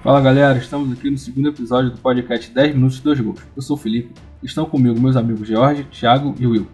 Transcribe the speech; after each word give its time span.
Fala 0.00 0.20
galera, 0.20 0.56
estamos 0.56 0.92
aqui 0.92 1.10
no 1.10 1.18
segundo 1.18 1.48
episódio 1.48 1.90
do 1.90 1.98
podcast 1.98 2.52
10 2.52 2.76
Minutos 2.76 2.98
e 2.98 3.02
2 3.02 3.20
Gols. 3.20 3.40
Eu 3.56 3.60
sou 3.60 3.76
o 3.76 3.78
Felipe, 3.78 4.14
estão 4.44 4.64
comigo 4.64 5.00
meus 5.00 5.16
amigos 5.16 5.48
Jorge, 5.48 5.82
Thiago 5.90 6.36
e 6.38 6.46
Will. 6.46 6.68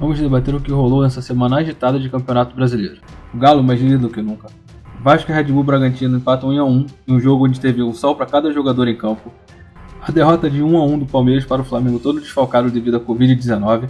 Vamos 0.00 0.18
debater 0.18 0.52
o 0.52 0.60
que 0.60 0.72
rolou 0.72 1.04
nessa 1.04 1.22
semana 1.22 1.58
agitada 1.58 1.96
de 2.00 2.10
Campeonato 2.10 2.56
Brasileiro. 2.56 3.00
O 3.32 3.38
Galo 3.38 3.62
mais 3.62 3.80
líder 3.80 3.98
do 3.98 4.08
que 4.08 4.20
nunca. 4.20 4.48
Vasco 5.00 5.30
e 5.30 5.34
Red 5.34 5.44
Bull 5.44 5.62
Bragantino 5.62 6.16
empatam 6.16 6.48
1 6.48 6.60
a 6.60 6.64
1 6.64 6.86
em 7.06 7.12
um 7.14 7.20
jogo 7.20 7.46
onde 7.46 7.60
teve 7.60 7.84
um 7.84 7.94
sol 7.94 8.16
para 8.16 8.26
cada 8.26 8.52
jogador 8.52 8.88
em 8.88 8.96
campo. 8.96 9.32
A 10.02 10.10
derrota 10.10 10.50
de 10.50 10.60
1 10.60 10.76
a 10.76 10.84
1 10.84 10.98
do 10.98 11.06
Palmeiras 11.06 11.44
para 11.44 11.62
o 11.62 11.64
Flamengo 11.64 12.00
todo 12.00 12.20
desfalcado 12.20 12.68
devido 12.68 12.96
à 12.96 13.00
Covid-19. 13.00 13.88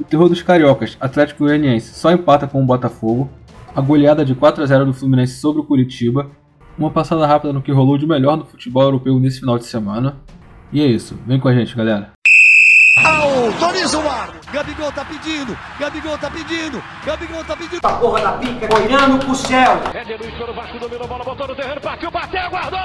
O 0.00 0.02
terror 0.02 0.28
dos 0.28 0.42
cariocas, 0.42 0.96
Atlético 1.00 1.44
Goianiense 1.44 1.94
só 1.94 2.10
empata 2.10 2.48
com 2.48 2.60
o 2.60 2.66
Botafogo. 2.66 3.30
A 3.72 3.80
goleada 3.80 4.24
de 4.24 4.34
4 4.34 4.64
a 4.64 4.66
0 4.66 4.86
do 4.86 4.92
Fluminense 4.92 5.34
sobre 5.34 5.60
o 5.60 5.64
Curitiba 5.64 6.28
uma 6.80 6.90
passada 6.90 7.26
rápida 7.26 7.52
no 7.52 7.60
que 7.60 7.70
rolou 7.70 7.98
de 7.98 8.06
melhor 8.06 8.38
no 8.38 8.46
futebol 8.46 8.82
europeu 8.82 9.20
nesse 9.20 9.40
final 9.40 9.58
de 9.58 9.66
semana. 9.66 10.16
E 10.72 10.80
é 10.80 10.86
isso, 10.86 11.18
vem 11.26 11.38
com 11.38 11.48
a 11.48 11.54
gente, 11.54 11.76
galera. 11.76 12.12
Autoriza 13.04 13.98
o 13.98 14.08
ar! 14.08 14.30
Gabigol 14.52 14.90
tá 14.90 15.04
pedindo, 15.04 15.56
Gabigol 15.78 16.18
tá 16.18 16.30
pedindo, 16.30 16.82
Gabigol 17.04 17.44
tá 17.44 17.56
pedindo. 17.56 17.80
A 17.84 17.92
porra 17.92 18.20
da 18.20 18.32
pica 18.32 18.74
olhando 18.74 19.24
pro 19.24 19.34
céu. 19.34 19.80
Éder 19.94 20.18
Luiz 20.20 20.40
o 20.40 20.52
Vasco 20.54 20.78
dominou 20.78 21.04
a 21.04 21.06
bola, 21.06 21.24
botou 21.24 21.48
no 21.48 21.54
terreno, 21.54 21.80
partiu, 21.80 22.10
bateu, 22.10 22.50
guardou! 22.50 22.80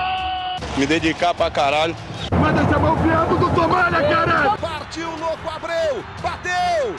Me 0.77 0.85
dedicar 0.85 1.33
pra 1.33 1.49
caralho. 1.49 1.95
Manda 2.39 2.61
essa 2.61 2.77
mão 2.77 2.97
criado 2.97 3.37
do 3.37 3.49
Tomalha, 3.55 4.01
caralho! 4.01 4.57
Partiu, 4.57 5.09
louco, 5.09 5.49
Abreu, 5.49 6.03
bateu! 6.21 6.95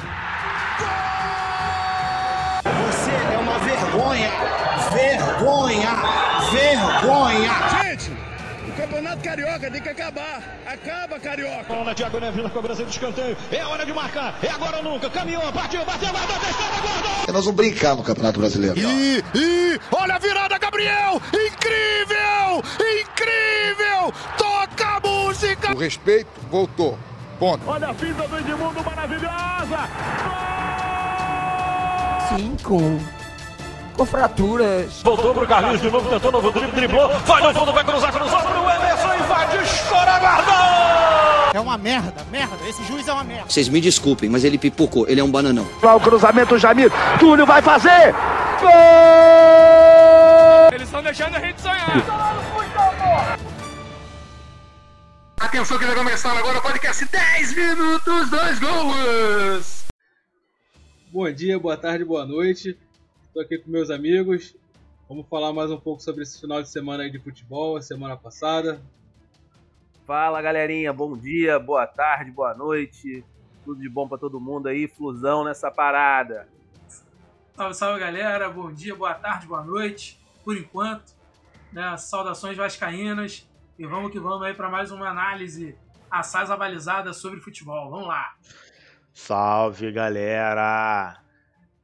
Gol! 0.78 2.72
Você 2.86 3.10
é 3.10 3.38
uma 3.38 3.58
vergonha! 3.58 4.30
Vergonha! 4.92 6.25
Vergonha! 6.50 7.50
Gente, 7.82 8.10
o 8.68 8.72
Campeonato 8.76 9.22
Carioca 9.22 9.70
tem 9.70 9.80
que 9.80 9.88
acabar. 9.88 10.42
Acaba, 10.66 11.18
Carioca. 11.18 11.64
Bola, 11.64 11.94
Thiago 11.94 12.20
Neves 12.20 12.42
na 12.42 12.50
cobrança 12.50 12.84
de 12.84 12.90
escanteio. 12.90 13.36
É 13.50 13.64
hora 13.64 13.84
de 13.84 13.92
marcar. 13.92 14.38
É 14.42 14.48
agora 14.50 14.78
ou 14.78 14.84
nunca. 14.84 15.10
Caminhou, 15.10 15.42
partiu, 15.52 15.84
bateu, 15.84 16.10
guardou, 16.10 16.38
testou, 16.38 16.66
guardou. 16.82 17.32
Nós 17.34 17.44
vamos 17.44 17.56
brincar 17.56 17.96
no 17.96 18.02
Campeonato 18.02 18.38
Brasileiro. 18.38 18.78
E, 18.78 19.24
e, 19.34 19.80
olha 19.92 20.14
a 20.14 20.18
virada, 20.18 20.58
Gabriel! 20.58 21.20
Incrível! 21.32 22.62
Incrível! 23.02 24.12
Toca 24.38 24.86
a 24.86 25.00
música! 25.00 25.74
O 25.74 25.78
respeito 25.78 26.28
voltou. 26.50 26.98
Ponto. 27.38 27.68
Olha 27.68 27.88
a 27.88 27.94
fita 27.94 28.26
do 28.26 28.38
Edmundo 28.38 28.82
maravilhosa! 28.82 29.88
Cinco 32.34 32.78
com 33.96 34.04
fraturas. 34.06 35.00
Voltou 35.02 35.34
pro 35.34 35.46
Carlinhos 35.46 35.80
de 35.80 35.90
novo, 35.90 36.08
tentou 36.08 36.30
novo 36.30 36.52
drible, 36.52 36.72
driblou, 36.72 37.08
vai 37.20 37.42
no 37.42 37.54
fundo, 37.58 37.72
vai 37.72 37.82
cruzar, 37.84 38.12
cruzou 38.12 38.38
pro 38.38 38.70
Emerson, 38.70 39.14
invade, 39.14 39.56
estoura, 39.64 40.18
guardou! 40.18 40.54
É 41.54 41.60
uma 41.60 41.78
merda, 41.78 42.24
merda, 42.30 42.56
esse 42.68 42.84
juiz 42.84 43.08
é 43.08 43.12
uma 43.12 43.24
merda. 43.24 43.48
Vocês 43.48 43.68
me 43.68 43.80
desculpem, 43.80 44.28
mas 44.28 44.44
ele 44.44 44.58
pipocou, 44.58 45.08
ele 45.08 45.20
é 45.20 45.24
um 45.24 45.30
bananão. 45.30 45.66
Lá 45.82 45.94
o 45.96 46.00
cruzamento, 46.00 46.58
Jamir, 46.58 46.92
Túlio 47.18 47.46
vai 47.46 47.62
fazer! 47.62 48.14
Gol! 48.60 48.70
Eles 50.72 50.86
estão 50.86 51.02
deixando 51.02 51.34
a 51.36 51.40
gente 51.40 51.60
sonhar. 51.60 52.04
Atenção 55.40 55.78
que 55.78 55.84
vai 55.84 55.94
começar 55.94 56.36
agora 56.36 56.58
o 56.58 56.62
podcast 56.62 57.04
10 57.04 57.54
minutos, 57.54 58.30
2 58.30 58.58
gols! 58.58 59.84
Bom 61.10 61.32
dia, 61.32 61.58
boa 61.58 61.76
tarde, 61.78 62.04
boa 62.04 62.26
noite. 62.26 62.76
Estou 63.36 63.44
aqui 63.44 63.58
com 63.62 63.70
meus 63.70 63.90
amigos. 63.90 64.56
Vamos 65.06 65.28
falar 65.28 65.52
mais 65.52 65.70
um 65.70 65.78
pouco 65.78 66.02
sobre 66.02 66.22
esse 66.22 66.40
final 66.40 66.62
de 66.62 66.70
semana 66.70 67.02
aí 67.02 67.10
de 67.10 67.18
futebol, 67.18 67.76
a 67.76 67.82
semana 67.82 68.16
passada. 68.16 68.80
Fala 70.06 70.40
galerinha, 70.40 70.90
bom 70.90 71.14
dia, 71.14 71.58
boa 71.58 71.86
tarde, 71.86 72.30
boa 72.30 72.54
noite. 72.54 73.22
Tudo 73.62 73.78
de 73.82 73.90
bom 73.90 74.08
para 74.08 74.16
todo 74.16 74.40
mundo 74.40 74.68
aí, 74.68 74.88
flusão 74.88 75.44
nessa 75.44 75.70
parada. 75.70 76.48
Salve, 77.54 77.74
salve 77.74 78.00
galera, 78.00 78.48
bom 78.48 78.72
dia, 78.72 78.96
boa 78.96 79.12
tarde, 79.12 79.46
boa 79.46 79.62
noite. 79.62 80.18
Por 80.42 80.56
enquanto, 80.56 81.12
né, 81.70 81.94
saudações 81.98 82.56
vascaínas 82.56 83.46
e 83.78 83.84
vamos 83.84 84.12
que 84.12 84.18
vamos 84.18 84.44
aí 84.44 84.54
para 84.54 84.70
mais 84.70 84.90
uma 84.90 85.10
análise 85.10 85.76
assaz 86.10 86.50
avalizada 86.50 87.12
sobre 87.12 87.38
futebol. 87.38 87.90
Vamos 87.90 88.08
lá. 88.08 88.34
Salve 89.12 89.92
galera! 89.92 91.25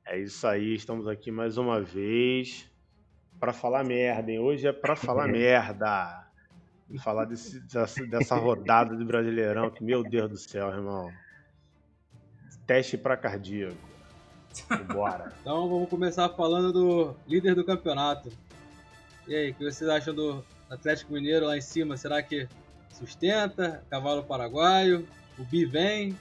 É 0.04 0.18
isso 0.18 0.46
aí, 0.46 0.74
estamos 0.74 1.06
aqui 1.06 1.30
mais 1.30 1.56
uma 1.56 1.80
vez 1.80 2.68
para 3.38 3.52
falar 3.52 3.84
merda, 3.84 4.30
hein? 4.30 4.38
Hoje 4.40 4.66
é 4.66 4.72
para 4.72 4.96
falar 4.96 5.26
merda. 5.28 6.26
Falar 7.02 7.24
desse, 7.24 7.58
dessa, 7.60 8.06
dessa 8.06 8.36
rodada 8.36 8.94
do 8.94 9.04
Brasileirão, 9.04 9.70
que 9.70 9.82
meu 9.82 10.02
Deus 10.02 10.30
do 10.30 10.36
céu, 10.36 10.68
irmão. 10.68 11.10
Teste 12.66 12.98
para 12.98 13.16
cardíaco. 13.16 13.76
Bora. 14.92 15.32
então 15.40 15.68
vamos 15.68 15.88
começar 15.88 16.28
falando 16.30 16.72
do 16.72 17.16
líder 17.26 17.54
do 17.54 17.64
campeonato. 17.64 18.30
E 19.26 19.34
aí, 19.34 19.50
o 19.50 19.54
que 19.54 19.64
vocês 19.64 19.88
acham 19.88 20.14
do 20.14 20.44
Atlético 20.68 21.14
Mineiro 21.14 21.46
lá 21.46 21.56
em 21.56 21.62
cima? 21.62 21.96
Será 21.96 22.22
que 22.22 22.46
sustenta? 22.90 23.82
Cavalo 23.88 24.22
paraguaio? 24.24 25.08
O 25.38 25.44
Bi 25.44 25.64
vem? 25.64 26.14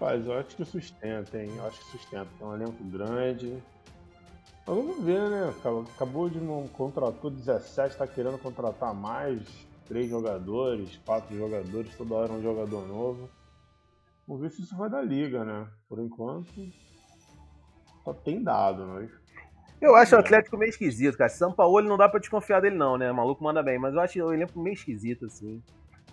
Rapaz, 0.00 0.24
eu 0.24 0.38
acho 0.38 0.56
que 0.56 0.64
sustenta, 0.64 1.42
hein? 1.42 1.50
Eu 1.56 1.66
acho 1.66 1.80
que 1.80 1.90
sustenta. 1.90 2.28
Tem 2.38 2.46
um 2.46 2.54
elenco 2.54 2.84
grande. 2.84 3.60
Mas 4.64 4.76
vamos 4.76 5.02
ver, 5.02 5.28
né? 5.28 5.52
Acabou 5.96 6.30
de 6.30 6.38
não 6.38 6.68
contratou 6.68 7.28
17, 7.28 7.96
tá 7.96 8.06
querendo 8.06 8.38
contratar 8.38 8.94
mais. 8.94 9.42
Três 9.88 10.08
jogadores, 10.08 11.00
quatro 11.04 11.36
jogadores, 11.36 11.96
toda 11.96 12.14
hora 12.14 12.32
um 12.32 12.42
jogador 12.42 12.86
novo. 12.86 13.28
Vamos 14.26 14.42
ver 14.42 14.50
se 14.50 14.62
isso 14.62 14.76
vai 14.76 14.88
dar 14.88 15.02
liga, 15.02 15.44
né? 15.44 15.66
Por 15.88 15.98
enquanto, 15.98 16.52
só 18.04 18.14
tem 18.14 18.40
dado, 18.40 18.86
mas. 18.86 19.10
Eu 19.80 19.96
acho 19.96 20.14
o 20.14 20.18
Atlético 20.18 20.56
meio 20.56 20.70
esquisito, 20.70 21.18
cara. 21.18 21.30
São 21.30 21.52
Paulo 21.52 21.80
não 21.82 21.96
dá 21.96 22.08
pra 22.08 22.20
desconfiar 22.20 22.60
dele, 22.60 22.76
não, 22.76 22.96
né? 22.96 23.10
O 23.10 23.16
maluco 23.16 23.42
manda 23.42 23.62
bem, 23.64 23.80
mas 23.80 23.94
eu 23.94 24.00
acho 24.00 24.22
o 24.22 24.32
elenco 24.32 24.60
meio 24.60 24.74
esquisito, 24.74 25.26
assim. 25.26 25.60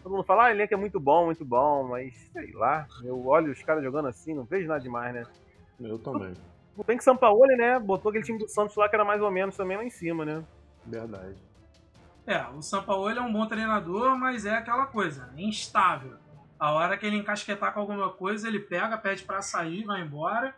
Todo 0.06 0.12
mundo 0.12 0.24
fala, 0.24 0.44
ah, 0.44 0.48
o 0.50 0.52
elenco 0.52 0.72
é 0.72 0.78
muito 0.78 1.00
bom, 1.00 1.26
muito 1.26 1.44
bom, 1.44 1.88
mas 1.88 2.14
sei 2.32 2.52
lá. 2.52 2.88
Eu 3.04 3.26
olho 3.26 3.52
os 3.52 3.64
caras 3.64 3.84
jogando 3.84 4.08
assim, 4.08 4.36
não 4.36 4.44
vejo 4.44 4.68
nada 4.68 4.80
demais, 4.80 5.12
né? 5.12 5.26
Eu 5.80 5.98
também. 5.98 6.32
Tudo 6.76 6.86
bem 6.86 6.96
que 6.96 7.04
São 7.04 7.18
Paulo, 7.18 7.44
né? 7.58 7.80
Botou 7.80 8.12
aquele 8.12 8.24
time 8.24 8.38
do 8.38 8.48
Santos 8.48 8.76
lá 8.76 8.88
que 8.88 8.94
era 8.94 9.04
mais 9.04 9.20
ou 9.20 9.32
menos 9.32 9.58
também 9.58 9.78
lá 9.78 9.84
em 9.84 9.90
cima, 9.90 10.24
né? 10.24 10.46
Verdade. 10.86 11.36
É, 12.28 12.40
o 12.50 12.62
São 12.62 12.84
Paulo 12.84 13.10
é 13.10 13.20
um 13.20 13.34
bom 13.34 13.48
treinador, 13.48 14.16
mas 14.16 14.46
é 14.46 14.56
aquela 14.56 14.86
coisa, 14.86 15.34
é 15.36 15.42
instável. 15.42 16.18
A 16.60 16.72
hora 16.72 16.96
que 17.00 17.08
ele 17.08 17.18
encasquetar 17.18 17.74
com 17.74 17.80
alguma 17.80 18.12
coisa, 18.12 18.48
ele 18.48 18.60
pega, 18.60 19.00
pede 19.00 19.24
para 19.24 19.42
sair, 19.42 19.86
vai 19.86 20.02
embora. 20.02 20.56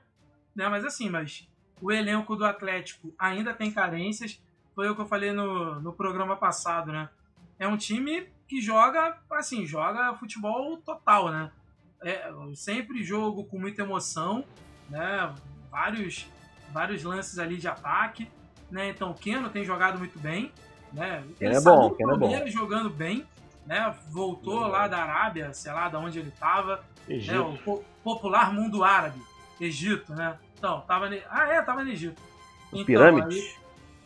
Né? 0.54 0.68
Mas 0.68 0.84
assim, 0.84 1.10
mas 1.10 1.50
o 1.82 1.90
elenco 1.90 2.36
do 2.36 2.44
Atlético 2.44 3.14
ainda 3.18 3.54
tem 3.54 3.72
carências. 3.72 4.44
Foi 4.76 4.90
o 4.90 4.96
que 4.96 5.04
eu 5.04 5.08
falei 5.08 5.32
no, 5.32 5.80
no 5.80 5.94
programa 5.94 6.36
passado, 6.36 6.92
né? 6.92 7.08
É 7.58 7.66
um 7.66 7.78
time 7.78 8.28
que 8.48 8.62
joga, 8.62 9.18
assim, 9.32 9.66
joga 9.66 10.14
futebol 10.16 10.78
total, 10.78 11.30
né? 11.30 11.52
É, 12.02 12.32
sempre 12.56 13.04
jogo 13.04 13.44
com 13.46 13.60
muita 13.60 13.82
emoção, 13.82 14.46
né? 14.90 15.34
Vários, 15.70 16.28
vários 16.72 17.04
lances 17.04 17.38
ali 17.40 17.58
de 17.58 17.68
ataque, 17.68 18.30
né? 18.72 18.90
Então 18.90 19.12
o 19.12 19.14
Keno 19.14 19.50
tem 19.50 19.64
jogado 19.64 20.00
muito 20.00 20.18
bem, 20.20 20.52
né? 20.94 21.24
Ele 21.40 21.56
é 21.56 21.62
bom, 21.62 21.92
Keno 21.92 22.14
é 22.14 22.18
bom. 22.18 22.48
jogando 22.48 22.90
bem, 22.90 23.26
né? 23.66 23.94
Voltou 24.10 24.66
é 24.66 24.70
lá 24.70 24.88
da 24.88 25.00
Arábia, 25.00 25.54
sei 25.54 25.72
lá, 25.72 25.90
da 25.90 26.00
onde 26.00 26.20
ele 26.20 26.30
estava, 26.30 26.84
né? 27.08 27.40
O 27.40 27.58
po 27.58 27.84
popular 28.04 28.54
mundo 28.54 28.86
árabe, 28.86 29.22
Egito, 29.60 30.14
né? 30.14 30.38
Então, 30.58 30.82
tava 30.82 31.10
ne... 31.10 31.22
Ah, 31.30 31.48
é, 31.48 31.62
tava 31.62 31.84
no 31.84 31.90
Egito. 31.90 32.22
Então, 32.72 32.86
pirâmides. 32.86 33.38
Aí, 33.38 33.56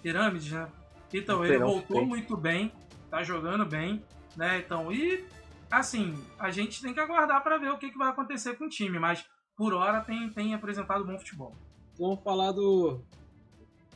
pirâmides, 0.01 0.51
né? 0.51 0.67
Então, 1.13 1.45
ele 1.45 1.59
voltou 1.59 2.05
muito 2.05 2.35
bem, 2.35 2.71
tá 3.11 3.21
jogando 3.21 3.65
bem, 3.65 4.03
né? 4.35 4.59
Então, 4.59 4.91
e 4.91 5.25
assim, 5.69 6.13
a 6.37 6.51
gente 6.51 6.81
tem 6.81 6.93
que 6.93 6.99
aguardar 6.99 7.41
para 7.41 7.57
ver 7.57 7.71
o 7.71 7.77
que, 7.77 7.89
que 7.89 7.97
vai 7.97 8.09
acontecer 8.09 8.55
com 8.55 8.65
o 8.65 8.69
time, 8.69 8.99
mas 8.99 9.25
por 9.55 9.73
hora 9.73 10.01
tem, 10.01 10.29
tem 10.29 10.53
apresentado 10.53 11.05
bom 11.05 11.17
futebol. 11.17 11.55
Vamos 11.97 12.21
falar 12.23 12.51
do 12.51 12.99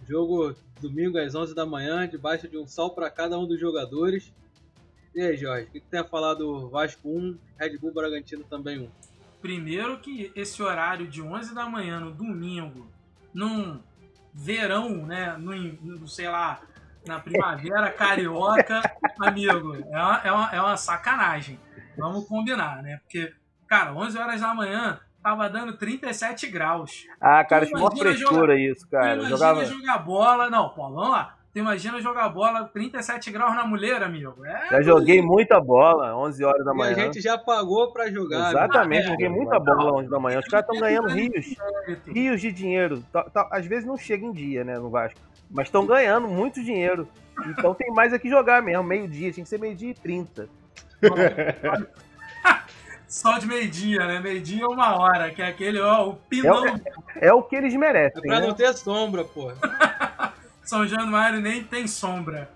jogo 0.08 0.56
domingo 0.80 1.18
às 1.18 1.36
11 1.36 1.54
da 1.56 1.66
manhã, 1.66 2.08
debaixo 2.08 2.48
de 2.48 2.58
um 2.58 2.68
sol 2.68 2.92
para 2.92 3.10
cada 3.10 3.38
um 3.38 3.48
dos 3.48 3.60
jogadores. 3.60 4.34
E 5.14 5.22
aí, 5.22 5.38
Jorge, 5.38 5.68
o 5.68 5.72
que, 5.72 5.80
que 5.80 5.88
tem 5.88 6.00
a 6.00 6.04
falar 6.04 6.34
do 6.34 6.70
Vasco 6.70 7.08
1, 7.08 7.38
Red 7.58 7.78
Bull 7.78 7.94
Bragantino 7.94 8.44
também 8.44 8.80
1? 8.80 8.90
Primeiro 9.42 10.00
que 10.00 10.32
esse 10.36 10.62
horário 10.62 11.08
de 11.08 11.22
11 11.22 11.54
da 11.54 11.68
manhã 11.68 12.00
no 12.00 12.12
domingo, 12.12 12.88
num 13.34 13.80
verão, 14.34 15.06
né, 15.06 15.38
no 15.38 16.08
sei 16.08 16.28
lá, 16.28 16.62
na 17.08 17.20
primavera 17.20 17.92
carioca, 17.92 18.82
amigo, 19.20 19.76
é 19.76 19.98
uma, 19.98 20.22
é, 20.24 20.32
uma, 20.32 20.56
é 20.56 20.62
uma 20.62 20.78
sacanagem. 20.78 21.60
Vamos 21.98 22.28
combinar, 22.28 22.82
né? 22.84 23.00
Porque, 23.04 23.34
cara, 23.68 23.94
11 23.94 24.18
horas 24.18 24.42
da 24.42 24.54
manhã 24.54 25.00
tava 25.24 25.50
dando 25.50 25.78
37 25.78 26.48
graus. 26.48 27.08
Ah, 27.20 27.44
cara, 27.44 27.66
é 27.66 27.76
uma 27.76 27.90
frescura 27.90 28.14
jogar, 28.16 28.60
isso, 28.60 28.88
cara. 28.90 29.14
Imagina 29.14 29.30
Jogava... 29.30 29.66
jogar 29.66 29.98
bola. 30.00 30.50
Não, 30.50 30.70
pô, 30.70 30.90
vamos 30.90 31.10
lá. 31.10 31.36
Tu 31.52 31.60
imagina 31.60 32.02
jogar 32.02 32.28
bola 32.28 32.66
37 32.66 33.32
graus 33.32 33.56
na 33.56 33.66
mulher, 33.66 34.04
amigo. 34.04 34.46
É, 34.46 34.68
já 34.72 34.82
joguei 34.82 35.22
muita 35.22 35.58
bola, 35.62 36.14
11 36.18 36.44
horas 36.44 36.66
da 36.66 36.74
manhã. 36.74 36.92
E 36.92 37.00
a 37.00 37.06
gente 37.06 37.22
já 37.22 37.38
pagou 37.38 37.94
pra 37.94 38.12
jogar. 38.12 38.50
Exatamente, 38.50 39.08
joguei 39.08 39.30
muita 39.30 39.58
bola 39.58 40.00
11 40.00 40.10
da 40.10 40.20
manhã. 40.20 40.40
Os 40.40 40.48
caras 40.48 40.68
estão 40.68 40.82
ganhando 40.82 41.08
rios, 41.08 41.56
rios 42.06 42.42
de 42.42 42.52
dinheiro. 42.52 43.02
Tá, 43.10 43.24
tá, 43.24 43.48
às 43.50 43.66
vezes 43.66 43.86
não 43.86 43.96
chega 43.96 44.26
em 44.26 44.34
dia, 44.34 44.66
né, 44.66 44.78
no 44.78 44.90
Vasco. 44.90 45.18
Mas 45.50 45.68
estão 45.68 45.86
ganhando 45.86 46.28
muito 46.28 46.64
dinheiro. 46.64 47.08
Então 47.48 47.74
tem 47.74 47.92
mais 47.92 48.14
aqui 48.14 48.30
jogar 48.30 48.62
mesmo, 48.62 48.84
meio-dia. 48.84 49.32
Tinha 49.32 49.44
que 49.44 49.50
ser 49.50 49.60
meio-dia 49.60 49.92
e 49.92 49.94
30. 49.94 50.50
Só 53.08 53.38
de 53.38 53.46
meio-dia, 53.46 54.06
né? 54.06 54.20
Meio-dia 54.20 54.68
uma 54.68 54.98
hora, 54.98 55.32
que 55.32 55.42
é 55.42 55.48
aquele, 55.48 55.80
ó, 55.80 56.10
o 56.10 56.16
pinão. 56.16 56.66
É, 56.66 56.72
é, 57.16 57.28
é 57.28 57.34
o 57.34 57.44
que 57.44 57.56
eles 57.56 57.74
merecem. 57.76 58.20
É 58.24 58.28
pra 58.28 58.40
né? 58.40 58.48
não 58.48 58.54
ter 58.54 58.74
sombra, 58.74 59.24
pô. 59.24 59.52
São 60.64 60.88
Januário 60.88 61.40
nem 61.40 61.64
tem 61.64 61.88
sombra. 61.88 62.50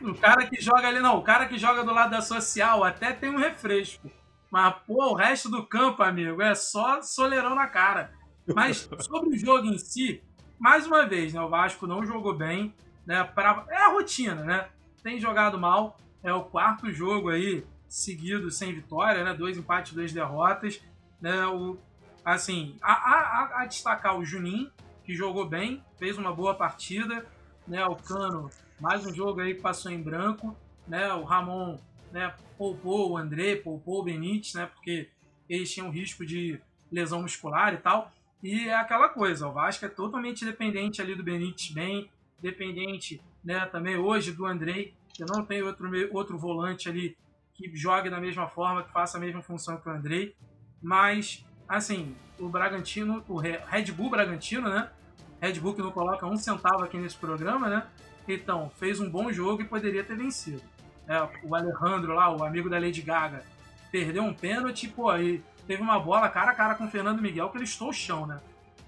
O 0.00 0.14
cara 0.14 0.46
que 0.46 0.60
joga 0.60 0.88
ali, 0.88 1.00
não, 1.00 1.18
o 1.18 1.22
cara 1.22 1.46
que 1.46 1.58
joga 1.58 1.84
do 1.84 1.92
lado 1.92 2.10
da 2.10 2.22
social 2.22 2.82
até 2.82 3.12
tem 3.12 3.28
um 3.28 3.36
refresco. 3.36 4.10
Mas, 4.50 4.74
pô, 4.86 5.12
o 5.12 5.14
resto 5.14 5.50
do 5.50 5.66
campo, 5.66 6.02
amigo, 6.02 6.40
é 6.40 6.54
só 6.54 7.02
soleirão 7.02 7.54
na 7.54 7.66
cara. 7.66 8.12
Mas 8.54 8.88
sobre 9.00 9.30
o 9.30 9.38
jogo 9.38 9.66
em 9.66 9.78
si, 9.78 10.22
mais 10.58 10.86
uma 10.86 11.06
vez, 11.06 11.32
né? 11.32 11.40
O 11.40 11.48
Vasco 11.48 11.86
não 11.86 12.04
jogou 12.04 12.34
bem, 12.34 12.74
né? 13.04 13.22
Pra... 13.24 13.64
É 13.68 13.76
a 13.76 13.88
rotina, 13.88 14.44
né? 14.44 14.68
Tem 15.02 15.18
jogado 15.20 15.58
mal. 15.58 15.98
É 16.22 16.32
o 16.32 16.44
quarto 16.44 16.90
jogo 16.90 17.28
aí 17.28 17.64
seguido 17.88 18.50
sem 18.50 18.74
vitória, 18.74 19.22
né? 19.22 19.34
Dois 19.34 19.56
empates, 19.56 19.92
duas 19.92 20.12
derrotas. 20.12 20.80
Né? 21.20 21.46
O, 21.46 21.78
assim, 22.24 22.76
a, 22.82 22.92
a, 22.92 23.62
a 23.62 23.66
destacar 23.66 24.18
o 24.18 24.24
Juninho, 24.24 24.70
que 25.04 25.14
jogou 25.14 25.46
bem, 25.46 25.84
fez 25.98 26.18
uma 26.18 26.32
boa 26.34 26.54
partida 26.54 27.24
né? 27.66 27.84
O 27.86 27.96
Cano, 27.96 28.50
mais 28.80 29.04
um 29.04 29.14
jogo 29.14 29.40
aí 29.40 29.54
que 29.54 29.60
passou 29.60 29.90
em 29.90 30.00
branco, 30.00 30.56
né? 30.86 31.12
O 31.14 31.24
Ramon, 31.24 31.78
né? 32.12 32.32
Poupou 32.56 33.10
o 33.10 33.16
André, 33.16 33.56
poupou 33.56 34.00
o 34.00 34.04
Benítez, 34.04 34.54
né? 34.54 34.66
Porque 34.66 35.10
eles 35.48 35.72
tinham 35.72 35.90
risco 35.90 36.24
de 36.24 36.60
lesão 36.90 37.22
muscular 37.22 37.74
e 37.74 37.78
tal. 37.78 38.12
E 38.46 38.68
é 38.68 38.76
aquela 38.76 39.08
coisa, 39.08 39.48
o 39.48 39.52
Vasco 39.52 39.84
é 39.84 39.88
totalmente 39.88 40.44
dependente 40.44 41.02
ali 41.02 41.16
do 41.16 41.22
Benítez 41.24 41.72
bem, 41.72 42.08
dependente, 42.40 43.20
né? 43.44 43.66
Também 43.66 43.96
hoje 43.96 44.30
do 44.30 44.46
André, 44.46 44.92
que 45.12 45.24
não 45.24 45.44
tem 45.44 45.64
outro, 45.64 45.90
outro 46.12 46.38
volante 46.38 46.88
ali 46.88 47.16
que 47.52 47.68
jogue 47.74 48.08
da 48.08 48.20
mesma 48.20 48.46
forma, 48.46 48.84
que 48.84 48.92
faça 48.92 49.18
a 49.18 49.20
mesma 49.20 49.42
função 49.42 49.78
que 49.78 49.88
o 49.88 49.90
André. 49.90 50.32
Mas, 50.80 51.44
assim, 51.68 52.14
o 52.38 52.48
Bragantino, 52.48 53.24
o 53.28 53.36
Red 53.36 53.90
Bull 53.90 54.10
Bragantino, 54.10 54.68
né? 54.68 54.92
Red 55.40 55.54
Bull 55.54 55.74
que 55.74 55.82
não 55.82 55.90
coloca 55.90 56.24
um 56.24 56.36
centavo 56.36 56.84
aqui 56.84 56.98
nesse 56.98 57.16
programa, 57.16 57.68
né? 57.68 57.84
Então, 58.28 58.70
fez 58.76 59.00
um 59.00 59.10
bom 59.10 59.32
jogo 59.32 59.62
e 59.62 59.64
poderia 59.64 60.04
ter 60.04 60.16
vencido. 60.16 60.62
É, 61.08 61.20
o 61.42 61.52
Alejandro 61.52 62.14
lá, 62.14 62.30
o 62.30 62.44
amigo 62.44 62.70
da 62.70 62.78
Lady 62.78 63.02
Gaga, 63.02 63.42
perdeu 63.90 64.22
um 64.22 64.32
pênalti, 64.32 64.86
pô, 64.86 65.10
aí 65.10 65.42
teve 65.66 65.82
uma 65.82 65.98
bola 65.98 66.28
cara 66.28 66.50
a 66.50 66.54
cara 66.54 66.74
com 66.74 66.84
o 66.84 66.90
Fernando 66.90 67.22
Miguel 67.22 67.48
que 67.50 67.56
ele 67.56 67.64
estou 67.64 67.88
o 67.88 67.92
chão, 67.92 68.26
né? 68.26 68.38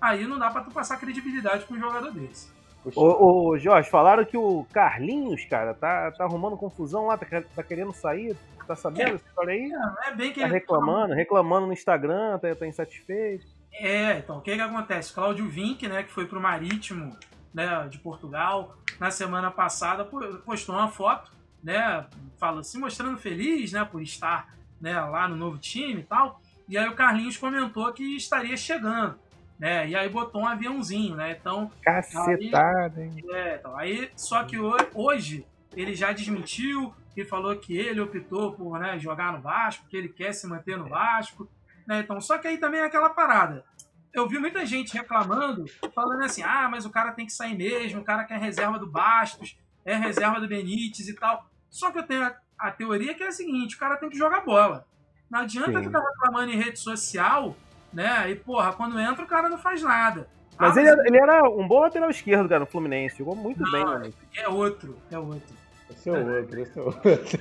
Aí 0.00 0.26
não 0.26 0.38
dá 0.38 0.50
pra 0.50 0.62
tu 0.62 0.70
passar 0.70 0.96
credibilidade 0.96 1.64
com 1.64 1.74
um 1.74 1.80
jogador 1.80 2.10
desse. 2.12 2.50
Ô, 2.94 3.50
ô, 3.50 3.58
Jorge, 3.58 3.90
falaram 3.90 4.24
que 4.24 4.36
o 4.36 4.64
Carlinhos, 4.72 5.44
cara, 5.44 5.74
tá, 5.74 6.12
tá 6.12 6.24
arrumando 6.24 6.56
confusão 6.56 7.06
lá, 7.06 7.18
tá, 7.18 7.26
tá 7.54 7.62
querendo 7.62 7.92
sair. 7.92 8.36
Tá 8.66 8.76
sabendo 8.76 9.12
é, 9.12 9.14
essa 9.14 9.26
história 9.26 9.54
aí? 9.54 9.72
É, 9.72 10.08
é 10.10 10.14
bem 10.14 10.32
que 10.32 10.40
tá 10.40 10.46
ele... 10.46 10.54
reclamando, 10.54 11.14
reclamando 11.14 11.66
no 11.66 11.72
Instagram, 11.72 12.38
tá, 12.38 12.54
tá 12.54 12.66
insatisfeito. 12.66 13.46
É, 13.72 14.18
então, 14.18 14.38
o 14.38 14.40
que 14.42 14.54
que 14.54 14.60
acontece? 14.60 15.12
Cláudio 15.12 15.48
Vink, 15.48 15.88
né, 15.88 16.02
que 16.02 16.12
foi 16.12 16.26
pro 16.26 16.40
Marítimo, 16.40 17.16
né, 17.52 17.88
de 17.88 17.98
Portugal, 17.98 18.76
na 19.00 19.10
semana 19.10 19.50
passada 19.50 20.04
postou 20.44 20.74
uma 20.74 20.88
foto, 20.88 21.32
né, 21.62 22.04
fala, 22.38 22.62
se 22.62 22.78
mostrando 22.78 23.16
feliz, 23.16 23.72
né, 23.72 23.84
por 23.84 24.02
estar, 24.02 24.54
né, 24.80 25.00
lá 25.00 25.26
no 25.26 25.36
novo 25.36 25.58
time 25.58 26.00
e 26.00 26.04
tal. 26.04 26.40
E 26.68 26.76
aí 26.76 26.88
o 26.88 26.94
Carlinhos 26.94 27.36
comentou 27.36 27.92
que 27.92 28.16
estaria 28.16 28.56
chegando, 28.56 29.18
né, 29.58 29.88
e 29.88 29.96
aí 29.96 30.08
botou 30.08 30.42
um 30.42 30.46
aviãozinho, 30.46 31.16
né, 31.16 31.36
então... 31.40 31.70
Cacetada, 31.82 33.02
hein? 33.02 33.24
É, 33.30 33.56
então, 33.56 33.76
aí, 33.76 34.10
só 34.14 34.44
que 34.44 34.56
hoje 34.58 35.46
ele 35.74 35.94
já 35.94 36.12
desmentiu 36.12 36.94
e 37.16 37.24
falou 37.24 37.56
que 37.56 37.76
ele 37.76 38.00
optou 38.00 38.52
por, 38.52 38.78
né, 38.78 38.98
jogar 38.98 39.32
no 39.32 39.40
Vasco, 39.40 39.86
que 39.88 39.96
ele 39.96 40.08
quer 40.08 40.32
se 40.32 40.46
manter 40.46 40.76
no 40.76 40.88
Vasco, 40.88 41.48
né? 41.88 42.00
Então, 42.00 42.20
só 42.20 42.36
que 42.36 42.46
aí 42.46 42.58
também 42.58 42.80
é 42.80 42.84
aquela 42.84 43.08
parada. 43.08 43.64
Eu 44.12 44.28
vi 44.28 44.38
muita 44.38 44.66
gente 44.66 44.92
reclamando, 44.94 45.64
falando 45.94 46.22
assim: 46.22 46.42
ah, 46.42 46.68
mas 46.70 46.84
o 46.84 46.90
cara 46.90 47.12
tem 47.12 47.24
que 47.24 47.32
sair 47.32 47.56
mesmo, 47.56 48.00
o 48.00 48.04
cara 48.04 48.24
quer 48.24 48.38
reserva 48.38 48.78
do 48.78 48.86
Bastos, 48.86 49.58
é 49.86 49.94
reserva 49.96 50.38
do 50.38 50.46
Benítez 50.46 51.08
e 51.08 51.14
tal. 51.14 51.48
Só 51.70 51.90
que 51.90 51.98
eu 51.98 52.02
tenho 52.02 52.24
a, 52.24 52.36
a 52.58 52.70
teoria 52.70 53.14
que 53.14 53.22
é 53.22 53.28
a 53.28 53.32
seguinte: 53.32 53.74
o 53.74 53.78
cara 53.78 53.96
tem 53.96 54.10
que 54.10 54.18
jogar 54.18 54.44
bola. 54.44 54.86
Não 55.30 55.40
adianta 55.40 55.78
Sim. 55.78 55.84
ficar 55.84 56.00
reclamando 56.00 56.52
em 56.52 56.56
rede 56.56 56.78
social, 56.78 57.54
né? 57.92 58.30
E, 58.30 58.34
porra, 58.34 58.72
quando 58.72 58.98
entra 58.98 59.24
o 59.24 59.28
cara 59.28 59.48
não 59.48 59.58
faz 59.58 59.82
nada. 59.82 60.28
Mas, 60.58 60.76
ah, 60.76 60.80
ele, 60.80 60.96
mas... 60.96 61.06
ele, 61.06 61.16
era 61.18 61.48
um 61.48 61.68
bom 61.68 61.80
lateral 61.80 62.10
esquerdo, 62.10 62.48
cara, 62.48 62.60
no 62.60 62.66
Fluminense. 62.66 63.18
Jogou 63.18 63.36
muito 63.36 63.62
não, 63.62 63.70
bem, 63.70 63.84
mano. 63.84 64.14
É 64.36 64.48
outro, 64.48 64.96
é 65.10 65.18
outro. 65.18 65.54
Esse 65.90 66.08
é 66.08 66.12
outro, 66.12 66.60
esse 66.60 66.78
é 66.78 66.82
outro. 66.82 67.40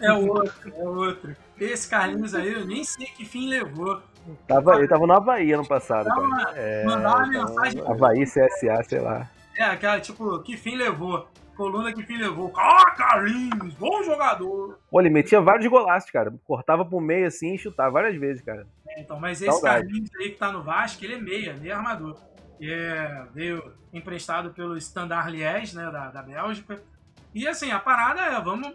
É 0.00 0.12
outro, 0.12 0.72
é 0.74 0.88
outro. 0.88 1.36
Esse 1.60 1.88
Carlinhos 1.88 2.34
aí, 2.34 2.52
eu 2.52 2.64
nem 2.64 2.84
sei 2.84 3.06
que 3.06 3.24
fim 3.24 3.48
levou. 3.48 4.00
Tava, 4.46 4.76
ele 4.76 4.88
tava 4.88 5.06
no 5.06 5.12
Havaí 5.12 5.52
ano 5.52 5.66
passado, 5.66 6.06
cara. 6.06 6.20
Uma, 6.20 6.52
é, 6.54 6.84
mandar 6.84 7.16
uma 7.16 7.26
mensagem. 7.26 7.82
Havaí, 7.86 8.24
CSA, 8.24 8.82
sei 8.88 9.00
lá. 9.00 9.28
É, 9.56 9.64
aquela, 9.64 10.00
tipo, 10.00 10.38
que 10.40 10.56
fim 10.56 10.76
levou? 10.76 11.28
Coluna 11.56 11.92
que 11.92 12.02
fim 12.02 12.16
levou. 12.16 12.52
Ah, 12.56 12.90
Carlinhos, 12.96 13.74
bom 13.74 14.02
jogador. 14.02 14.78
Pô, 14.90 15.00
ele 15.00 15.10
metia 15.10 15.40
vários 15.40 15.66
golaços, 15.66 16.10
cara. 16.10 16.32
Cortava 16.44 16.84
pro 16.84 17.00
meio 17.00 17.26
assim 17.26 17.54
e 17.54 17.58
chutava 17.58 17.90
várias 17.90 18.16
vezes, 18.16 18.42
cara. 18.42 18.66
É, 18.88 19.00
então, 19.00 19.18
mas 19.18 19.40
esse 19.40 19.50
Saudade. 19.50 19.84
Carlinhos 19.84 20.10
aí 20.20 20.30
que 20.30 20.36
tá 20.36 20.50
no 20.50 20.62
Vasco, 20.62 21.04
ele 21.04 21.14
é 21.14 21.20
meia, 21.20 21.54
meia 21.54 21.76
armador. 21.76 22.16
É, 22.60 23.24
veio 23.34 23.72
emprestado 23.92 24.50
pelo 24.50 24.76
Standard 24.76 25.30
Liège, 25.30 25.76
né, 25.76 25.90
da, 25.90 26.10
da 26.10 26.22
Bélgica. 26.22 26.82
E 27.34 27.46
assim, 27.48 27.70
a 27.70 27.78
parada 27.78 28.20
é, 28.20 28.40
vamos 28.40 28.74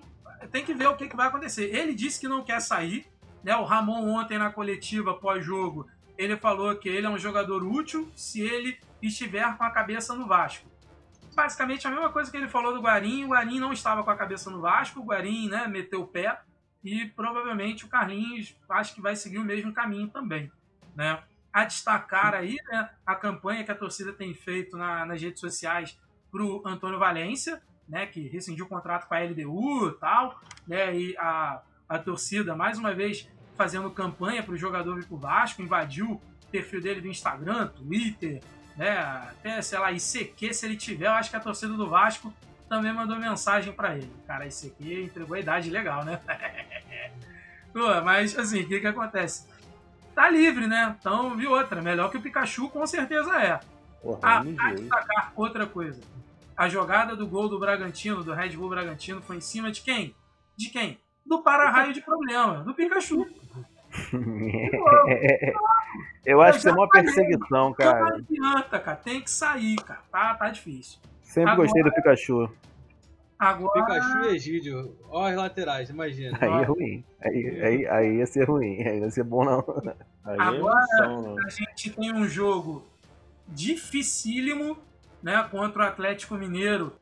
tem 0.52 0.64
que 0.64 0.74
ver 0.74 0.88
o 0.88 0.96
que, 0.96 1.08
que 1.08 1.16
vai 1.16 1.28
acontecer. 1.28 1.76
Ele 1.76 1.94
disse 1.94 2.20
que 2.20 2.28
não 2.28 2.44
quer 2.44 2.60
sair. 2.60 3.06
Né? 3.44 3.56
O 3.56 3.64
Ramon, 3.64 4.08
ontem 4.10 4.38
na 4.38 4.52
coletiva 4.52 5.14
pós-jogo, 5.14 5.88
ele 6.18 6.36
falou 6.38 6.76
que 6.76 6.90
ele 6.90 7.06
é 7.06 7.10
um 7.10 7.18
jogador 7.18 7.64
útil 7.64 8.12
se 8.16 8.42
ele 8.42 8.78
estiver 9.02 9.58
com 9.58 9.64
a 9.64 9.70
cabeça 9.70 10.14
no 10.14 10.28
Vasco. 10.28 10.68
Basicamente 11.38 11.86
a 11.86 11.92
mesma 11.92 12.10
coisa 12.10 12.32
que 12.32 12.36
ele 12.36 12.48
falou 12.48 12.74
do 12.74 12.82
Guarim. 12.82 13.24
O 13.24 13.28
Guarim 13.28 13.60
não 13.60 13.72
estava 13.72 14.04
com 14.04 14.10
a 14.10 14.16
cabeça 14.16 14.50
no 14.50 14.60
Vasco. 14.60 15.02
O 15.02 15.06
Guarim 15.06 15.48
né, 15.48 15.68
meteu 15.68 16.02
o 16.02 16.08
pé. 16.08 16.42
E 16.84 17.06
provavelmente 17.10 17.86
o 17.86 17.88
Carlinhos 17.88 18.58
acho 18.68 18.96
que 18.96 19.02
vai 19.02 19.16
seguir 19.16 19.38
o 19.38 19.46
mesmo 19.46 19.72
caminho 19.72 20.08
também. 20.08 20.52
Né? 20.96 21.22
A 21.54 21.64
destacar 21.64 22.34
aí 22.34 22.58
né, 22.72 22.90
a 23.06 23.14
campanha 23.14 23.64
que 23.64 23.72
a 23.72 23.76
torcida 23.76 24.12
tem 24.14 24.34
feito 24.34 24.76
na, 24.76 25.06
nas 25.06 25.22
redes 25.22 25.40
sociais 25.40 25.96
para 26.32 26.42
o 26.42 26.64
Antônio 26.66 26.98
Valência, 26.98 27.62
né, 27.88 28.08
que 28.08 28.28
rescindiu 28.28 28.66
o 28.66 28.68
contrato 28.68 29.08
com 29.08 29.14
a 29.14 29.20
LDU 29.20 29.90
e 29.90 30.00
tal, 30.00 30.42
né, 30.68 30.96
e 30.96 31.16
a, 31.18 31.62
a 31.88 32.00
torcida, 32.00 32.56
mais 32.56 32.80
uma 32.80 32.94
vez, 32.96 33.30
fazendo 33.56 33.92
campanha 33.92 34.42
para 34.42 34.54
o 34.54 34.58
jogador 34.58 34.96
vir 34.96 35.06
para 35.06 35.16
o 35.16 35.20
Vasco, 35.20 35.62
invadiu 35.62 36.14
o 36.14 36.22
perfil 36.52 36.82
dele 36.82 37.02
do 37.02 37.08
Instagram, 37.08 37.68
Twitter, 37.68 38.42
né, 38.78 38.98
até, 38.98 39.62
sei 39.62 39.80
lá, 39.80 39.92
ICQ, 39.92 40.54
se 40.54 40.66
ele 40.66 40.78
tiver, 40.78 41.08
eu 41.08 41.12
acho 41.12 41.30
que 41.30 41.36
a 41.36 41.40
torcida 41.40 41.74
do 41.74 41.90
Vasco 41.90 42.34
também 42.70 42.94
mandou 42.94 43.18
mensagem 43.18 43.74
para 43.74 43.98
ele. 43.98 44.12
Cara, 44.26 44.46
ICQ 44.46 45.04
entregou 45.04 45.36
a 45.36 45.40
idade 45.40 45.70
legal, 45.70 46.06
né? 46.06 46.20
Pô, 47.74 48.02
mas, 48.04 48.38
assim, 48.38 48.62
o 48.62 48.68
que 48.68 48.80
que 48.80 48.88
acontece? 48.88 49.48
Tá 50.16 50.30
livre, 50.30 50.68
né? 50.68 50.96
Então, 51.00 51.36
vi 51.36 51.48
outra. 51.48 51.82
Melhor 51.82 52.10
que 52.10 52.18
o 52.18 52.22
Pikachu, 52.22 52.70
com 52.70 52.86
certeza 52.88 53.36
é. 53.40 53.60
Porra, 54.02 54.20
ah, 54.24 54.40
a 54.40 54.74
destacar 54.74 55.34
outra 55.36 55.66
coisa 55.66 56.02
a 56.58 56.68
jogada 56.68 57.16
do 57.16 57.28
gol 57.28 57.48
do 57.48 57.60
Bragantino, 57.60 58.24
do 58.24 58.34
Red 58.34 58.50
Bull 58.50 58.70
Bragantino, 58.70 59.22
foi 59.22 59.38
em 59.38 59.42
cima 59.42 59.72
de 59.72 59.82
quem? 59.82 60.16
De 60.58 60.70
quem? 60.70 60.98
Do 61.24 61.44
para-raio 61.44 61.94
de 61.94 62.02
problema, 62.02 62.64
do 62.64 62.74
Pikachu. 62.74 63.28
Eu 66.26 66.42
acho 66.42 66.62
que 66.62 66.68
é 66.68 66.72
uma 66.72 66.90
perseguição, 66.90 67.74
cara. 67.74 68.00
Não 68.00 68.18
adianta, 68.18 68.80
cara. 68.80 68.98
Tem 68.98 69.22
que 69.22 69.32
sair, 69.32 69.78
cara. 69.78 70.02
Tá, 70.12 70.36
tá 70.36 70.50
difícil. 70.50 71.00
Sempre 71.24 71.52
agora, 71.52 71.66
gostei 71.66 71.84
do 71.84 71.94
Pikachu. 71.94 72.52
Agora... 73.40 73.86
Pikachu 73.86 74.26
e 74.26 74.36
Egídio. 74.36 74.96
Ó 75.10 75.26
as 75.26 75.36
laterais, 75.36 75.90
imagina. 75.90 76.38
Aí 76.42 76.50
é 76.50 76.64
ruim. 76.64 77.04
Aí, 77.22 77.62
aí, 77.62 77.88
aí 77.88 78.18
ia 78.18 78.26
ser 78.26 78.48
ruim. 78.48 78.82
Aí 78.82 79.00
ia 79.00 79.10
ser 79.10 79.24
bom, 79.24 79.46
não. 79.46 79.64
Aí 80.26 80.40
agora 80.40 80.80
é 80.80 81.06
emoção, 81.06 81.36
a 81.46 81.50
gente 81.50 81.90
tem 81.92 82.14
um 82.14 82.28
jogo 82.28 82.84
dificílimo 83.48 84.78
né, 85.22 85.48
contra 85.50 85.84
o 85.84 85.88
Atlético 85.88 86.36
Mineiro 86.36 86.94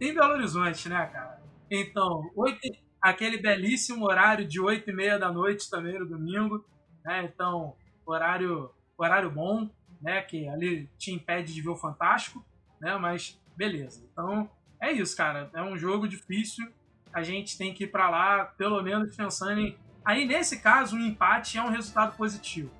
em 0.00 0.14
Belo 0.14 0.34
Horizonte, 0.34 0.88
né, 0.88 1.08
cara? 1.12 1.40
Então, 1.70 2.30
8, 2.34 2.58
aquele 3.00 3.38
belíssimo 3.38 4.04
horário 4.04 4.46
de 4.46 4.60
8 4.60 4.90
e 4.90 4.92
meia 4.92 5.18
da 5.18 5.32
noite 5.32 5.70
também 5.70 5.98
no 5.98 6.06
domingo, 6.06 6.64
né? 7.04 7.24
Então, 7.24 7.74
horário, 8.04 8.70
horário 8.96 9.30
bom, 9.30 9.68
né? 10.00 10.22
Que 10.22 10.48
ali 10.48 10.88
te 10.98 11.12
impede 11.12 11.52
de 11.52 11.62
ver 11.62 11.70
o 11.70 11.76
Fantástico, 11.76 12.44
né? 12.80 12.96
Mas 12.96 13.40
Beleza. 13.60 14.02
Então, 14.10 14.48
é 14.80 14.90
isso, 14.90 15.14
cara. 15.14 15.50
É 15.52 15.62
um 15.62 15.76
jogo 15.76 16.08
difícil. 16.08 16.66
A 17.12 17.22
gente 17.22 17.58
tem 17.58 17.74
que 17.74 17.84
ir 17.84 17.88
para 17.88 18.08
lá, 18.08 18.46
pelo 18.46 18.82
menos 18.82 19.14
pensando 19.14 19.60
em. 19.60 19.76
Aí, 20.02 20.24
nesse 20.26 20.60
caso, 20.60 20.96
um 20.96 21.00
empate 21.00 21.58
é 21.58 21.62
um 21.62 21.68
resultado 21.68 22.16
positivo. 22.16 22.70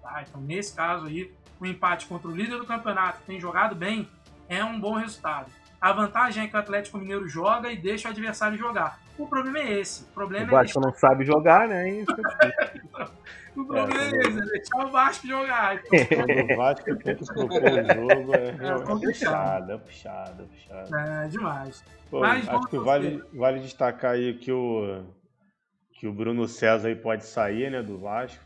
Tá? 0.00 0.24
Então, 0.26 0.40
nesse 0.40 0.74
caso 0.74 1.04
aí, 1.04 1.30
um 1.60 1.66
empate 1.66 2.06
contra 2.06 2.26
o 2.26 2.34
líder 2.34 2.56
do 2.56 2.64
campeonato, 2.64 3.20
que 3.20 3.26
tem 3.26 3.38
jogado 3.38 3.74
bem, 3.74 4.08
é 4.48 4.64
um 4.64 4.80
bom 4.80 4.94
resultado. 4.94 5.52
A 5.78 5.92
vantagem 5.92 6.44
é 6.44 6.48
que 6.48 6.56
o 6.56 6.58
Atlético 6.58 6.96
Mineiro 6.96 7.28
joga 7.28 7.70
e 7.70 7.76
deixa 7.76 8.08
o 8.08 8.10
adversário 8.10 8.56
jogar. 8.56 8.98
O 9.20 9.26
problema 9.26 9.58
é 9.58 9.80
esse. 9.80 10.04
O 10.04 10.06
problema 10.14 10.46
o 10.46 10.50
Vasco 10.50 10.78
é 10.78 10.82
não 10.82 10.94
sabe 10.94 11.24
jogar, 11.24 11.68
né? 11.68 11.90
Isso 11.90 12.10
o 13.54 13.64
problema 13.66 14.00
é, 14.00 14.06
é 14.06 14.20
esse, 14.20 14.38
é 14.38 14.42
deixar 14.46 14.86
o 14.86 14.90
Vasco 14.90 15.26
jogar. 15.26 15.76
Então, 15.76 16.24
o 16.54 16.56
Vasco 16.56 16.96
tem 16.96 17.16
que 17.16 17.24
propor 17.26 17.62
o 17.62 17.84
jogo 17.94 18.34
é, 18.34 18.46
é, 18.48 18.70
é 18.70 19.06
puxado, 19.06 19.72
é 19.72 19.78
puxado, 19.78 20.42
é 20.42 20.46
puxado. 20.46 20.96
É, 20.96 21.28
demais. 21.28 21.84
Pô, 22.10 22.20
Mas, 22.20 22.48
acho 22.48 22.66
que 22.68 22.78
vale, 22.78 23.22
vale 23.32 23.60
destacar 23.60 24.12
aí 24.12 24.34
que 24.34 24.50
o, 24.50 25.04
que 25.92 26.06
o 26.06 26.12
Bruno 26.12 26.48
César 26.48 26.88
aí 26.88 26.96
pode 26.96 27.26
sair, 27.26 27.70
né, 27.70 27.82
do 27.82 27.98
Vasco. 27.98 28.42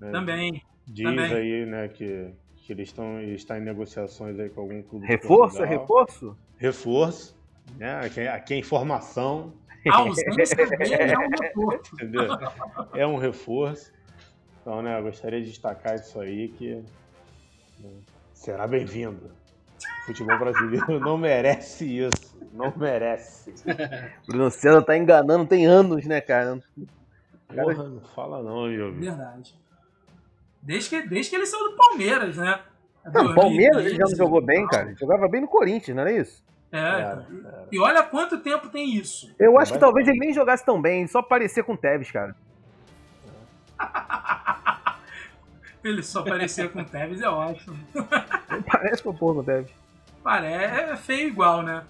Né? 0.00 0.12
Também. 0.12 0.62
Diz 0.86 1.04
também. 1.04 1.32
aí, 1.32 1.66
né, 1.66 1.88
que, 1.88 2.32
que 2.56 2.72
eles 2.72 2.88
estão 2.88 3.20
está 3.20 3.58
em 3.58 3.62
negociações 3.62 4.38
aí 4.38 4.48
com 4.48 4.60
algum 4.60 4.82
clube. 4.82 5.04
Reforço? 5.04 5.62
É 5.64 5.66
reforço? 5.66 6.36
Reforço. 6.56 7.40
Né? 7.76 8.00
Aqui, 8.04 8.20
aqui 8.20 8.54
é 8.54 8.56
informação. 8.56 9.52
A 9.88 9.96
ausência 9.98 10.56
dele 10.56 10.94
é 10.94 11.18
um 11.18 11.28
reforço. 11.28 11.94
Entendeu? 11.94 12.28
É 12.94 13.06
um 13.06 13.16
reforço. 13.16 13.92
Então, 14.60 14.82
né, 14.82 14.98
eu 14.98 15.02
gostaria 15.02 15.40
de 15.40 15.48
destacar 15.48 15.94
isso 15.94 16.20
aí 16.20 16.48
que 16.48 16.84
né, 17.78 17.90
será 18.34 18.66
bem-vindo. 18.66 19.30
O 20.02 20.06
futebol 20.06 20.38
brasileiro 20.38 21.00
não 21.00 21.16
merece 21.16 21.98
isso. 21.98 22.38
Não 22.52 22.72
merece. 22.76 23.54
Bruno 24.26 24.50
César 24.50 24.82
tá 24.82 24.96
enganando 24.96 25.46
tem 25.46 25.66
anos, 25.66 26.04
né, 26.04 26.20
cara? 26.20 26.60
Porra, 27.48 27.88
não 27.88 28.00
fala 28.00 28.42
não, 28.42 28.66
meu 28.66 28.92
Verdade. 28.92 29.58
Desde 30.62 30.90
que, 30.90 31.08
desde 31.08 31.30
que 31.30 31.36
ele 31.36 31.46
saiu 31.46 31.70
do 31.70 31.76
Palmeiras, 31.76 32.36
né? 32.36 32.60
Não, 33.12 33.34
Palmeiras 33.34 33.86
ele 33.86 33.96
já 33.96 34.04
não 34.04 34.16
jogou 34.16 34.44
bem, 34.44 34.66
cara. 34.66 34.88
Ele 34.88 34.96
jogava 34.96 35.26
bem 35.26 35.40
no 35.40 35.48
Corinthians, 35.48 35.96
não 35.96 36.02
era 36.02 36.12
isso? 36.12 36.44
É, 36.72 36.78
era, 36.78 37.00
era. 37.00 37.68
e 37.70 37.78
olha 37.80 38.02
quanto 38.02 38.38
tempo 38.38 38.68
tem 38.68 38.94
isso. 38.94 39.34
Eu 39.38 39.58
acho 39.58 39.72
que 39.72 39.78
talvez 39.78 40.06
ele 40.06 40.18
nem 40.18 40.32
jogasse 40.32 40.64
tão 40.64 40.80
bem, 40.80 41.06
só 41.06 41.20
parecia 41.20 41.64
com 41.64 41.72
o 41.72 41.76
Tevez, 41.76 42.10
cara. 42.10 42.36
ele 45.82 46.02
só 46.02 46.22
parecia 46.22 46.68
com 46.68 46.80
o 46.80 46.84
Tevez, 46.84 47.20
é 47.20 47.28
ótimo. 47.28 47.76
Parece 48.70 49.02
com 49.02 49.10
o 49.10 49.14
porra 49.18 49.34
com 49.34 49.40
o 49.40 49.44
Tevez. 49.44 49.70
Parece, 50.22 50.92
é 50.92 50.96
feio 50.96 51.28
igual, 51.28 51.62
né? 51.62 51.82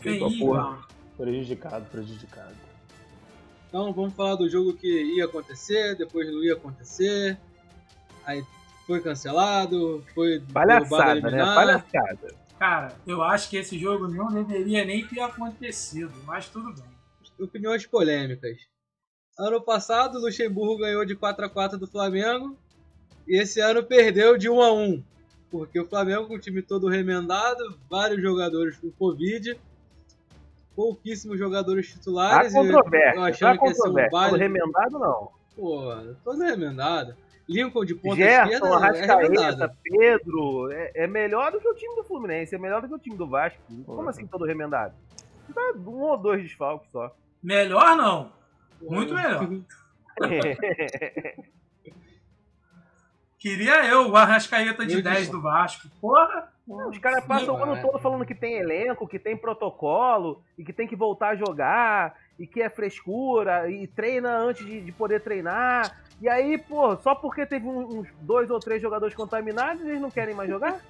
Feio 0.00 0.28
igual. 0.28 0.78
Prejudicado, 1.16 1.84
prejudicado. 1.90 2.54
Então 3.68 3.92
vamos 3.92 4.14
falar 4.14 4.36
do 4.36 4.48
jogo 4.48 4.74
que 4.74 5.16
ia 5.16 5.24
acontecer, 5.24 5.96
depois 5.96 6.30
não 6.30 6.42
ia 6.42 6.54
acontecer. 6.54 7.38
Aí 8.24 8.44
foi 8.86 9.00
cancelado, 9.00 10.04
foi 10.14 10.40
Palhaçada, 10.52 11.30
né? 11.30 11.44
Palhaçada. 11.44 12.34
Cara, 12.62 12.92
eu 13.04 13.24
acho 13.24 13.50
que 13.50 13.56
esse 13.56 13.76
jogo 13.76 14.06
não 14.06 14.28
deveria 14.32 14.84
nem 14.84 15.04
ter 15.04 15.18
acontecido, 15.18 16.12
mas 16.24 16.48
tudo 16.48 16.72
bem. 16.72 17.44
Opiniões 17.44 17.84
polêmicas. 17.84 18.56
Ano 19.36 19.60
passado, 19.60 20.16
o 20.16 20.20
Luxemburgo 20.20 20.78
ganhou 20.78 21.04
de 21.04 21.16
4 21.16 21.44
a 21.44 21.48
4 21.48 21.76
do 21.76 21.88
Flamengo 21.88 22.56
e 23.26 23.36
esse 23.36 23.58
ano 23.58 23.82
perdeu 23.82 24.38
de 24.38 24.48
1 24.48 24.62
a 24.62 24.72
1 24.72 25.04
porque 25.50 25.80
o 25.80 25.88
Flamengo 25.88 26.28
com 26.28 26.36
o 26.36 26.38
time 26.38 26.62
todo 26.62 26.86
remendado, 26.86 27.76
vários 27.90 28.22
jogadores 28.22 28.76
com 28.76 28.92
Covid, 28.92 29.58
pouquíssimos 30.76 31.36
jogadores 31.40 31.88
titulares. 31.88 32.54
Há 32.54 32.58
controvérsia, 32.60 33.18
eu 33.18 33.24
achando 33.24 33.58
que 33.58 33.66
ia 33.66 33.74
ser 33.74 33.88
um 33.88 34.08
baile... 34.08 34.38
remendado 34.38 35.00
não. 35.00 35.32
Pô, 35.56 35.92
todo 36.22 36.38
remendado. 36.38 37.16
Lincoln 37.48 37.84
de 37.84 37.94
ponta 37.94 38.16
Gerson, 38.16 38.52
esquerda 38.52 38.76
Arrascaeta, 38.76 39.64
é 39.64 39.70
Pedro, 39.82 40.70
é, 40.70 40.92
é, 40.94 41.06
melhor 41.06 41.50
do 41.52 41.60
que 41.60 41.68
o 41.68 41.74
time 41.74 41.94
do 41.96 42.04
Fluminense, 42.04 42.54
é 42.54 42.58
melhor 42.58 42.80
do 42.80 42.88
que 42.88 42.94
o 42.94 42.98
time 42.98 43.16
do 43.16 43.26
Vasco. 43.26 43.60
Como 43.84 44.08
assim 44.08 44.26
todo 44.26 44.44
remendado? 44.44 44.94
Um 45.76 46.00
ou 46.00 46.16
dois 46.16 46.42
desfalques 46.42 46.90
só. 46.90 47.14
Melhor 47.42 47.96
não. 47.96 48.32
Muito 48.80 49.14
melhor. 49.14 49.48
Queria 53.38 53.84
eu 53.86 54.08
o 54.08 54.16
Arrascaeta 54.16 54.86
de 54.86 54.94
eu 54.94 55.02
10 55.02 55.28
do 55.28 55.40
Vasco. 55.40 55.88
Porra! 56.00 56.48
Os 56.64 56.96
caras 56.98 57.24
passam 57.24 57.56
o 57.56 57.62
ano 57.62 57.82
todo 57.82 57.98
falando 57.98 58.24
que 58.24 58.36
tem 58.36 58.54
elenco, 58.54 59.08
que 59.08 59.18
tem 59.18 59.36
protocolo, 59.36 60.44
e 60.56 60.64
que 60.64 60.72
tem 60.72 60.86
que 60.86 60.94
voltar 60.94 61.30
a 61.30 61.34
jogar, 61.34 62.14
e 62.42 62.46
que 62.46 62.60
é 62.60 62.68
frescura, 62.68 63.70
e 63.70 63.86
treina 63.86 64.36
antes 64.36 64.66
de, 64.66 64.80
de 64.80 64.90
poder 64.90 65.20
treinar. 65.20 65.96
E 66.20 66.28
aí, 66.28 66.58
pô, 66.58 66.96
só 66.96 67.14
porque 67.14 67.46
teve 67.46 67.68
uns 67.68 68.08
dois 68.20 68.50
ou 68.50 68.58
três 68.58 68.82
jogadores 68.82 69.14
contaminados, 69.14 69.80
eles 69.84 70.00
não 70.00 70.10
querem 70.10 70.34
mais 70.34 70.50
jogar? 70.50 70.80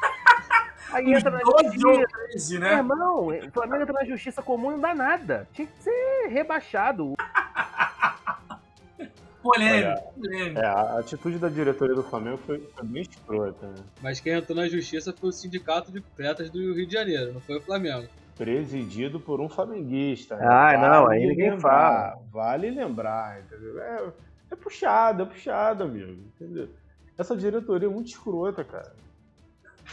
Aí 0.90 1.12
entra 1.12 1.30
na 1.30 1.40
justiça. 1.40 2.58
né? 2.58 2.76
Irmão, 2.76 3.26
o 3.26 3.50
Flamengo 3.52 3.82
entra 3.82 3.92
na 3.92 4.04
justiça 4.06 4.40
comum 4.40 4.70
e 4.70 4.72
não 4.72 4.80
dá 4.80 4.94
nada. 4.94 5.46
Tinha 5.52 5.68
que 5.68 5.82
ser 5.82 6.28
rebaixado. 6.30 7.12
Polêmico, 9.42 10.12
É, 10.56 10.64
a 10.66 10.98
atitude 10.98 11.38
da 11.38 11.50
diretoria 11.50 11.94
do 11.94 12.02
Flamengo 12.02 12.38
foi, 12.38 12.58
foi 12.74 12.84
bem 12.86 13.02
escrota, 13.02 13.66
né? 13.66 13.76
Mas 14.02 14.20
quem 14.20 14.32
entrou 14.32 14.56
na 14.56 14.66
justiça 14.68 15.12
foi 15.12 15.28
o 15.28 15.32
Sindicato 15.32 15.92
de 15.92 15.98
Atletas 15.98 16.50
do 16.50 16.58
Rio 16.74 16.86
de 16.86 16.92
Janeiro, 16.92 17.34
não 17.34 17.40
foi 17.40 17.58
o 17.58 17.60
Flamengo. 17.60 18.08
Presidido 18.38 19.18
por 19.18 19.40
um 19.40 19.48
flamenguista. 19.48 20.36
Ah, 20.36 20.76
vale 20.76 20.78
não, 20.78 21.10
aí 21.10 21.26
ninguém 21.26 21.50
lembrar, 21.50 22.12
fala. 22.12 22.22
Vale 22.30 22.70
lembrar, 22.70 23.40
entendeu? 23.40 23.82
É, 23.82 24.12
é 24.52 24.56
puxado, 24.56 25.22
é 25.22 25.26
puxado, 25.26 25.82
amigo, 25.82 26.12
entendeu? 26.12 26.68
Essa 27.18 27.36
diretoria 27.36 27.88
é 27.88 27.90
muito 27.90 28.06
escrota, 28.06 28.62
cara. 28.62 28.94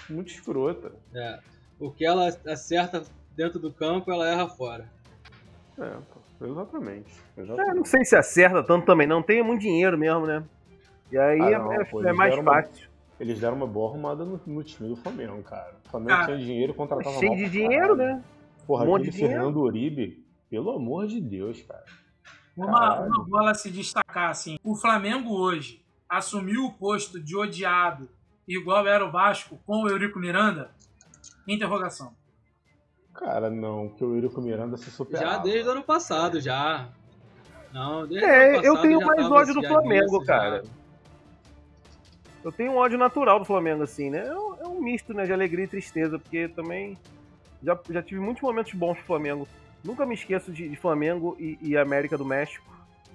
Muito 0.09 0.31
escrota. 0.31 0.91
É. 1.13 1.39
O 1.79 1.89
que 1.89 2.05
ela 2.05 2.27
acerta 2.47 3.03
dentro 3.35 3.59
do 3.59 3.73
campo, 3.73 4.11
ela 4.11 4.27
erra 4.27 4.47
fora. 4.47 4.87
É, 5.77 5.89
pô. 6.13 6.45
Exatamente. 6.45 7.13
exatamente. 7.37 7.71
É, 7.71 7.73
não 7.73 7.85
sei 7.85 8.05
se 8.05 8.15
acerta 8.15 8.61
tanto 8.63 8.85
também, 8.85 9.07
não. 9.07 9.21
Tem 9.21 9.41
muito 9.41 9.61
dinheiro 9.61 9.97
mesmo, 9.97 10.25
né? 10.25 10.43
E 11.11 11.17
aí 11.17 11.53
ah, 11.53 11.59
não, 11.59 11.73
é, 11.73 11.83
pô, 11.85 12.03
é 12.03 12.13
mais 12.13 12.35
fácil. 12.35 12.87
Uma, 12.87 12.95
eles 13.19 13.39
deram 13.39 13.55
uma 13.55 13.67
boa 13.67 13.89
arrumada 13.89 14.25
no, 14.25 14.39
no, 14.45 14.63
time 14.63 14.89
do 14.89 14.95
Flamengo, 14.95 15.41
cara. 15.43 15.73
O 15.85 15.89
Flamengo 15.89 16.13
ah, 16.13 16.25
tinha 16.25 16.37
dinheiro 16.37 16.73
e 16.73 16.75
contratava 16.75 17.17
Cheio 17.17 17.35
de 17.35 17.49
dinheiro, 17.49 17.95
né? 17.95 18.21
Porra, 18.65 18.83
um 18.83 18.87
monte 18.87 19.09
de 19.09 19.11
Fernando 19.11 19.61
Uribe, 19.61 20.25
pelo 20.49 20.71
amor 20.71 21.07
de 21.07 21.21
Deus, 21.21 21.61
cara. 21.61 21.85
Uma, 22.55 23.01
uma 23.01 23.23
bola 23.25 23.53
se 23.53 23.69
destacar, 23.69 24.29
assim. 24.29 24.57
O 24.63 24.75
Flamengo 24.75 25.35
hoje 25.35 25.83
assumiu 26.09 26.65
o 26.65 26.73
posto 26.73 27.19
de 27.19 27.35
odiado, 27.35 28.09
igual 28.47 28.87
era 28.87 29.05
o 29.05 29.11
Vasco, 29.11 29.59
com 29.65 29.83
o 29.83 29.89
Eurico 29.89 30.19
Miranda? 30.19 30.71
Interrogação. 31.47 32.13
Cara, 33.13 33.49
não, 33.49 33.89
que 33.89 34.03
o 34.03 34.15
Eurico 34.15 34.41
Miranda 34.41 34.77
se 34.77 34.89
superava. 34.91 35.33
Já 35.33 35.37
desde 35.37 35.69
o 35.69 35.71
ano 35.71 35.83
passado, 35.83 36.39
já. 36.39 36.89
Não, 37.73 38.05
desde 38.07 38.25
é, 38.25 38.47
ano 38.47 38.55
passado 38.55 38.65
eu 38.65 38.81
tenho 38.81 39.05
mais 39.05 39.31
ódio 39.31 39.53
do 39.53 39.67
Flamengo, 39.67 40.25
cara. 40.25 40.63
Já. 40.63 40.71
Eu 42.43 42.51
tenho 42.51 42.73
um 42.73 42.77
ódio 42.77 42.97
natural 42.97 43.39
do 43.39 43.45
Flamengo, 43.45 43.83
assim, 43.83 44.11
né? 44.11 44.27
É 44.27 44.37
um, 44.37 44.55
é 44.55 44.67
um, 44.67 44.79
misto 44.79 45.13
né, 45.13 45.25
de 45.25 45.33
alegria 45.33 45.65
e 45.65 45.67
tristeza, 45.67 46.19
porque 46.19 46.47
também 46.47 46.95
já, 47.65 47.79
já 47.89 48.03
tive 48.03 48.21
muitos 48.21 48.43
momentos 48.43 48.73
bons 48.73 48.95
pro 48.95 49.05
Flamengo. 49.05 49.47
Nunca 49.83 50.05
me 50.05 50.13
esqueço 50.13 50.51
de, 50.51 50.69
de 50.69 50.75
Flamengo 50.75 51.35
e, 51.39 51.57
e, 51.61 51.77
América 51.77 52.17
do 52.17 52.25
México, 52.25 52.65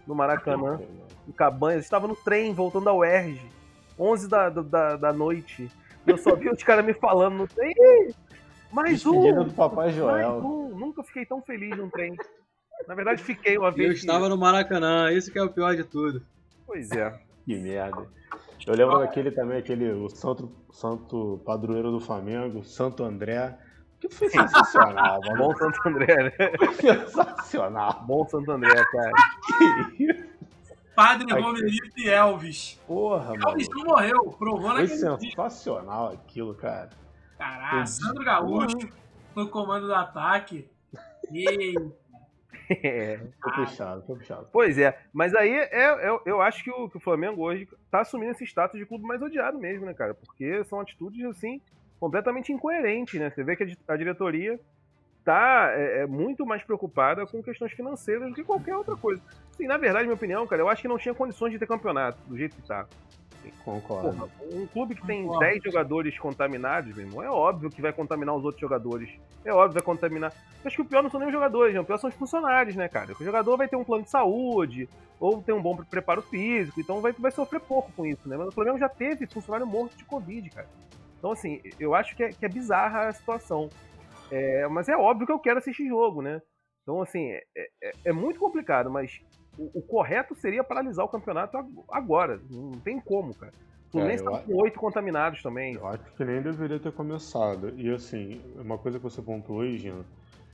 no 0.07 0.15
Maracanã, 0.15 0.81
em 1.29 1.33
Cabanhas. 1.33 1.85
Estava 1.85 2.09
no 2.09 2.17
trem, 2.17 2.53
voltando 2.53 2.89
ao 2.89 2.99
UERJ, 2.99 3.41
11 3.99 4.29
da, 4.29 4.49
da, 4.49 4.97
da 4.97 5.13
noite. 5.13 5.71
E 6.07 6.11
eu 6.11 6.19
só 6.19 6.35
vi 6.35 6.49
os 6.49 6.63
caras 6.63 6.85
me 6.85 6.95
falando 6.95 7.37
no 7.37 7.49
trem. 7.49 7.75
Mais 8.73 9.05
um! 9.07 9.45
do 9.45 9.53
Papai 9.53 9.93
Joel. 9.93 10.13
Mais 10.13 10.45
um! 10.45 10.79
Nunca 10.79 11.03
fiquei 11.03 11.25
tão 11.25 11.43
feliz 11.43 11.77
num 11.77 11.91
trem. 11.91 12.17
Na 12.87 12.95
verdade, 12.95 13.23
fiquei 13.23 13.59
uma 13.59 13.71
vez. 13.71 13.89
Eu 13.89 13.95
que... 13.95 14.01
estava 14.01 14.29
no 14.29 14.37
Maracanã, 14.37 15.13
esse 15.13 15.31
que 15.31 15.39
é 15.39 15.43
o 15.43 15.53
pior 15.53 15.77
de 15.77 15.85
tudo. 15.85 16.23
Pois 16.67 16.91
é. 16.93 17.19
Que 17.45 17.59
merda. 17.59 18.07
Eu 18.67 18.75
lembro 18.75 18.99
daquele 18.99 19.31
também, 19.31 19.59
aquele, 19.59 19.91
o 19.91 20.09
santo, 20.09 20.53
santo 20.71 21.41
padroeiro 21.45 21.91
do 21.91 22.01
Flamengo, 22.01 22.63
Santo 22.63 23.03
André. 23.03 23.59
Que 24.01 24.09
foi 24.09 24.31
sensacional, 24.31 25.21
mano. 25.21 25.37
Bom 25.37 25.55
Santo 25.57 25.79
André, 25.87 26.17
né? 26.25 26.33
sensacional. 26.73 28.03
Bom 28.07 28.27
Santo 28.27 28.51
André, 28.51 28.75
cara. 28.91 29.13
Padre 30.97 31.33
Romerito 31.33 31.99
e 31.99 32.09
Elvis. 32.09 32.81
Porra, 32.87 33.35
mano. 33.35 33.49
Elvis 33.51 33.69
não 33.69 33.85
morreu, 33.85 34.35
provou 34.39 34.73
naquele 34.73 34.89
Foi 34.99 35.19
sensacional 35.19 36.09
dia. 36.09 36.19
aquilo, 36.19 36.55
cara. 36.55 36.91
Caralho, 37.37 37.87
Sandro 37.87 38.25
Gaúcho 38.25 38.89
no 39.37 39.49
comando 39.49 39.87
do 39.87 39.95
ataque. 39.95 40.69
E... 41.31 41.75
É, 42.85 43.19
foi 43.43 43.53
puxado, 43.53 44.01
foi 44.07 44.17
puxado. 44.17 44.49
Pois 44.53 44.79
é, 44.79 44.97
mas 45.13 45.35
aí 45.35 45.51
é, 45.51 45.87
é, 45.87 46.21
eu 46.25 46.41
acho 46.41 46.63
que 46.63 46.71
o, 46.71 46.89
que 46.89 46.99
o 46.99 47.01
Flamengo 47.01 47.43
hoje 47.43 47.69
tá 47.91 48.03
assumindo 48.03 48.31
esse 48.31 48.45
status 48.45 48.79
de 48.79 48.87
clube 48.87 49.05
mais 49.05 49.21
odiado 49.21 49.59
mesmo, 49.59 49.87
né, 49.87 49.93
cara? 49.93 50.15
Porque 50.15 50.63
são 50.63 50.79
atitudes 50.79 51.25
assim 51.25 51.61
completamente 52.01 52.51
incoerente, 52.51 53.19
né? 53.19 53.31
Você 53.31 53.45
vê 53.45 53.55
que 53.55 53.77
a 53.87 53.97
diretoria 53.97 54.59
tá 55.23 55.71
é, 55.75 56.01
é, 56.01 56.07
muito 56.07 56.47
mais 56.47 56.65
preocupada 56.65 57.27
com 57.27 57.43
questões 57.43 57.73
financeiras 57.73 58.31
do 58.31 58.35
que 58.35 58.43
qualquer 58.43 58.75
outra 58.75 58.97
coisa. 58.97 59.23
Sim, 59.57 59.67
na 59.67 59.77
verdade, 59.77 60.05
minha 60.05 60.15
opinião, 60.15 60.47
cara, 60.47 60.63
eu 60.63 60.69
acho 60.69 60.81
que 60.81 60.89
não 60.89 60.99
tinha 60.99 61.15
condições 61.15 61.53
de 61.53 61.59
ter 61.59 61.67
campeonato 61.67 62.19
do 62.27 62.37
jeito 62.37 62.57
que 62.57 62.67
tá. 62.67 62.87
Concordo. 63.65 64.13
Porra, 64.13 64.29
um 64.53 64.67
clube 64.67 64.95
que 64.95 65.07
tem 65.07 65.27
10 65.39 65.63
jogadores 65.65 66.19
contaminados, 66.19 66.95
meu 66.95 67.07
irmão, 67.07 67.23
é 67.23 67.31
óbvio 67.31 67.71
que 67.71 67.81
vai 67.81 67.93
contaminar 67.93 68.35
os 68.35 68.45
outros 68.45 68.61
jogadores. 68.61 69.11
É 69.45 69.53
óbvio 69.53 69.69
que 69.69 69.75
vai 69.75 69.83
contaminar. 69.83 70.33
Acho 70.65 70.77
que 70.77 70.83
o 70.83 70.85
pior 70.85 71.03
não 71.03 71.11
são 71.11 71.21
nem 71.21 71.29
os 71.29 71.35
jogadores, 71.35 71.75
né? 71.75 71.81
o 71.81 71.85
pior 71.85 71.99
são 71.99 72.09
os 72.09 72.17
funcionários, 72.17 72.77
né, 72.77 72.89
cara? 72.89 73.13
O 73.13 73.25
jogador 73.25 73.57
vai 73.57 73.67
ter 73.67 73.77
um 73.77 73.85
plano 73.85 74.05
de 74.05 74.11
saúde, 74.11 74.89
ou 75.19 75.43
tem 75.43 75.55
um 75.55 75.63
bom 75.63 75.77
preparo 75.77 76.21
físico, 76.23 76.81
então 76.81 77.01
vai, 77.01 77.13
vai 77.13 77.31
sofrer 77.31 77.61
pouco 77.61 77.91
com 77.93 78.05
isso, 78.05 78.29
né? 78.29 78.37
Mas 78.37 78.49
o 78.49 78.53
Flamengo 78.53 78.79
já 78.79 78.89
teve 78.89 79.27
funcionário 79.27 79.67
morto 79.67 79.97
de 79.97 80.05
Covid, 80.05 80.51
cara. 80.51 80.69
Então, 81.21 81.33
assim, 81.33 81.61
eu 81.79 81.95
acho 81.95 82.17
que 82.17 82.25
é, 82.25 82.31
que 82.31 82.47
é 82.47 82.49
bizarra 82.49 83.07
a 83.07 83.13
situação. 83.13 83.69
É, 84.33 84.67
mas 84.69 84.89
é 84.89 84.97
óbvio 84.97 85.27
que 85.27 85.33
eu 85.33 85.39
quero 85.39 85.59
assistir 85.59 85.87
jogo, 85.87 86.23
né? 86.23 86.41
Então, 86.83 87.03
assim, 87.03 87.31
é, 87.31 87.43
é, 87.57 87.93
é 88.07 88.13
muito 88.13 88.41
complicado, 88.41 88.91
mas 88.91 89.21
o, 89.59 89.79
o, 89.79 89.83
correto 89.83 90.35
seria 90.35 90.65
paralisar 90.65 91.05
o 91.05 91.09
campeonato 91.09 91.59
agora. 91.91 92.41
Não 92.49 92.81
tem 92.81 92.99
como, 92.99 93.35
cara. 93.35 93.53
O 93.89 93.93
Fluminense 93.93 94.27
é, 94.27 94.31
tá 94.31 94.39
com 94.39 94.55
oito 94.63 94.81
contaminados 94.81 95.43
também. 95.43 95.75
Eu 95.75 95.87
acho 95.87 96.05
que 96.17 96.25
nem 96.25 96.41
deveria 96.41 96.81
ter 96.81 96.93
começado. 96.93 97.75
E 97.77 97.93
assim, 97.93 98.41
uma 98.57 98.79
coisa 98.79 98.99
que 98.99 99.05
você 99.05 99.21
pontuou 99.21 99.61
aí, 99.61 99.77
Gino, 99.77 100.07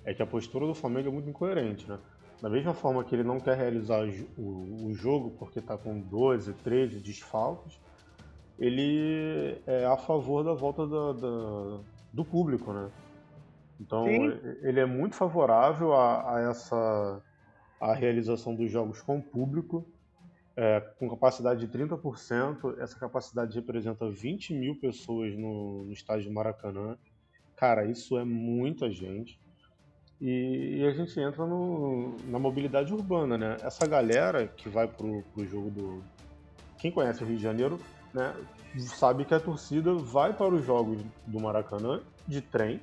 é 0.04 0.12
que 0.12 0.22
a 0.22 0.26
postura 0.26 0.66
do 0.66 0.74
Flamengo 0.74 1.08
é 1.08 1.12
muito 1.12 1.30
incoerente, 1.30 1.88
né? 1.88 1.98
Da 2.42 2.50
mesma 2.50 2.74
forma 2.74 3.04
que 3.04 3.14
ele 3.14 3.22
não 3.22 3.38
quer 3.38 3.56
realizar 3.56 4.04
o, 4.36 4.86
o 4.88 4.94
jogo 4.94 5.30
porque 5.38 5.60
está 5.60 5.78
com 5.78 6.00
12, 6.00 6.52
13 6.54 7.00
desfalques, 7.00 7.78
ele 8.58 9.60
é 9.66 9.84
a 9.84 9.96
favor 9.96 10.42
da 10.42 10.54
volta 10.54 10.86
da, 10.86 11.12
da, 11.12 11.80
do 12.12 12.24
público, 12.24 12.72
né? 12.72 12.90
Então 13.80 14.04
Sim. 14.04 14.32
ele 14.62 14.80
é 14.80 14.86
muito 14.86 15.14
favorável 15.14 15.92
a, 15.92 16.36
a 16.36 16.40
essa 16.50 17.22
a 17.80 17.94
realização 17.94 18.54
dos 18.54 18.70
jogos 18.70 19.02
com 19.02 19.20
público, 19.20 19.86
é, 20.56 20.80
com 20.98 21.08
capacidade 21.10 21.66
de 21.66 21.78
30%. 21.78 22.78
Essa 22.78 22.98
capacidade 22.98 23.54
representa 23.54 24.08
20 24.10 24.54
mil 24.54 24.76
pessoas 24.76 25.36
no, 25.36 25.84
no 25.84 25.92
estádio 25.92 26.32
Maracanã. 26.32 26.96
Cara, 27.54 27.84
isso 27.84 28.18
é 28.18 28.24
muita 28.24 28.90
gente. 28.90 29.38
E, 30.20 30.78
e 30.78 30.86
a 30.86 30.92
gente 30.92 31.18
entra 31.20 31.44
no, 31.46 32.16
na 32.28 32.38
mobilidade 32.38 32.92
urbana, 32.92 33.36
né? 33.36 33.56
Essa 33.62 33.86
galera 33.86 34.46
que 34.46 34.68
vai 34.68 34.88
pro, 34.88 35.22
pro 35.34 35.46
jogo 35.46 35.70
do. 35.70 36.02
Quem 36.78 36.90
conhece 36.90 37.22
o 37.22 37.26
Rio 37.26 37.36
de 37.36 37.42
Janeiro, 37.42 37.78
né? 38.16 38.34
Sabe 38.78 39.26
que 39.26 39.34
a 39.34 39.40
torcida 39.40 39.92
vai 39.94 40.32
para 40.32 40.54
os 40.54 40.64
jogos 40.64 40.98
do 41.26 41.38
Maracanã 41.38 42.00
de 42.26 42.40
trem, 42.40 42.80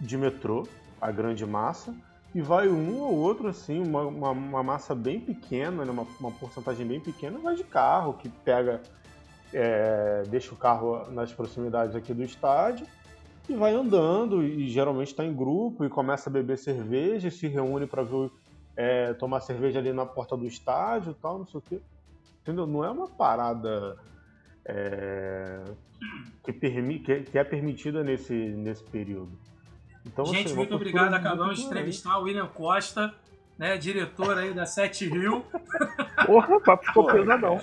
de 0.00 0.16
metrô, 0.16 0.66
a 1.00 1.10
grande 1.10 1.44
massa, 1.44 1.94
e 2.34 2.40
vai 2.40 2.68
um 2.68 3.00
ou 3.00 3.14
outro, 3.14 3.48
assim, 3.48 3.80
uma, 3.80 4.02
uma, 4.02 4.30
uma 4.30 4.62
massa 4.62 4.94
bem 4.94 5.20
pequena, 5.20 5.84
né, 5.84 5.90
uma, 5.90 6.06
uma 6.18 6.30
porcentagem 6.30 6.86
bem 6.86 7.00
pequena, 7.00 7.38
vai 7.38 7.54
de 7.54 7.64
carro, 7.64 8.14
que 8.14 8.28
pega, 8.28 8.80
é, 9.52 10.22
deixa 10.28 10.54
o 10.54 10.56
carro 10.56 11.10
nas 11.10 11.32
proximidades 11.32 11.94
aqui 11.94 12.14
do 12.14 12.22
estádio 12.22 12.86
e 13.48 13.54
vai 13.54 13.74
andando, 13.74 14.42
e 14.42 14.68
geralmente 14.68 15.08
está 15.08 15.24
em 15.24 15.34
grupo, 15.34 15.84
e 15.84 15.88
começa 15.88 16.30
a 16.30 16.32
beber 16.32 16.56
cerveja, 16.56 17.28
se 17.28 17.48
reúne 17.48 17.86
para 17.86 18.02
ver 18.02 18.30
é, 18.76 19.12
tomar 19.14 19.40
cerveja 19.40 19.80
ali 19.80 19.92
na 19.92 20.06
porta 20.06 20.36
do 20.36 20.46
estádio 20.46 21.14
tal, 21.20 21.38
não 21.38 21.46
sei 21.46 21.58
o 21.58 21.62
quê. 21.62 21.80
Entendeu? 22.42 22.66
Não 22.66 22.84
é 22.84 22.90
uma 22.90 23.08
parada 23.08 23.96
é, 24.64 25.62
que, 26.44 26.52
permi 26.52 26.98
que, 26.98 27.22
que 27.22 27.38
é 27.38 27.44
permitida 27.44 28.02
nesse, 28.02 28.34
nesse 28.34 28.82
período. 28.84 29.38
Então, 30.04 30.24
Gente, 30.26 30.46
assim, 30.46 30.56
muito 30.56 30.74
obrigado. 30.74 31.14
Acabamos 31.14 31.58
de 31.58 31.64
entrevistar 31.66 32.18
o 32.18 32.24
William 32.24 32.48
Costa, 32.48 33.14
né, 33.56 33.76
diretor 33.76 34.36
aí 34.36 34.52
da 34.52 34.66
Sete 34.66 35.08
Rio. 35.08 35.44
Porra, 36.26 36.56
o 36.56 36.60
papo 36.60 36.84
ficou 36.84 37.06
pesadão. 37.06 37.60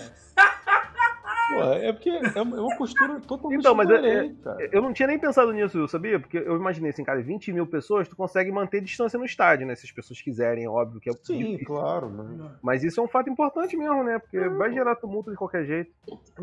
Pô, 1.49 1.63
é 1.73 1.91
porque 1.91 2.09
é 2.09 2.41
uma 2.41 2.77
postura 2.77 3.19
totalmente 3.21 3.59
Então, 3.59 3.73
mas 3.73 3.89
é, 3.89 4.25
é, 4.25 4.69
eu 4.71 4.81
não 4.81 4.93
tinha 4.93 5.07
nem 5.07 5.17
pensado 5.17 5.51
nisso, 5.51 5.87
sabia? 5.87 6.19
Porque 6.19 6.37
eu 6.37 6.55
imaginei 6.55 6.91
assim, 6.91 7.03
cara, 7.03 7.21
20 7.21 7.51
mil 7.51 7.65
pessoas, 7.65 8.07
tu 8.07 8.15
consegue 8.15 8.51
manter 8.51 8.81
distância 8.81 9.17
no 9.17 9.25
estádio, 9.25 9.65
né? 9.65 9.75
Se 9.75 9.85
as 9.85 9.91
pessoas 9.91 10.21
quiserem, 10.21 10.67
óbvio 10.67 11.01
que 11.01 11.09
é 11.09 11.13
Sim, 11.23 11.37
difícil. 11.37 11.65
claro. 11.65 12.09
Mas... 12.09 12.51
mas 12.61 12.83
isso 12.83 12.99
é 12.99 13.03
um 13.03 13.07
fato 13.07 13.29
importante 13.29 13.75
mesmo, 13.75 14.03
né? 14.03 14.19
Porque 14.19 14.37
é. 14.37 14.49
vai 14.49 14.71
gerar 14.71 14.95
tumulto 14.95 15.31
de 15.31 15.37
qualquer 15.37 15.65
jeito. 15.65 15.91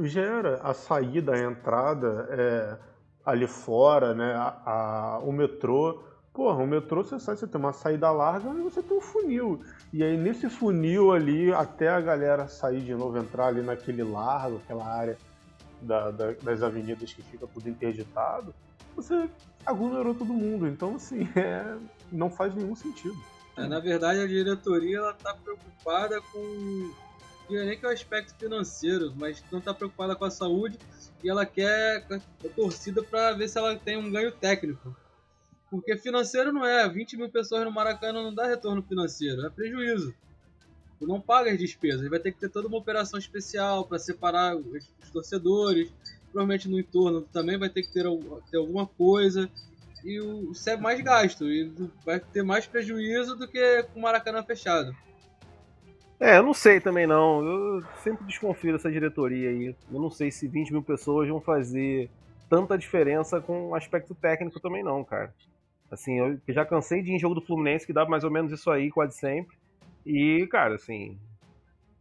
Gera. 0.00 0.60
A 0.62 0.74
saída, 0.74 1.34
a 1.34 1.38
entrada, 1.38 2.26
é 2.30 2.78
ali 3.24 3.46
fora, 3.46 4.14
né? 4.14 4.34
A, 4.34 4.62
a, 4.64 5.18
o 5.18 5.32
metrô. 5.32 6.02
Porra, 6.36 6.62
o 6.62 6.66
metrô 6.66 7.02
você 7.02 7.18
sai, 7.18 7.34
você 7.34 7.46
tem 7.46 7.58
uma 7.58 7.72
saída 7.72 8.10
larga 8.10 8.50
e 8.50 8.60
você 8.60 8.82
tem 8.82 8.94
um 8.94 9.00
funil. 9.00 9.64
E 9.90 10.04
aí 10.04 10.18
nesse 10.18 10.50
funil 10.50 11.10
ali, 11.10 11.50
até 11.50 11.88
a 11.88 11.98
galera 11.98 12.46
sair 12.46 12.82
de 12.82 12.94
novo, 12.94 13.16
entrar 13.16 13.46
ali 13.46 13.62
naquele 13.62 14.04
largo, 14.04 14.58
aquela 14.58 14.86
área 14.86 15.16
da, 15.80 16.10
da, 16.10 16.32
das 16.32 16.62
avenidas 16.62 17.10
que 17.10 17.22
fica 17.22 17.46
tudo 17.46 17.70
interditado, 17.70 18.54
você 18.94 19.30
aglomerou 19.64 20.14
todo 20.14 20.30
mundo. 20.30 20.68
Então, 20.68 20.96
assim, 20.96 21.26
é, 21.34 21.74
não 22.12 22.28
faz 22.28 22.54
nenhum 22.54 22.76
sentido. 22.76 23.16
É, 23.56 23.66
na 23.66 23.80
verdade, 23.80 24.20
a 24.20 24.26
diretoria 24.26 24.98
ela 24.98 25.14
tá 25.14 25.32
preocupada 25.32 26.20
com. 26.20 26.92
Não 27.48 27.58
é 27.58 27.64
nem 27.64 27.78
que 27.78 27.86
é 27.86 27.88
o 27.88 27.92
aspecto 27.92 28.34
financeiro, 28.34 29.10
mas 29.16 29.42
não 29.50 29.58
está 29.58 29.72
preocupada 29.72 30.14
com 30.14 30.26
a 30.26 30.30
saúde 30.30 30.78
e 31.24 31.30
ela 31.30 31.46
quer 31.46 32.04
a 32.10 32.48
torcida 32.54 33.02
para 33.02 33.32
ver 33.32 33.48
se 33.48 33.56
ela 33.56 33.74
tem 33.74 33.96
um 33.96 34.12
ganho 34.12 34.32
técnico. 34.32 34.94
Porque 35.76 35.96
financeiro 35.96 36.52
não 36.52 36.64
é, 36.64 36.88
20 36.88 37.16
mil 37.16 37.28
pessoas 37.28 37.64
no 37.64 37.70
Maracanã 37.70 38.22
não 38.22 38.34
dá 38.34 38.46
retorno 38.46 38.82
financeiro, 38.82 39.44
é 39.46 39.50
prejuízo. 39.50 40.14
Tu 40.98 41.06
não 41.06 41.20
paga 41.20 41.50
as 41.50 41.58
despesas, 41.58 42.08
vai 42.08 42.18
ter 42.18 42.32
que 42.32 42.40
ter 42.40 42.48
toda 42.48 42.68
uma 42.68 42.78
operação 42.78 43.18
especial 43.18 43.84
para 43.84 43.98
separar 43.98 44.56
os, 44.56 44.88
torcedores. 45.12 45.92
Provavelmente 46.32 46.68
no 46.68 46.78
entorno 46.78 47.22
também 47.32 47.58
vai 47.58 47.68
ter 47.68 47.82
que 47.82 47.92
ter, 47.92 48.04
ter 48.50 48.56
alguma 48.56 48.86
coisa. 48.86 49.50
E 50.04 50.20
o, 50.20 50.52
isso 50.52 50.68
é 50.70 50.76
mais 50.76 51.00
gasto, 51.00 51.44
e 51.50 51.70
vai 52.04 52.20
ter 52.20 52.42
mais 52.42 52.66
prejuízo 52.66 53.36
do 53.36 53.46
que 53.46 53.82
com 53.92 53.98
o 53.98 54.02
Maracanã 54.02 54.42
fechado. 54.42 54.94
É, 56.18 56.38
eu 56.38 56.42
não 56.42 56.54
sei 56.54 56.80
também 56.80 57.06
não. 57.06 57.44
Eu 57.44 57.84
sempre 58.02 58.24
desconfio 58.26 58.72
dessa 58.72 58.90
diretoria 58.90 59.50
aí. 59.50 59.76
Eu 59.92 60.00
não 60.00 60.10
sei 60.10 60.30
se 60.30 60.48
20 60.48 60.72
mil 60.72 60.82
pessoas 60.82 61.28
vão 61.28 61.40
fazer 61.40 62.08
tanta 62.48 62.78
diferença 62.78 63.40
com 63.40 63.68
o 63.68 63.74
aspecto 63.74 64.14
técnico 64.14 64.60
também 64.60 64.82
não, 64.82 65.04
cara. 65.04 65.32
Assim, 65.90 66.18
eu 66.18 66.38
já 66.48 66.64
cansei 66.64 67.02
de 67.02 67.10
ir 67.10 67.14
em 67.14 67.18
jogo 67.18 67.34
do 67.34 67.40
Fluminense 67.40 67.86
que 67.86 67.92
dá 67.92 68.04
mais 68.04 68.24
ou 68.24 68.30
menos 68.30 68.52
isso 68.52 68.70
aí 68.70 68.90
quase 68.90 69.16
sempre. 69.16 69.56
E, 70.04 70.46
cara, 70.50 70.74
assim, 70.74 71.18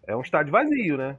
é 0.06 0.16
um 0.16 0.22
estádio 0.22 0.52
vazio, 0.52 0.98
né? 0.98 1.18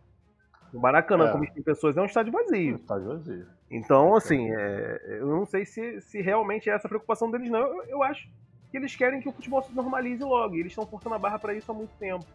O 0.72 0.80
Maracanã, 0.80 1.28
é. 1.28 1.32
como 1.32 1.52
tem 1.52 1.62
pessoas, 1.62 1.96
é 1.96 2.02
um 2.02 2.06
estádio 2.06 2.32
vazio. 2.32 2.70
É 2.70 2.72
um 2.72 2.76
estádio 2.76 3.08
vazio. 3.08 3.46
Então, 3.70 4.14
assim, 4.14 4.50
é, 4.50 5.18
eu 5.20 5.26
não 5.26 5.46
sei 5.46 5.64
se, 5.64 6.00
se 6.00 6.20
realmente 6.20 6.68
é 6.68 6.74
essa 6.74 6.86
a 6.86 6.88
preocupação 6.88 7.30
deles, 7.30 7.50
não. 7.50 7.60
Eu, 7.60 7.84
eu 7.84 8.02
acho 8.02 8.28
que 8.70 8.76
eles 8.76 8.94
querem 8.94 9.20
que 9.20 9.28
o 9.28 9.32
futebol 9.32 9.62
se 9.62 9.74
normalize 9.74 10.22
logo. 10.22 10.56
E 10.56 10.60
eles 10.60 10.72
estão 10.72 10.86
forçando 10.86 11.14
a 11.14 11.18
barra 11.18 11.38
para 11.38 11.54
isso 11.54 11.70
há 11.70 11.74
muito 11.74 11.92
tempo 11.98 12.26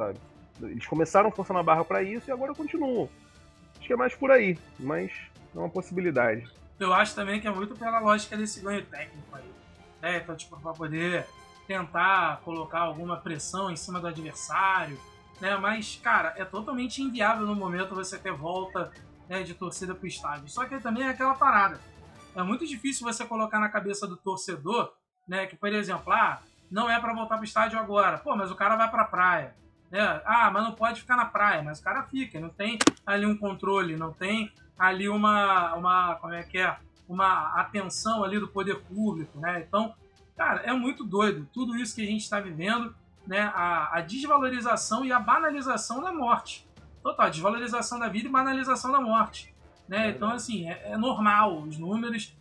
sabe? 0.00 0.18
Eles 0.62 0.86
começaram 0.86 1.30
forçando 1.30 1.58
a 1.58 1.62
barra 1.62 1.84
para 1.84 2.02
isso 2.02 2.30
e 2.30 2.32
agora 2.32 2.54
continuam. 2.54 3.08
Acho 3.78 3.86
que 3.86 3.92
é 3.92 3.96
mais 3.96 4.14
por 4.14 4.30
aí, 4.30 4.58
mas 4.78 5.12
é 5.54 5.58
uma 5.58 5.68
possibilidade. 5.68 6.48
Eu 6.78 6.92
acho 6.92 7.14
também 7.14 7.40
que 7.40 7.46
é 7.46 7.50
muito 7.50 7.74
pela 7.76 8.00
lógica 8.00 8.36
desse 8.36 8.60
ganho 8.60 8.84
técnico 8.86 9.36
aí. 9.36 9.44
Né? 10.00 10.18
Então, 10.18 10.36
tipo, 10.36 10.58
pra 10.60 10.72
poder 10.72 11.26
tentar 11.66 12.40
colocar 12.44 12.80
alguma 12.80 13.16
pressão 13.16 13.70
em 13.70 13.76
cima 13.76 14.00
do 14.00 14.06
adversário, 14.08 14.98
né? 15.40 15.56
Mas, 15.56 16.00
cara, 16.02 16.34
é 16.36 16.44
totalmente 16.44 17.02
inviável 17.02 17.46
no 17.46 17.54
momento 17.54 17.94
você 17.94 18.18
ter 18.18 18.32
volta 18.32 18.90
né, 19.28 19.42
de 19.42 19.54
torcida 19.54 19.94
pro 19.94 20.06
estádio. 20.06 20.48
Só 20.48 20.64
que 20.64 20.78
também 20.80 21.04
é 21.04 21.10
aquela 21.10 21.34
parada. 21.34 21.80
É 22.34 22.42
muito 22.42 22.66
difícil 22.66 23.06
você 23.06 23.24
colocar 23.24 23.58
na 23.58 23.68
cabeça 23.68 24.06
do 24.06 24.16
torcedor, 24.16 24.92
né, 25.26 25.46
que, 25.46 25.56
por 25.56 25.72
exemplo, 25.72 26.12
ah, 26.12 26.40
não 26.70 26.90
é 26.90 26.98
para 27.00 27.14
voltar 27.14 27.36
pro 27.36 27.44
estádio 27.44 27.78
agora. 27.78 28.18
Pô, 28.18 28.36
mas 28.36 28.50
o 28.50 28.56
cara 28.56 28.76
vai 28.76 28.90
pra 28.90 29.04
praia. 29.04 29.54
Né? 29.90 30.00
Ah, 30.24 30.50
mas 30.52 30.62
não 30.62 30.72
pode 30.72 31.00
ficar 31.00 31.16
na 31.16 31.24
praia, 31.24 31.62
mas 31.62 31.80
o 31.80 31.82
cara 31.82 32.04
fica, 32.04 32.38
não 32.38 32.48
tem 32.48 32.78
ali 33.04 33.26
um 33.26 33.36
controle, 33.36 33.96
não 33.96 34.12
tem 34.12 34.52
ali 34.78 35.08
uma, 35.08 35.74
uma 35.74 36.14
como 36.16 36.32
é 36.32 36.42
que 36.42 36.58
é, 36.58 36.76
uma 37.10 37.60
atenção 37.60 38.22
ali 38.22 38.38
do 38.38 38.46
poder 38.46 38.80
público, 38.82 39.40
né? 39.40 39.64
Então, 39.66 39.92
cara, 40.36 40.60
é 40.60 40.72
muito 40.72 41.02
doido 41.02 41.44
tudo 41.52 41.74
isso 41.76 41.92
que 41.92 42.02
a 42.02 42.06
gente 42.06 42.20
está 42.20 42.38
vivendo, 42.38 42.94
né? 43.26 43.50
A, 43.52 43.98
a, 43.98 44.00
desvalorização 44.00 45.04
e 45.04 45.10
a 45.10 45.18
banalização 45.18 46.00
da 46.00 46.12
morte. 46.12 46.68
Total, 47.02 47.28
desvalorização 47.28 47.98
da 47.98 48.08
vida 48.08 48.28
e 48.28 48.30
banalização 48.30 48.92
da 48.92 49.00
morte, 49.00 49.52
né? 49.88 50.10
Então, 50.10 50.30
assim, 50.30 50.70
é, 50.70 50.92
é 50.92 50.96
normal, 50.96 51.62
os 51.62 51.76
números 51.76 52.32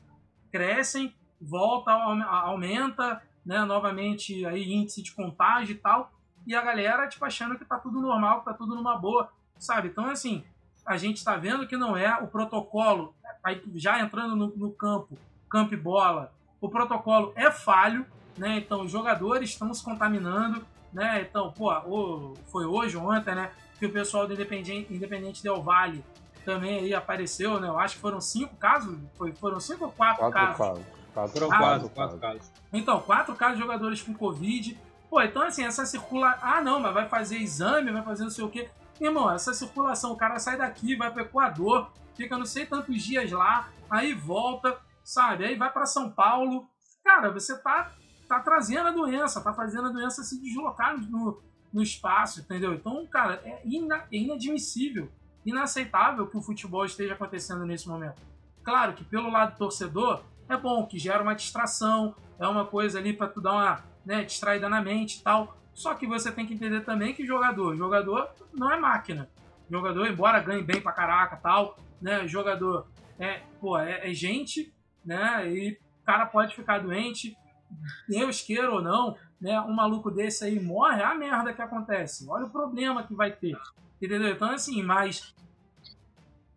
crescem, 0.52 1.16
volta, 1.42 1.92
aumenta, 1.92 3.24
né? 3.44 3.66
Novamente 3.66 4.46
aí 4.46 4.72
índice 4.72 5.02
de 5.02 5.14
contágio 5.14 5.74
e 5.74 5.80
tal, 5.80 6.12
e 6.46 6.54
a 6.54 6.62
galera, 6.62 7.08
tipo, 7.08 7.26
achando 7.26 7.58
que 7.58 7.66
tá 7.66 7.80
tudo 7.80 8.00
normal, 8.00 8.42
que 8.42 8.46
tá 8.46 8.54
tudo 8.54 8.76
numa 8.76 8.96
boa, 8.96 9.32
sabe? 9.58 9.88
Então, 9.88 10.06
assim, 10.06 10.44
a 10.90 10.98
gente 10.98 11.18
está 11.18 11.36
vendo 11.36 11.68
que 11.68 11.78
não 11.78 11.96
é 11.96 12.18
o 12.18 12.26
protocolo, 12.26 13.14
aí 13.44 13.62
já 13.76 14.00
entrando 14.00 14.36
no, 14.36 14.48
no 14.48 14.72
campo, 14.72 15.16
campo 15.48 15.76
e 15.76 15.78
bola, 15.78 16.34
o 16.60 16.68
protocolo 16.68 17.32
é 17.36 17.52
falho, 17.52 18.08
né? 18.36 18.58
Então 18.58 18.82
os 18.82 18.92
jogadores 18.92 19.52
estão 19.52 19.72
se 19.72 19.84
contaminando, 19.84 20.66
né? 20.92 21.22
Então, 21.22 21.52
pô, 21.52 22.34
foi 22.48 22.66
hoje 22.66 22.98
ou 22.98 23.04
ontem, 23.04 23.36
né? 23.36 23.52
Que 23.78 23.86
o 23.86 23.92
pessoal 23.92 24.26
do 24.26 24.34
Independente, 24.34 24.92
Independente 24.92 25.44
Del 25.44 25.62
Vale 25.62 26.04
também 26.44 26.80
aí 26.80 26.94
apareceu, 26.96 27.60
né? 27.60 27.68
Eu 27.68 27.78
acho 27.78 27.94
que 27.94 28.02
foram 28.02 28.20
cinco 28.20 28.56
casos, 28.56 28.98
foi, 29.16 29.32
foram 29.34 29.60
cinco 29.60 29.86
ou 29.86 29.92
quatro, 29.92 30.22
Quatro 30.32 30.58
casos? 30.58 30.86
Quatro, 31.14 31.34
Foram 31.34 31.50
quatro, 31.50 31.50
quatro, 31.50 31.90
quatro. 31.90 31.90
quatro 31.90 32.20
casos. 32.20 32.52
Então, 32.74 33.00
quatro 33.02 33.36
casos 33.36 33.58
de 33.58 33.62
jogadores 33.62 34.02
com 34.02 34.12
Covid. 34.16 34.76
Pô, 35.08 35.22
então 35.22 35.44
assim, 35.44 35.64
essa 35.64 35.86
circula. 35.86 36.36
Ah, 36.42 36.62
não, 36.62 36.80
mas 36.80 36.96
vai 36.96 37.08
fazer 37.08 37.38
exame, 37.38 37.92
vai 37.92 38.02
fazer 38.02 38.24
não 38.24 38.32
sei 38.32 38.44
o 38.44 38.50
quê. 38.50 38.70
Irmão, 39.00 39.32
essa 39.32 39.54
circulação, 39.54 40.12
o 40.12 40.18
cara 40.18 40.40
sai 40.40 40.58
daqui, 40.58 40.96
vai 40.96 41.12
pro 41.12 41.24
Equador, 41.24 41.92
fica 42.16 42.38
não 42.38 42.46
sei 42.46 42.66
tantos 42.66 43.02
dias 43.02 43.32
lá, 43.32 43.70
aí 43.90 44.14
volta, 44.14 44.78
sabe? 45.04 45.46
Aí 45.46 45.56
vai 45.56 45.72
para 45.72 45.86
São 45.86 46.12
Paulo. 46.12 46.68
Cara, 47.04 47.32
você 47.32 47.58
tá, 47.58 47.94
tá 48.28 48.40
trazendo 48.42 48.90
a 48.90 48.92
doença, 48.92 49.42
tá 49.42 49.54
fazendo 49.54 49.88
a 49.88 49.92
doença 49.92 50.24
se 50.24 50.40
deslocar 50.42 51.00
no, 51.00 51.42
no 51.72 51.82
espaço, 51.82 52.42
entendeu? 52.42 52.74
Então, 52.74 53.06
cara, 53.08 53.42
é, 53.44 53.62
ina, 53.66 54.06
é 54.12 54.18
inadmissível, 54.18 55.10
inaceitável 55.46 56.28
que 56.28 56.38
o 56.38 56.42
futebol 56.42 56.86
esteja 56.86 57.14
acontecendo 57.14 57.66
nesse 57.66 57.88
momento. 57.88 58.22
Claro 58.64 58.94
que 58.94 59.04
pelo 59.04 59.32
lado 59.32 59.54
do 59.54 59.58
torcedor, 59.58 60.24
é 60.50 60.58
bom 60.58 60.86
que 60.86 61.00
gera 61.00 61.24
uma 61.24 61.36
distração, 61.36 62.14
é 62.38 62.48
uma 62.48 62.66
coisa 62.66 63.00
ali 63.00 63.14
para 63.14 63.28
tu 63.28 63.40
dar 63.40 63.54
uma 63.54 63.84
né, 64.06 64.24
distraída 64.24 64.68
na 64.68 64.82
mente 64.82 65.20
e 65.20 65.24
tal. 65.24 65.56
Só 65.80 65.94
que 65.94 66.06
você 66.06 66.30
tem 66.30 66.46
que 66.46 66.54
entender 66.54 66.82
também 66.82 67.14
que 67.14 67.26
jogador, 67.26 67.74
jogador 67.74 68.30
não 68.54 68.70
é 68.70 68.78
máquina. 68.78 69.30
Jogador, 69.72 70.08
embora 70.08 70.42
ganhe 70.42 70.62
bem 70.62 70.82
pra 70.82 70.92
caraca 70.92 71.38
tal, 71.38 71.80
né? 72.02 72.28
Jogador 72.28 72.86
é, 73.18 73.44
pô, 73.62 73.80
é, 73.80 74.10
é 74.10 74.14
gente, 74.14 74.74
né? 75.06 75.50
E 75.50 75.80
o 76.02 76.06
cara 76.06 76.26
pode 76.26 76.54
ficar 76.54 76.80
doente, 76.80 77.38
Deus 78.10 78.42
queira 78.42 78.70
ou 78.70 78.82
não, 78.82 79.16
né? 79.40 79.58
Um 79.62 79.74
maluco 79.74 80.12
desse 80.12 80.44
aí 80.44 80.60
morre, 80.60 81.00
é 81.02 81.06
a 81.06 81.16
merda 81.16 81.54
que 81.54 81.62
acontece. 81.62 82.28
Olha 82.28 82.48
o 82.48 82.52
problema 82.52 83.04
que 83.04 83.14
vai 83.14 83.32
ter. 83.32 83.58
Entendeu? 84.02 84.34
Então, 84.34 84.52
assim, 84.52 84.84
mas 84.84 85.34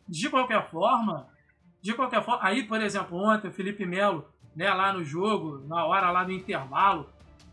de 0.09 0.29
qualquer 0.29 0.69
forma, 0.69 1.29
de 1.81 1.95
qualquer 1.95 2.25
forma, 2.25 2.45
aí, 2.45 2.65
por 2.65 2.81
exemplo, 2.81 3.17
ontem 3.19 3.47
o 3.47 3.53
Felipe 3.53 3.87
Melo, 3.87 4.27
né, 4.57 4.69
lá 4.75 4.93
no 4.93 5.05
jogo, 5.05 5.65
na 5.69 5.85
hora 5.85 6.11
lá 6.11 6.25
do 6.25 6.33
intervalo, 6.33 7.09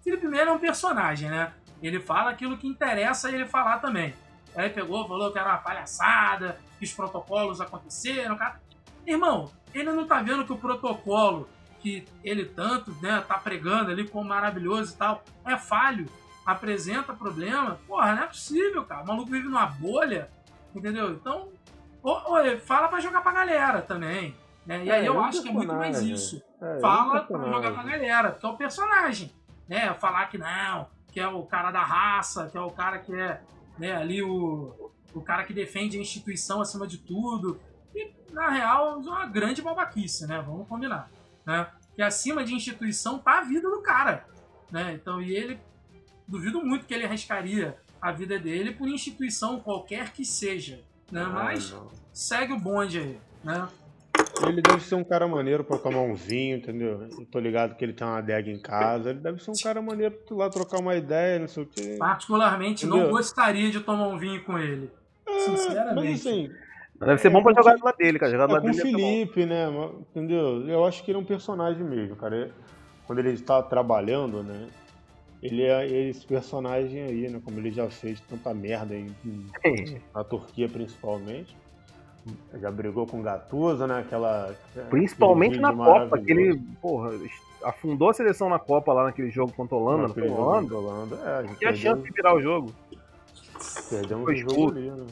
o 0.10 0.20
Felipe 0.20 0.28
Melo 0.28 0.52
é 0.52 0.54
um 0.54 0.60
personagem, 0.60 1.30
né? 1.30 1.54
Ele 1.82 2.00
fala 2.00 2.32
aquilo 2.32 2.58
que 2.58 2.68
interessa 2.68 3.32
ele 3.32 3.46
falar 3.46 3.80
também. 3.80 4.14
Aí 4.56 4.70
pegou, 4.70 5.08
falou 5.08 5.32
que 5.32 5.40
era 5.40 5.50
uma 5.50 5.58
palhaçada, 5.58 6.60
que 6.78 6.86
os 6.86 6.94
protocolos 6.94 7.62
aconteceram, 7.62 8.36
cara. 8.36 8.60
Irmão, 9.06 9.52
ele 9.74 9.92
não 9.92 10.06
tá 10.06 10.22
vendo 10.22 10.46
que 10.46 10.52
o 10.52 10.58
protocolo 10.58 11.48
que 11.80 12.06
ele 12.24 12.44
tanto, 12.44 12.92
né, 13.02 13.24
tá 13.26 13.38
pregando 13.38 13.92
ali 13.92 14.08
como 14.08 14.28
maravilhoso 14.28 14.94
e 14.94 14.98
tal, 14.98 15.24
é 15.46 15.58
falho, 15.58 16.08
apresenta 16.46 17.14
problema. 17.14 17.80
Porra, 17.88 18.16
não 18.16 18.24
é 18.24 18.28
possível, 18.28 18.84
cara. 18.84 19.04
O 19.04 19.08
maluco 19.08 19.32
vive 19.32 19.48
numa 19.48 19.66
bolha, 19.66 20.30
entendeu? 20.76 21.12
Então, 21.12 21.50
ou, 22.04 22.22
ou, 22.26 22.60
fala 22.60 22.88
pra 22.88 23.00
jogar 23.00 23.22
pra 23.22 23.32
galera 23.32 23.82
também. 23.82 24.36
Né? 24.66 24.84
E 24.86 24.92
aí 24.92 25.06
É, 25.06 25.08
eu 25.08 25.16
é 25.16 25.26
acho 25.26 25.42
que 25.42 25.50
é 25.50 25.52
muito 25.52 25.74
mais 25.74 26.02
isso. 26.02 26.44
É, 26.62 26.78
é 26.78 26.80
fala 26.80 27.12
pra 27.12 27.22
personagem. 27.22 27.54
jogar 27.54 27.72
pra 27.72 27.84
galera, 27.84 28.32
porque 28.32 28.46
é 28.46 28.50
o 28.50 28.58
personagem. 28.58 29.39
Né? 29.70 29.94
Falar 29.94 30.26
que 30.28 30.38
não, 30.38 30.90
que 31.12 31.20
é 31.20 31.28
o 31.28 31.44
cara 31.44 31.72
da 31.72 31.84
raça, 31.84 32.50
que 32.50 32.58
é 32.58 32.62
o 32.62 32.72
cara 32.72 33.00
que 33.00 33.14
é 33.14 33.42
né, 33.78 33.96
ali 33.96 34.22
o, 34.22 34.92
o 35.14 35.22
cara 35.22 35.44
que 35.44 35.54
defende 35.54 35.98
a 35.98 36.02
instituição 36.02 36.60
acima 36.60 36.86
de 36.86 36.98
tudo. 36.98 37.60
E, 37.96 38.12
na 38.32 38.50
real, 38.50 38.94
é 38.94 38.96
uma 38.96 39.26
grande 39.28 39.62
babaquice, 39.62 40.28
né? 40.28 40.44
Vamos 40.46 40.68
combinar. 40.68 41.10
Né? 41.46 41.68
Que 41.96 42.02
acima 42.02 42.44
de 42.44 42.54
instituição 42.54 43.20
tá 43.20 43.40
a 43.40 43.44
vida 43.44 43.70
do 43.70 43.82
cara. 43.82 44.26
Né? 44.72 44.94
Então, 44.94 45.22
e 45.22 45.32
ele, 45.32 45.60
duvido 46.28 46.64
muito 46.64 46.86
que 46.86 46.94
ele 46.94 47.06
arriscaria 47.06 47.78
a 48.02 48.12
vida 48.12 48.38
dele 48.40 48.74
por 48.74 48.88
instituição 48.88 49.60
qualquer 49.60 50.12
que 50.12 50.26
seja. 50.26 50.84
Né? 51.12 51.22
Ah, 51.22 51.30
Mas 51.30 51.76
segue 52.14 52.54
o 52.54 52.60
bonde 52.60 53.00
aí. 53.00 53.20
Né? 53.44 53.68
Ele 54.48 54.62
deve 54.62 54.82
ser 54.82 54.96
um 54.96 55.04
cara 55.04 55.28
maneiro 55.28 55.64
pra 55.64 55.78
tomar 55.78 56.02
um 56.02 56.16
vinho, 56.16 56.58
entendeu? 56.58 57.08
Eu 57.20 57.26
tô 57.26 57.40
ligado 57.40 57.76
que 57.76 57.84
ele 57.84 57.94
tem 57.94 58.06
uma 58.08 58.18
adega 58.20 58.50
em 58.50 58.60
casa. 58.60 59.10
Ele 59.10 59.20
deve 59.20 59.44
ser 59.44 59.52
um 59.52 59.62
cara 59.62 59.82
maneiro 59.82 60.16
pra 60.16 60.26
tu 60.26 60.36
lá 60.36 60.50
trocar 60.50 60.80
uma 60.80 60.96
ideia, 60.96 61.40
não 61.40 61.48
sei 61.48 61.64
o 61.64 61.66
quê. 61.66 61.96
Particularmente, 62.00 62.86
não 62.86 62.98
Entendeu? 62.98 63.16
gostaria 63.16 63.70
de 63.70 63.80
tomar 63.82 64.08
um 64.08 64.18
vinho 64.18 64.44
com 64.44 64.58
ele. 64.58 64.90
Sinceramente. 65.28 65.96
Mas 65.96 66.20
assim, 66.26 66.50
Deve 67.00 67.18
ser 67.18 67.30
bom 67.30 67.42
pra 67.42 67.54
jogar 67.54 67.76
do 67.78 67.86
lado 67.86 67.96
dele, 67.96 68.20
cara. 68.20 68.32
Jogar 68.32 68.48
do 68.48 68.52
é 68.52 68.54
lado 68.56 68.64
com 68.64 68.70
o 68.70 68.74
ser 68.74 68.92
bom. 68.92 68.98
Felipe, 68.98 69.46
né? 69.46 69.66
Entendeu? 70.12 70.68
Eu 70.68 70.86
acho 70.86 71.04
que 71.04 71.12
ele 71.12 71.18
é 71.18 71.22
um 71.22 71.26
personagem 71.26 71.82
mesmo, 71.84 72.16
cara. 72.18 72.52
Quando 73.08 73.20
ele 73.20 73.32
está 73.32 73.62
trabalhando, 73.64 74.44
né? 74.44 74.68
Ele 75.42 75.64
é 75.64 75.88
esse 76.10 76.26
personagem 76.28 77.02
aí, 77.04 77.30
né? 77.30 77.42
Como 77.44 77.58
ele 77.58 77.72
já 77.72 77.90
fez 77.90 78.20
tanta 78.22 78.54
merda 78.54 78.94
em- 78.96 79.16
na 80.14 80.24
Turquia, 80.26 80.68
principalmente. 80.68 81.56
Já 82.60 82.72
brigou 82.72 83.06
com 83.08 83.20
o 83.20 83.24
Gattuso, 83.24 83.86
né? 83.88 84.00
Aquela. 84.00 84.56
Principalmente 84.90 85.58
na 85.60 85.74
Copa, 85.76 86.16
aquele, 86.16 86.58
porra, 86.82 87.12
afundou 87.64 88.10
a 88.10 88.14
seleção 88.14 88.50
na 88.50 88.60
Copa 88.60 88.94
lá 88.94 89.06
naquele 89.06 89.30
jogo 89.30 89.52
contra 89.54 89.76
a 89.76 89.80
Holanda, 89.80 90.08
Naquele 90.10 90.28
jogo 90.30 90.42
Holanda? 90.42 90.62
contra 90.62 90.78
a 90.78 90.80
Holanda, 90.80 91.16
é, 91.16 91.38
a 91.38 91.42
gente 91.44 91.58
Tinha 91.58 91.72
perdeu- 91.72 91.92
chance 91.92 92.04
de 92.04 92.12
virar 92.12 92.36
o 92.36 92.42
jogo. 92.42 92.74
Perdemos 93.90 94.28
o 94.30 94.36
jogo 94.36 94.70
ali, 94.72 94.90
né? 94.92 95.08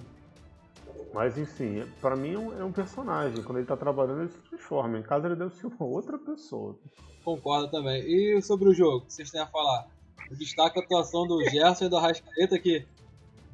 Mas 1.14 1.38
enfim, 1.38 1.84
pra 2.02 2.16
mim 2.16 2.34
é 2.36 2.38
um, 2.40 2.62
é 2.62 2.64
um 2.64 2.72
personagem. 2.72 3.42
Quando 3.44 3.58
ele 3.58 3.66
tá 3.68 3.76
trabalhando, 3.78 4.22
ele 4.22 4.30
se 4.30 4.38
transforma. 4.50 5.00
Em 5.00 5.02
casa 5.02 5.28
ele 5.28 5.36
deve 5.36 5.56
ser 5.56 5.68
uma 5.68 5.84
outra 5.86 6.18
pessoa. 6.18 6.76
Concordo 7.24 7.70
também. 7.70 8.02
E 8.04 8.42
sobre 8.42 8.70
o 8.70 8.74
jogo, 8.74 8.98
o 8.98 9.02
que 9.02 9.14
vocês 9.14 9.32
têm 9.32 9.42
a 9.42 9.48
falar? 9.48 9.88
Eu 10.30 10.38
destaco 10.38 10.80
a 10.80 10.84
atuação 10.84 11.26
do 11.26 11.44
Gerson 11.50 11.86
e 11.86 11.90
do 11.90 11.98
Arrascaeta, 11.98 12.60
que 12.60 12.86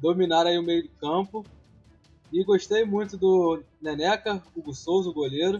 dominaram 0.00 0.50
aí 0.50 0.58
o 0.58 0.62
meio 0.62 0.82
de 0.82 0.88
campo. 0.90 1.44
E 2.34 2.42
gostei 2.42 2.84
muito 2.84 3.16
do 3.16 3.62
Neneca, 3.80 4.42
Hugo 4.56 4.74
Souza, 4.74 5.08
o 5.08 5.14
goleiro. 5.14 5.56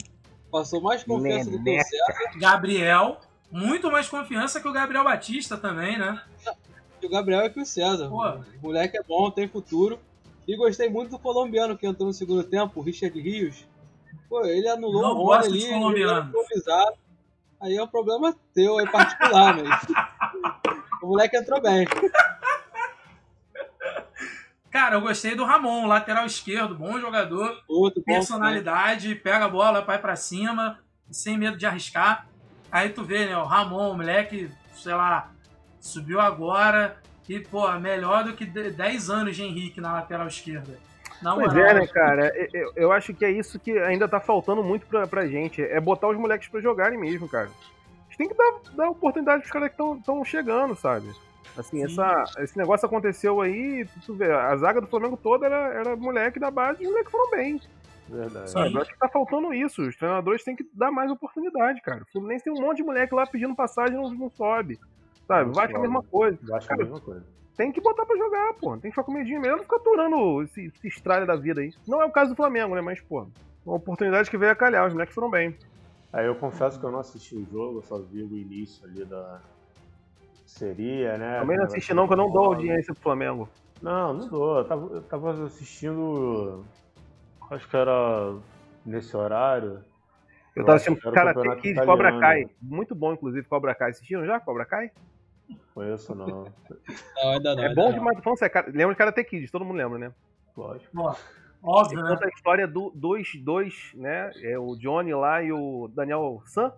Passou 0.51 0.81
mais 0.81 1.05
confiança 1.05 1.49
do 1.49 1.57
que 1.57 1.63
o 1.63 1.63
Neneca. 1.63 1.85
César. 1.85 2.39
Gabriel, 2.39 3.21
muito 3.49 3.93
mais 3.93 4.09
confiança 4.09 4.61
que 4.61 4.67
o 4.67 4.73
Gabriel 4.73 5.05
Batista 5.05 5.57
também, 5.57 5.97
né? 5.97 6.21
E 7.01 7.07
o 7.07 7.09
Gabriel 7.09 7.43
é 7.43 7.49
que 7.49 7.61
o 7.61 7.65
César. 7.65 8.11
O 8.13 8.45
moleque 8.61 8.99
é 8.99 9.03
bom, 9.05 9.31
tem 9.31 9.47
futuro. 9.47 10.01
E 10.49 10.57
gostei 10.57 10.89
muito 10.89 11.11
do 11.11 11.19
colombiano 11.21 11.79
que 11.79 11.87
entrou 11.87 12.09
no 12.09 12.13
segundo 12.13 12.43
tempo, 12.43 12.81
o 12.81 12.83
Richard 12.83 13.17
Rios. 13.21 13.65
Pô, 14.29 14.45
ele 14.45 14.69
anulou 14.69 15.03
Não 15.03 15.11
o 15.13 15.15
Rony 15.15 15.27
gosto 15.27 15.51
ali, 15.51 15.59
de 15.61 15.67
ele 15.67 15.75
colombiano. 15.75 16.29
improvisado. 16.29 16.97
Aí 17.61 17.77
é 17.77 17.83
um 17.85 17.87
problema 17.87 18.35
teu, 18.53 18.81
é 18.81 18.91
particular, 18.91 19.63
mas. 19.63 19.81
o 21.01 21.07
moleque 21.07 21.37
entrou 21.37 21.63
bem. 21.63 21.87
Cara, 24.75 24.97
eu 24.97 25.01
gostei 25.01 25.37
do 25.37 25.45
Ramon, 25.45 25.87
lateral 25.87 26.27
esquerdo, 26.27 26.75
bom 26.75 26.99
jogador. 26.99 27.63
Outro 27.69 28.03
bom 28.05 28.13
personalidade, 28.13 29.15
pega 29.15 29.45
a 29.45 29.49
bola, 29.49 29.83
vai 29.83 30.01
pra 30.01 30.17
cima, 30.17 30.81
sem 31.13 31.39
medo 31.39 31.57
de 31.57 31.65
arriscar. 31.65 32.27
Aí 32.73 32.89
tu 32.89 33.05
vê, 33.05 33.25
né, 33.25 33.39
o 33.39 33.45
Ramon, 33.45 33.93
o 33.93 33.97
moleque, 33.97 34.51
sei 34.75 34.93
lá, 34.93 35.31
subiu 35.79 36.21
agora 36.21 36.97
e, 37.29 37.39
pô, 37.39 37.71
melhor 37.79 38.25
do 38.25 38.33
que 38.33 38.45
de- 38.45 38.73
10 38.73 39.11
anos 39.11 39.37
de 39.37 39.45
Henrique 39.45 39.81
na 39.81 39.93
lateral 39.93 40.27
esquerda. 40.27 40.77
Na 41.23 41.37
Pois 41.37 41.55
é, 41.55 41.75
né, 41.75 41.87
cara? 41.87 42.33
Eu, 42.53 42.73
eu 42.75 42.93
acho 42.93 43.15
que 43.15 43.25
é 43.25 43.31
isso 43.31 43.61
que 43.61 43.79
ainda 43.79 44.09
tá 44.09 44.19
faltando 44.19 44.65
muito 44.65 44.87
pra, 44.89 45.07
pra 45.07 45.25
gente. 45.29 45.63
É 45.63 45.81
botar 45.81 46.09
os 46.09 46.19
moleques 46.19 46.49
pra 46.49 46.61
jogarem 46.61 46.99
mesmo, 46.99 47.29
cara. 47.29 47.47
A 47.47 48.05
gente 48.11 48.19
tem 48.19 48.29
que 48.29 48.35
dar, 48.35 48.55
dar 48.75 48.91
oportunidade 48.91 49.39
pros 49.43 49.53
caras 49.53 49.71
que 49.71 49.81
estão 49.81 50.25
chegando, 50.25 50.75
sabe? 50.75 51.15
Assim, 51.57 51.85
essa, 51.85 52.25
esse 52.39 52.57
negócio 52.59 52.87
aconteceu 52.87 53.41
aí, 53.41 53.87
tu 54.05 54.15
vê, 54.15 54.33
a 54.33 54.57
zaga 54.57 54.81
do 54.81 54.89
Flamengo 54.89 55.17
toda 55.17 55.47
era, 55.47 55.73
era 55.73 55.97
moleque 55.97 56.41
da 56.41 56.51
base 56.51 56.83
e 56.83 56.87
os 56.87 56.93
moleques 56.93 57.13
foram 57.13 57.31
bem. 57.31 57.61
Verdade. 58.09 58.51
Sabe? 58.51 58.75
Eu 58.75 58.81
acho 58.81 58.93
que 58.93 58.99
tá 58.99 59.09
faltando 59.09 59.53
isso. 59.55 59.83
Os 59.83 59.97
treinadores 59.97 60.45
têm 60.45 60.57
que 60.57 60.69
dar 60.73 60.91
mais 60.91 61.11
oportunidade, 61.11 61.81
cara. 61.81 62.03
O 62.03 62.13
Fluminense 62.13 62.45
tem 62.45 62.53
um 62.53 62.61
monte 62.61 62.79
de 62.79 62.83
moleque 62.83 63.15
lá 63.15 63.27
pedindo 63.27 63.55
passagem 63.55 63.95
e 63.95 63.97
não, 63.97 64.11
não 64.11 64.31
sobe. 64.31 64.79
Sabe? 65.27 65.47
Não 65.47 65.53
Vasco 65.53 65.73
é 65.73 65.77
a 65.77 65.81
mesma 65.81 66.03
coisa. 66.03 66.39
Vasco 66.43 66.73
é 66.73 66.75
a 66.75 66.79
mesma 66.79 67.01
coisa. 67.01 67.25
tem 67.57 67.73
que 67.73 67.81
botar 67.81 68.05
pra 68.05 68.17
jogar, 68.17 68.55
pô. 68.55 68.73
Tem 68.73 68.83
que 68.83 68.91
ficar 68.91 69.05
com 69.05 69.13
medinho 69.13 69.41
mesmo, 69.41 69.57
não 69.57 69.65
ficar 69.65 69.77
aturando 69.77 70.43
esse, 70.43 70.67
esse 70.67 70.89
estralho 70.89 71.27
da 71.27 71.37
vida 71.37 71.61
aí. 71.61 71.73
Não 71.87 72.03
é 72.03 72.05
o 72.05 72.11
caso 72.11 72.33
do 72.33 72.37
Flamengo, 72.37 72.75
né? 72.75 72.81
Mas, 72.81 73.01
pô, 73.01 73.27
uma 73.65 73.77
oportunidade 73.77 74.31
que 74.31 74.37
veio 74.37 74.53
a 74.53 74.57
calhar, 74.57 74.87
os 74.87 74.93
moleques 74.93 75.15
foram 75.15 75.31
bem. 75.31 75.57
Aí 76.13 76.27
eu 76.27 76.35
confesso 76.37 76.79
que 76.79 76.87
eu 76.87 76.93
não 76.93 77.01
assisti 77.01 77.35
o 77.35 77.45
jogo, 77.51 77.79
eu 77.79 77.83
só 77.83 77.99
vi 77.99 78.23
o 78.23 78.37
início 78.37 78.85
ali 78.85 79.05
da. 79.05 79.41
Seria, 80.55 81.19
né? 81.19 81.41
Também 81.41 81.57
não 81.57 81.65
assisti 81.65 81.93
não, 81.93 82.07
que 82.07 82.13
eu 82.13 82.17
não 82.17 82.31
dou 82.31 82.45
audiência 82.45 82.95
pro 82.95 83.03
Flamengo. 83.03 83.49
Não, 83.83 84.15
não 84.15 84.29
dou. 84.29 84.59
Eu 84.59 84.65
tava, 84.65 84.95
eu 84.95 85.03
tava 85.03 85.45
assistindo. 85.47 86.65
Acho 87.51 87.69
que 87.69 87.77
era 87.77 88.37
nesse 88.87 89.17
horário. 89.17 89.85
Eu 90.55 90.65
tava 90.65 90.77
acho 90.77 90.93
assistindo 90.93 91.13
Karate 91.13 91.41
Kid, 91.57 91.73
italiano. 91.73 91.87
Cobra 91.87 92.21
Kai. 92.21 92.47
Muito 92.63 92.95
bom, 92.95 93.15
inclusive, 93.15 93.49
Cobra 93.49 93.75
Kai. 93.75 93.91
Assistiram 93.91 94.25
já 94.25 94.39
Cobra 94.39 94.65
Kai? 94.65 94.93
Conheço 95.75 96.15
não. 96.15 96.27
Não, 96.27 97.31
ainda 97.33 97.57
não. 97.57 97.63
é 97.65 97.67
ainda 97.67 97.75
bom 97.75 97.89
não. 97.89 97.99
demais. 97.99 98.21
Falando 98.23 98.39
sério, 98.39 98.55
cara, 98.55 98.67
lembra 98.69 98.95
de 98.95 98.99
Karate 98.99 99.25
Kid, 99.25 99.51
todo 99.51 99.65
mundo 99.65 99.77
lembra, 99.77 99.99
né? 99.99 100.13
Lógico. 100.57 100.97
Ó, 100.97 101.17
Óbvio, 101.65 102.01
né? 102.01 102.11
conta 102.11 102.27
a 102.27 102.29
história 102.29 102.69
do, 102.69 102.93
dos 102.95 103.35
dois, 103.43 103.91
né? 103.95 104.31
É 104.41 104.57
o 104.57 104.77
Johnny 104.77 105.13
lá 105.15 105.43
e 105.43 105.51
o 105.51 105.91
Daniel 105.93 106.41
San. 106.47 106.73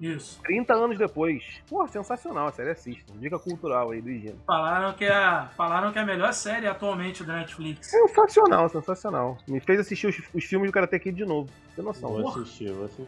Isso. 0.00 0.40
30 0.42 0.74
anos 0.74 0.98
depois. 0.98 1.42
Pô, 1.68 1.86
sensacional, 1.88 2.52
série 2.52 2.70
assista. 2.70 3.12
Dica 3.18 3.38
cultural 3.38 3.90
aí 3.90 4.00
do 4.02 4.10
Higino. 4.10 4.38
Falaram 4.46 4.92
que, 4.94 5.04
é, 5.04 5.48
falaram 5.56 5.92
que 5.92 5.98
é 5.98 6.02
a 6.02 6.06
melhor 6.06 6.32
série 6.34 6.66
atualmente 6.66 7.24
da 7.24 7.36
Netflix. 7.36 7.86
Sensacional, 7.90 8.68
sensacional. 8.68 9.38
Me 9.48 9.58
fez 9.60 9.80
assistir 9.80 10.06
os, 10.08 10.16
os 10.34 10.44
filmes 10.44 10.68
do 10.68 10.72
Karate 10.72 10.98
Kid 10.98 11.16
de 11.16 11.24
novo. 11.24 11.48
Tem 11.74 11.84
noção. 11.84 12.10
Vou 12.10 12.28
assistir, 12.28 12.70
vou 12.72 12.84
assistir. 12.84 13.06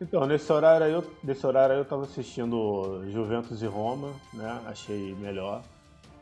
Então, 0.00 0.26
nesse 0.26 0.52
horário 0.52 0.84
aí, 0.86 0.92
eu, 0.92 1.04
nesse 1.22 1.46
horário 1.46 1.74
aí 1.74 1.80
eu 1.80 1.84
tava 1.84 2.02
assistindo 2.02 3.02
Juventus 3.10 3.62
e 3.62 3.66
Roma, 3.66 4.12
né? 4.34 4.60
Achei 4.66 5.14
melhor. 5.14 5.62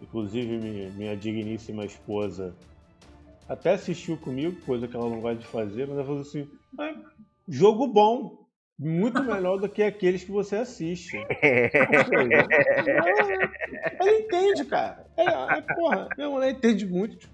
Inclusive, 0.02 0.58
mi- 0.58 0.90
minha 0.90 1.16
digníssima 1.16 1.84
esposa 1.84 2.54
até 3.48 3.72
assistiu 3.72 4.16
comigo, 4.16 4.60
coisa 4.64 4.86
que 4.86 4.94
ela 4.94 5.08
não 5.08 5.20
gosta 5.20 5.36
de 5.38 5.46
fazer, 5.46 5.86
mas 5.88 5.96
ela 5.96 6.04
falou 6.06 6.20
assim: 6.20 6.48
"Ah, 6.78 6.94
jogo 7.48 7.86
bom, 7.88 8.39
muito 8.82 9.22
melhor 9.22 9.58
do 9.58 9.68
que 9.68 9.82
aqueles 9.82 10.24
que 10.24 10.30
você 10.30 10.56
assiste. 10.56 11.10
Seja, 11.10 12.34
ela, 12.88 13.52
ela 14.00 14.12
entende, 14.18 14.64
cara. 14.64 15.04
Ela, 15.16 15.58
é, 15.58 15.60
porra, 15.60 16.08
minha 16.16 16.30
mulher 16.30 16.50
entende 16.50 16.86
muito, 16.86 17.18
de- 17.18 17.28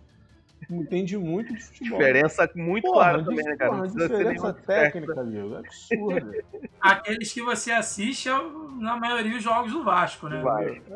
entende 0.68 1.16
muito 1.16 1.54
de 1.54 1.62
futebol. 1.62 1.98
Diferença 1.98 2.50
muito 2.56 2.82
Porra, 2.82 2.94
clara 2.96 3.24
também, 3.24 3.44
né, 3.44 3.56
cara? 3.56 3.70
Porra, 3.70 3.87
diferença 3.88 4.52
técnica, 4.52 5.20
amigo. 5.20 5.54
É 5.54 5.59
absurdo. 5.59 6.32
Aqueles 6.80 7.32
que 7.32 7.40
você 7.42 7.70
assiste, 7.70 8.28
é, 8.28 8.32
na 8.80 8.96
maioria, 8.96 9.37
os 9.37 9.42
jogos 9.42 9.70
do 9.72 9.85
Vasco, 9.85 10.28
né? 10.28 10.42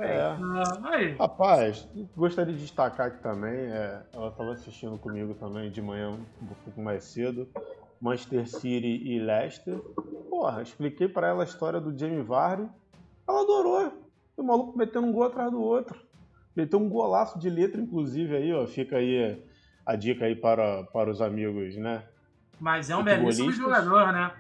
É. 0.01 0.17
Ah, 0.21 0.81
aí. 0.91 1.15
Rapaz, 1.17 1.89
gostaria 2.17 2.53
de 2.53 2.61
destacar 2.61 3.07
aqui 3.07 3.23
também, 3.23 3.55
é, 3.71 4.01
ela 4.13 4.29
estava 4.31 4.53
assistindo 4.53 4.99
comigo 4.99 5.33
também 5.35 5.71
de 5.71 5.81
manhã, 5.81 6.11
um 6.11 6.47
pouco 6.65 6.81
mais 6.81 7.05
cedo, 7.05 7.49
Manchester 8.01 8.49
City 8.49 9.03
e 9.05 9.19
Leicester. 9.19 9.79
Porra, 10.29 10.63
expliquei 10.63 11.09
para 11.09 11.29
ela 11.29 11.43
a 11.43 11.47
história 11.47 11.81
do 11.81 11.97
Jamie 11.97 12.23
Vardy, 12.23 12.69
ela 13.29 13.43
adorou. 13.43 13.93
O 14.37 14.43
maluco 14.43 14.79
metendo 14.79 15.07
um 15.07 15.13
gol 15.13 15.25
atrás 15.25 15.51
do 15.51 15.61
outro. 15.61 16.01
Meteu 16.57 16.79
um 16.79 16.89
golaço 16.89 17.39
de 17.39 17.51
letra, 17.51 17.81
inclusive, 17.81 18.35
aí, 18.35 18.53
ó. 18.53 18.67
Fica 18.67 18.97
aí 18.97 19.43
a 19.85 19.95
dica 19.97 20.25
aí 20.25 20.35
para, 20.35 20.85
para 20.85 21.11
os 21.11 21.21
amigos, 21.21 21.77
né? 21.77 22.03
Mas 22.59 22.91
é 22.91 22.97
um 22.97 23.05
belíssimo 23.05 23.53
jogador, 23.53 24.13
né? 24.13 24.33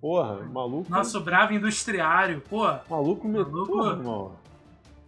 Porra, 0.00 0.42
maluco. 0.42 0.90
Nosso 0.90 1.20
bravo 1.20 1.52
industriário, 1.52 2.42
pô. 2.48 2.64
Maluco. 2.90 3.28
Maluco. 3.28 3.66
Porra, 3.66 3.92
irmão. 3.92 4.32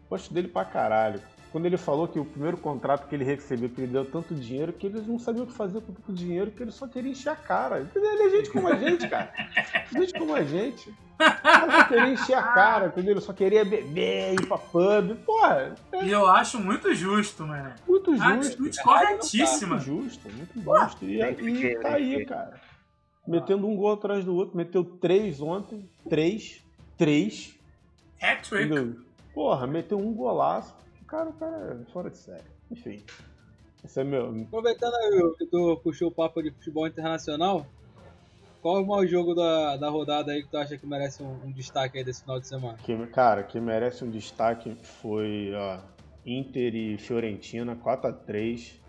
Gosto 0.08 0.32
dele 0.32 0.48
pra 0.48 0.64
caralho. 0.64 1.20
Quando 1.54 1.66
ele 1.66 1.76
falou 1.76 2.08
que 2.08 2.18
o 2.18 2.24
primeiro 2.24 2.56
contrato 2.56 3.06
que 3.06 3.14
ele 3.14 3.22
recebeu, 3.22 3.68
que 3.68 3.80
ele 3.82 3.92
deu 3.92 4.04
tanto 4.04 4.34
dinheiro, 4.34 4.72
que 4.72 4.88
eles 4.88 5.06
não 5.06 5.20
sabiam 5.20 5.44
o 5.44 5.46
que 5.46 5.52
fazer 5.52 5.80
com 5.82 5.92
tanto 5.92 6.12
dinheiro, 6.12 6.50
que 6.50 6.60
ele 6.60 6.72
só 6.72 6.88
queria 6.88 7.12
encher 7.12 7.28
a 7.28 7.36
cara. 7.36 7.88
Ele 7.94 8.06
é 8.24 8.30
gente 8.30 8.50
como 8.50 8.66
a 8.66 8.74
gente, 8.74 9.08
cara. 9.08 9.32
Gente 9.92 10.12
como 10.14 10.34
a 10.34 10.42
gente. 10.42 10.88
Ele 10.90 11.70
só 11.70 11.84
queria 11.84 12.08
encher 12.08 12.34
a 12.34 12.42
cara, 12.42 12.86
entendeu? 12.86 13.12
Ele 13.12 13.20
só 13.20 13.32
queria 13.32 13.64
beber, 13.64 14.32
ir 14.34 14.46
pra 14.48 14.58
pub. 14.58 15.14
Porra, 15.24 15.76
E 16.02 16.10
eu 16.10 16.26
acho 16.26 16.58
muito 16.58 16.92
justo, 16.92 17.46
mano. 17.46 17.72
muito 17.86 18.16
justo. 18.16 18.32
Atitude 18.32 18.82
corretíssima. 18.82 19.76
Muito 19.76 19.84
justo, 19.84 20.28
muito 20.32 20.60
justo. 20.60 21.04
E, 21.04 21.20
e 21.20 21.78
tá 21.78 21.90
aí, 21.90 22.26
cara. 22.26 22.60
Metendo 23.28 23.68
um 23.68 23.76
gol 23.76 23.92
atrás 23.92 24.24
do 24.24 24.34
outro. 24.34 24.56
Meteu 24.56 24.82
três 24.84 25.40
ontem. 25.40 25.88
Três. 26.10 26.64
Três. 26.98 27.56
Hat-trick. 28.20 28.98
Porra, 29.32 29.68
meteu 29.68 29.98
um 30.00 30.12
golaço. 30.12 30.82
O 31.04 31.06
cara, 31.06 31.30
o 31.30 31.32
cara 31.34 31.78
é 31.80 31.92
fora 31.92 32.10
de 32.10 32.18
série. 32.18 32.44
Enfim. 32.70 33.04
Esse 33.84 34.00
é 34.00 34.04
meu. 34.04 34.30
Aproveitando 34.48 34.94
aí 34.94 35.34
que 35.38 35.46
tu 35.46 35.76
puxou 35.84 36.08
o 36.08 36.12
papo 36.12 36.42
de 36.42 36.50
futebol 36.50 36.86
internacional, 36.86 37.66
qual 38.62 38.78
é 38.78 38.80
o 38.80 38.86
maior 38.86 39.06
jogo 39.06 39.34
da, 39.34 39.76
da 39.76 39.90
rodada 39.90 40.32
aí 40.32 40.42
que 40.42 40.48
tu 40.48 40.56
acha 40.56 40.78
que 40.78 40.86
merece 40.86 41.22
um, 41.22 41.38
um 41.44 41.52
destaque 41.52 41.98
aí 41.98 42.04
desse 42.04 42.22
final 42.22 42.40
de 42.40 42.48
semana? 42.48 42.78
Que, 42.78 43.06
cara, 43.08 43.42
que 43.42 43.60
merece 43.60 44.02
um 44.02 44.10
destaque 44.10 44.74
foi 44.82 45.52
ó, 45.54 45.80
Inter 46.24 46.74
e 46.74 46.96
Fiorentina, 46.96 47.76
4x3. 47.76 48.80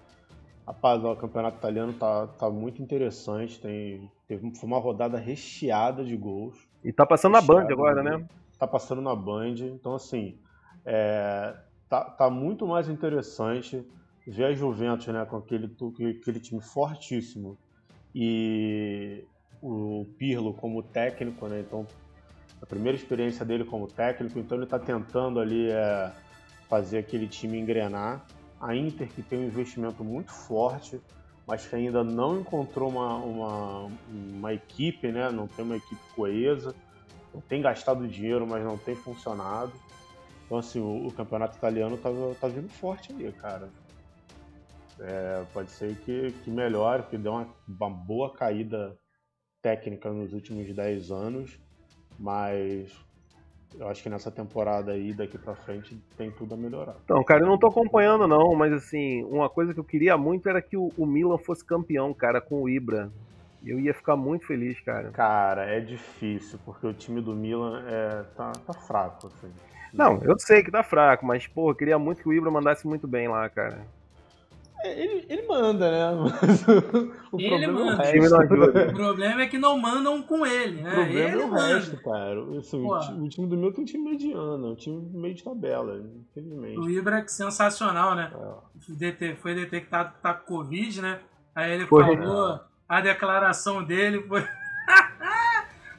Rapaz, 0.66 1.04
ó, 1.04 1.12
o 1.12 1.18
campeonato 1.18 1.58
italiano 1.58 1.92
tá, 1.92 2.28
tá 2.28 2.50
muito 2.50 2.82
interessante. 2.82 3.60
Tem, 3.60 4.10
teve, 4.26 4.56
foi 4.56 4.68
uma 4.68 4.80
rodada 4.80 5.18
recheada 5.18 6.06
de 6.06 6.16
gols. 6.16 6.58
E 6.82 6.94
tá 6.94 7.06
passando 7.06 7.34
na 7.34 7.42
Band 7.42 7.64
Recheada 7.64 7.74
agora, 7.74 8.04
né? 8.04 8.26
Tá 8.58 8.66
passando 8.66 9.02
na 9.02 9.14
Band. 9.14 9.56
Então, 9.60 9.96
assim, 9.96 10.40
é, 10.86 11.54
tá, 11.90 12.04
tá 12.04 12.30
muito 12.30 12.68
mais 12.68 12.90
interessante 12.90 13.86
ver 14.28 14.46
a 14.46 14.54
Juventus 14.54 15.08
né, 15.08 15.26
com 15.26 15.38
aquele, 15.38 15.72
aquele 16.20 16.40
time 16.40 16.62
fortíssimo 16.62 17.58
e 18.14 19.24
o 19.62 20.06
Pirlo 20.18 20.54
como 20.54 20.82
técnico, 20.82 21.48
né? 21.48 21.60
Então, 21.60 21.86
a 22.62 22.66
primeira 22.66 22.98
experiência 22.98 23.46
dele 23.46 23.66
como 23.66 23.88
técnico, 23.88 24.40
então 24.40 24.58
ele 24.58 24.66
está 24.66 24.80
tentando 24.80 25.40
ali 25.40 25.70
é, 25.70 26.12
fazer 26.70 27.00
aquele 27.00 27.28
time 27.28 27.60
engrenar. 27.60 28.26
A 28.60 28.76
Inter 28.76 29.08
que 29.08 29.22
tem 29.22 29.40
um 29.40 29.46
investimento 29.46 30.04
muito 30.04 30.32
forte, 30.32 31.00
mas 31.46 31.68
que 31.68 31.76
ainda 31.76 32.04
não 32.04 32.40
encontrou 32.40 32.90
uma, 32.90 33.16
uma, 33.18 33.92
uma 34.10 34.54
equipe, 34.54 35.12
né? 35.12 35.30
Não 35.30 35.48
tem 35.48 35.66
uma 35.66 35.76
equipe 35.76 36.02
coesa, 36.16 36.74
tem 37.42 37.62
gastado 37.62 38.08
dinheiro, 38.08 38.48
mas 38.48 38.64
não 38.64 38.78
tem 38.78 38.96
funcionado. 38.96 39.74
Então 40.46 40.58
assim, 40.58 40.80
o, 40.80 41.08
o 41.08 41.12
campeonato 41.12 41.58
italiano 41.58 41.98
tá, 41.98 42.10
tá 42.40 42.48
vindo 42.48 42.70
forte 42.70 43.12
aí, 43.14 43.32
cara. 43.34 43.70
É, 45.00 45.44
pode 45.54 45.72
ser 45.72 45.96
que, 45.98 46.32
que 46.44 46.50
melhore, 46.50 47.04
que 47.04 47.18
dê 47.18 47.28
uma, 47.28 47.48
uma 47.68 47.90
boa 47.90 48.34
caída 48.34 48.98
técnica 49.62 50.12
nos 50.12 50.32
últimos 50.32 50.74
10 50.74 51.12
anos, 51.12 51.60
mas 52.20 52.92
eu 53.78 53.90
acho 53.90 54.02
que 54.02 54.10
nessa 54.10 54.32
temporada 54.32 54.92
aí, 54.92 55.14
daqui 55.14 55.38
pra 55.38 55.56
frente, 55.56 56.00
tem 56.18 56.32
tudo 56.32 56.54
a 56.54 56.58
melhorar. 56.58 56.96
Então, 57.04 57.24
cara, 57.24 57.44
eu 57.44 57.48
não 57.48 57.58
tô 57.58 57.68
acompanhando 57.68 58.28
não, 58.28 58.56
mas 58.56 58.72
assim, 58.72 59.24
uma 59.26 59.50
coisa 59.50 59.74
que 59.74 59.80
eu 59.80 59.84
queria 59.84 60.18
muito 60.18 60.48
era 60.48 60.62
que 60.62 60.78
o, 60.78 60.92
o 60.98 61.06
Milan 61.06 61.38
fosse 61.38 61.66
campeão, 61.66 62.14
cara, 62.14 62.40
com 62.40 62.62
o 62.62 62.70
Ibra. 62.70 63.12
Eu 63.66 63.80
ia 63.80 63.94
ficar 63.94 64.16
muito 64.16 64.46
feliz, 64.46 64.80
cara. 64.82 65.10
Cara, 65.10 65.66
é 65.66 65.80
difícil, 65.80 66.60
porque 66.64 66.86
o 66.86 66.94
time 66.94 67.20
do 67.20 67.36
Milan 67.36 67.84
é, 67.88 68.24
tá, 68.36 68.52
tá 68.52 68.74
fraco, 68.74 69.28
assim. 69.28 69.52
Não, 69.98 70.22
eu 70.24 70.38
sei 70.40 70.62
que 70.64 70.72
tá 70.72 70.84
fraco, 70.84 71.26
mas, 71.26 71.48
pô, 71.48 71.72
eu 71.72 71.76
queria 71.76 71.98
muito 71.98 72.22
que 72.22 72.30
o 72.30 72.34
Ibra 72.34 72.52
mandasse 72.52 72.86
muito 72.88 73.08
bem 73.08 73.28
lá, 73.28 73.48
cara. 73.50 73.86
É, 74.84 75.02
Ele, 75.02 75.26
ele 75.30 75.48
manda, 75.48 75.90
né? 75.90 76.12
Mas 76.42 76.68
o, 76.68 77.12
o 77.32 77.40
Ele 77.40 77.50
problema 77.50 77.74
manda. 77.86 78.04
é 78.04 78.10
o 78.10 78.12
time 78.12 78.30
não 78.30 78.40
ajuda. 78.42 78.72
resto. 78.80 78.92
O 78.92 78.96
problema 78.96 79.42
é 79.42 79.48
que 79.48 79.58
não 79.58 79.78
mandam 79.80 80.22
com 80.22 80.46
ele, 80.46 80.82
O 80.82 80.84
né? 80.84 80.92
problema 80.94 81.30
ele 81.30 81.42
é 81.42 81.46
o 81.46 81.50
manda. 81.50 81.68
resto, 81.76 82.04
cara. 82.04 82.58
Assim, 82.60 82.84
o, 82.86 83.24
o 83.24 83.30
time 83.30 83.48
do 83.48 83.58
meu 83.58 83.72
tem 83.74 83.82
um 83.84 83.86
time 83.88 84.12
mediano, 84.12 84.68
é 84.68 84.70
um 84.72 84.76
time 84.76 85.10
meio 85.14 85.34
de 85.34 85.44
tabela, 85.44 85.98
infelizmente. 86.30 86.78
O 86.78 86.90
Ibra, 86.90 87.22
que 87.24 87.32
sensacional, 87.32 88.14
né? 88.16 88.32
É. 88.36 88.94
DT 88.94 89.36
foi 89.38 89.56
detectado 89.56 90.14
que 90.14 90.22
tá 90.22 90.34
com 90.34 90.56
Covid, 90.58 91.02
né? 91.02 91.20
Aí 91.56 91.72
ele 91.72 91.88
Foi. 91.88 92.04
falou, 92.04 92.60
a 92.88 93.02
declaração 93.02 93.84
dele 93.84 94.22
foi. 94.28 94.44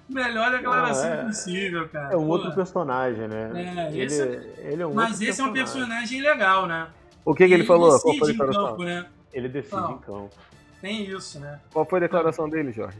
Melhor 0.08 0.50
declaração 0.52 1.10
Não, 1.10 1.16
é- 1.16 1.24
possível, 1.24 1.88
cara. 1.88 2.12
É 2.12 2.16
um 2.16 2.20
Pô, 2.26 2.32
outro 2.32 2.54
personagem, 2.54 3.26
né? 3.26 3.50
É, 3.54 3.88
ele, 3.92 4.02
esse- 4.04 4.22
ele 4.58 4.82
é 4.82 4.86
um 4.86 4.94
Mas 4.94 5.20
esse 5.20 5.40
é 5.40 5.44
um 5.44 5.52
personagem 5.52 6.20
legal, 6.20 6.66
né? 6.66 6.86
O 7.24 7.34
que, 7.34 7.46
que 7.48 7.52
ele 7.54 7.64
falou? 7.64 7.98
Qual 8.00 8.16
foi 8.16 8.28
a 8.28 8.32
declaração? 8.32 8.66
campo, 8.68 8.84
né? 8.84 9.06
Ele 9.32 9.48
decide 9.48 9.74
Não. 9.76 9.92
em 9.92 9.98
campo. 9.98 10.30
Tem 10.80 11.02
isso, 11.10 11.40
né? 11.40 11.58
Qual 11.72 11.84
foi 11.84 11.98
a 11.98 12.02
declaração 12.02 12.48
dele, 12.48 12.70
Jorge? 12.72 12.98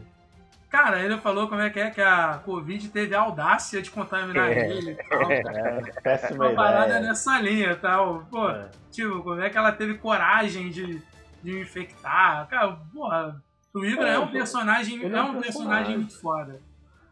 Cara, 0.69 1.01
ele 1.01 1.17
falou 1.19 1.47
como 1.47 1.61
é 1.61 1.69
que 1.69 1.79
é 1.79 1.89
que 1.89 2.01
a 2.01 2.41
Covid 2.43 2.89
teve 2.89 3.15
a 3.15 3.21
audácia 3.21 3.81
de 3.81 3.89
contaminar 3.89 4.51
É. 4.51 4.69
ele 4.69 4.91
e 4.91 4.95
tal. 4.95 5.31
É, 5.31 5.81
péssima 6.03 6.47
Uma 6.49 6.55
parada 6.55 6.99
nessa 6.99 7.39
linha 7.39 7.71
e 7.71 7.75
tal. 7.77 8.25
Pô, 8.29 8.49
É. 8.49 8.67
tipo, 8.91 9.23
como 9.23 9.39
é 9.41 9.49
que 9.49 9.57
ela 9.57 9.71
teve 9.71 9.93
coragem 9.93 10.69
de, 10.69 11.01
de 11.41 11.61
infectar? 11.61 12.47
Cara, 12.49 12.77
porra, 12.93 13.41
o 13.73 13.85
Ibra 13.85 14.09
é, 14.09 14.13
É, 14.15 14.19
um 14.19 14.27
personagem, 14.27 14.95
ele 15.01 15.15
é 15.15 15.17
é 15.17 15.21
um 15.21 15.39
personagem 15.39 15.41
personagem. 15.43 15.97
muito 15.99 16.19
foda. 16.19 16.59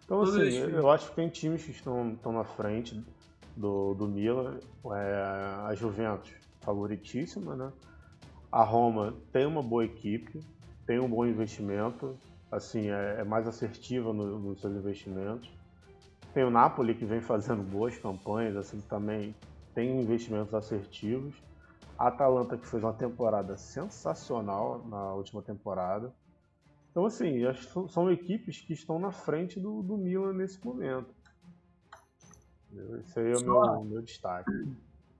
Então, 0.05 0.19
Todos 0.19 0.35
assim, 0.35 0.55
eu 0.71 0.89
acho 0.89 1.09
que 1.09 1.15
tem 1.15 1.29
times 1.29 1.63
que 1.63 1.71
estão, 1.71 2.13
estão 2.13 2.31
na 2.31 2.43
frente 2.43 3.03
do, 3.57 3.93
do 3.95 4.07
Milan. 4.07 4.59
É, 4.93 5.23
a 5.67 5.73
Juventus, 5.75 6.31
favoritíssima, 6.61 7.55
né? 7.55 7.71
A 8.51 8.63
Roma 8.63 9.13
tem 9.33 9.45
uma 9.45 9.61
boa 9.63 9.83
equipe, 9.83 10.39
tem 10.85 10.99
um 10.99 11.09
bom 11.09 11.25
investimento, 11.25 12.17
assim, 12.51 12.89
é, 12.89 13.17
é 13.19 13.23
mais 13.23 13.47
assertiva 13.47 14.13
no- 14.13 14.39
nos 14.39 14.61
seus 14.61 14.75
investimentos. 14.75 15.49
Tem 16.33 16.43
o 16.43 16.51
Napoli, 16.51 16.93
que 16.93 17.05
vem 17.05 17.19
fazendo 17.21 17.63
boas 17.63 17.97
campanhas, 17.97 18.55
assim, 18.55 18.79
também 18.81 19.35
tem 19.73 19.99
investimentos 20.01 20.53
assertivos. 20.53 21.35
A 21.97 22.07
Atalanta, 22.07 22.57
que 22.57 22.67
fez 22.67 22.83
uma 22.83 22.93
temporada 22.93 23.57
sensacional 23.57 24.85
na 24.87 25.13
última 25.13 25.41
temporada. 25.41 26.13
Então, 26.95 27.07
assim, 27.07 27.43
acho 27.45 27.67
que 27.67 27.91
são, 27.91 28.09
equipes 28.09 28.61
que 28.61 28.71
estão 28.71 28.97
na 28.97 29.11
frente 29.11 29.59
do, 29.59 29.83
do 29.83 29.97
Milan 29.97 30.31
nesse 30.31 30.63
momento. 30.65 31.13
Esse 33.01 33.19
aí 33.19 33.33
é 33.33 33.35
o 33.35 33.43
meu, 33.43 33.83
meu 33.83 34.01
destaque. 34.01 34.49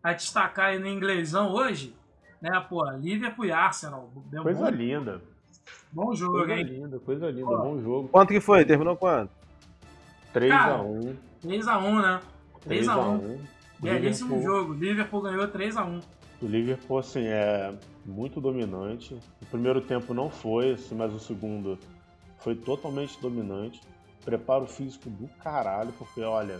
A 0.01 0.13
destacar 0.13 0.67
aí 0.67 0.79
no 0.79 0.87
inglesão 0.87 1.51
hoje, 1.51 1.93
Né, 2.41 2.49
pô, 2.69 2.81
Liverpool 2.91 3.43
e 3.43 3.51
Arsenal. 3.51 4.09
Deu 4.31 4.41
Coisa 4.43 4.71
bom, 4.71 4.77
linda. 4.77 5.21
Bom 5.91 6.15
jogo, 6.15 6.37
Coisa 6.37 6.53
hein? 6.53 6.63
linda, 6.63 6.97
coisa 6.97 7.29
linda, 7.29 7.47
Pô. 7.47 7.57
bom 7.57 7.81
jogo. 7.81 8.07
Quanto 8.07 8.29
que 8.29 8.39
foi? 8.39 8.63
Terminou 8.63 8.95
quanto? 8.95 9.33
3x1. 10.33 11.13
3x1, 11.43 12.01
né? 12.01 12.21
3x1. 12.65 13.19
3x1. 13.19 13.39
Belíssimo 13.79 14.41
jogo. 14.41 14.73
Liverpool 14.75 15.21
ganhou 15.23 15.45
3x1. 15.49 16.01
O 16.41 16.45
Liverpool, 16.45 16.99
assim, 16.99 17.25
é 17.25 17.77
muito 18.05 18.39
dominante. 18.39 19.19
O 19.41 19.45
primeiro 19.47 19.81
tempo 19.81 20.13
não 20.13 20.29
foi, 20.29 20.73
assim, 20.73 20.95
mas 20.95 21.13
o 21.13 21.19
segundo 21.19 21.77
foi 22.37 22.55
totalmente 22.55 23.19
dominante. 23.19 23.81
Preparo 24.23 24.67
físico 24.67 25.09
do 25.09 25.27
caralho, 25.43 25.91
porque, 25.97 26.21
olha, 26.21 26.59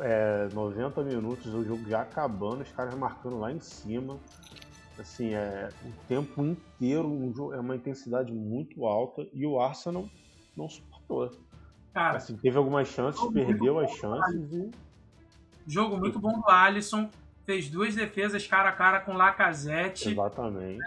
é 0.00 0.48
90 0.52 1.02
minutos, 1.02 1.52
o 1.52 1.64
jogo 1.64 1.88
já 1.88 2.02
acabando, 2.02 2.62
os 2.62 2.72
caras 2.72 2.94
marcando 2.94 3.38
lá 3.38 3.52
em 3.52 3.60
cima. 3.60 4.18
Assim, 4.98 5.34
é 5.34 5.70
o 5.84 6.06
tempo 6.06 6.44
inteiro, 6.44 7.08
um 7.08 7.34
jogo, 7.34 7.52
é 7.52 7.60
uma 7.60 7.74
intensidade 7.74 8.32
muito 8.32 8.86
alta 8.86 9.26
e 9.32 9.44
o 9.44 9.60
Arsenal 9.60 10.08
não 10.56 10.68
suportou. 10.68 11.30
Cara, 11.92 12.16
Assim, 12.16 12.36
teve 12.36 12.56
algumas 12.56 12.88
chances, 12.88 13.24
perdeu 13.32 13.78
as 13.78 13.90
chances 13.92 14.52
e 14.52 14.70
jogo 15.66 15.96
muito 15.96 16.18
bom 16.18 16.40
do 16.40 16.48
Alisson. 16.48 17.08
Fez 17.44 17.68
duas 17.68 17.94
defesas 17.94 18.46
cara 18.46 18.70
a 18.70 18.72
cara 18.72 19.00
com 19.00 19.12
Lacazette. 19.12 20.10
Exatamente. 20.10 20.82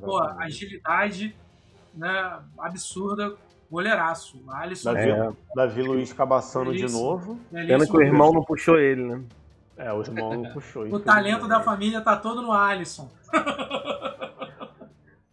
Pô, 0.00 0.18
exatamente. 0.18 0.42
agilidade 0.44 1.36
né, 1.94 2.40
absurda. 2.58 3.36
Goleiraço. 3.70 4.42
O 4.46 4.50
Alisson. 4.50 4.92
Davi, 4.92 5.10
É. 5.10 5.32
Davi 5.54 5.82
Luiz 5.82 6.12
cabaçando 6.12 6.72
de 6.72 6.78
Belíssimo. 6.80 7.02
novo. 7.02 7.40
Pena 7.50 7.86
que 7.86 7.96
o 7.96 8.02
irmão 8.02 8.32
não 8.32 8.44
puxou 8.44 8.78
ele, 8.78 9.02
né? 9.02 9.22
É, 9.76 9.90
o 9.92 10.02
irmão 10.02 10.42
não 10.42 10.52
puxou. 10.52 10.84
O 10.92 11.00
talento 11.00 11.48
da 11.48 11.60
família 11.62 12.00
tá 12.02 12.16
todo 12.16 12.42
no 12.42 12.52
Alisson. 12.52 13.10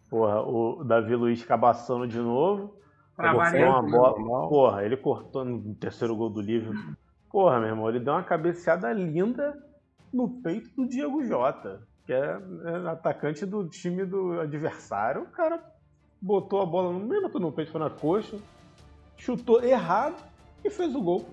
Porra, 0.08 0.40
o 0.40 0.82
Davi 0.84 1.14
Luiz 1.14 1.44
cabaçando 1.44 2.06
de 2.06 2.18
novo. 2.18 2.74
Pra 3.14 3.34
uma 3.34 3.82
bola. 3.82 4.48
Porra, 4.48 4.84
ele 4.84 4.96
cortou 4.96 5.44
no 5.44 5.74
terceiro 5.74 6.16
gol 6.16 6.30
do 6.30 6.40
Liverpool. 6.40 6.94
Porra, 7.30 7.60
meu 7.60 7.68
irmão, 7.68 7.88
ele 7.88 8.00
deu 8.00 8.14
uma 8.14 8.22
cabeceada 8.22 8.90
linda 8.92 9.56
no 10.12 10.28
peito 10.28 10.70
do 10.76 10.86
Diego 10.88 11.24
Jota, 11.24 11.82
que 12.04 12.12
é, 12.12 12.38
é 12.64 12.88
atacante 12.88 13.46
do 13.46 13.68
time 13.68 14.04
do 14.04 14.40
adversário. 14.40 15.22
O 15.22 15.26
cara 15.26 15.62
botou 16.20 16.60
a 16.60 16.66
bola 16.66 16.92
no 16.92 17.00
meio 17.00 17.22
no 17.22 17.52
peito, 17.52 17.70
foi 17.70 17.80
na 17.80 17.90
coxa, 17.90 18.36
chutou 19.16 19.62
errado 19.62 20.16
e 20.64 20.70
fez 20.70 20.94
o 20.94 21.00
gol. 21.00 21.28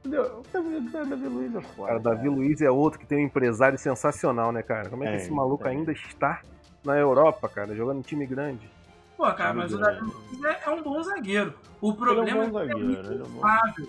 Entendeu? 0.00 0.40
O 0.40 1.04
Davi, 1.04 1.28
Luiz 1.28 1.54
é 1.54 1.60
foda. 1.60 1.88
Cara, 1.88 2.00
Davi 2.00 2.28
Luiz 2.28 2.60
é 2.62 2.70
outro 2.70 2.98
que 2.98 3.06
tem 3.06 3.18
um 3.18 3.26
empresário 3.26 3.76
sensacional, 3.76 4.52
né, 4.52 4.62
cara? 4.62 4.88
Como 4.88 5.02
é 5.04 5.10
que 5.10 5.16
esse 5.16 5.32
maluco 5.32 5.64
tem. 5.64 5.78
ainda 5.78 5.92
está 5.92 6.40
na 6.84 6.96
Europa, 6.96 7.48
cara, 7.48 7.74
jogando 7.74 7.98
em 7.98 8.02
time 8.02 8.24
grande? 8.24 8.70
Pô, 9.16 9.24
cara, 9.32 9.52
mas 9.52 9.72
o 9.72 9.78
Davi 9.78 10.00
Luiz 10.00 10.44
é, 10.44 10.60
é 10.64 10.70
um 10.70 10.82
bom 10.82 11.02
zagueiro. 11.02 11.54
O 11.80 11.92
problema 11.92 12.28
Ele 12.30 12.38
é 12.38 12.42
um 12.42 12.50
bom 12.50 12.60
é 12.60 12.66
que 12.66 12.70
é 12.70 12.74
zagueiro, 12.74 12.92
muito 12.92 13.12
ele 13.12 13.22
é 13.22 13.24
um 13.24 13.28
bom- 13.30 13.36
instável. 13.48 13.88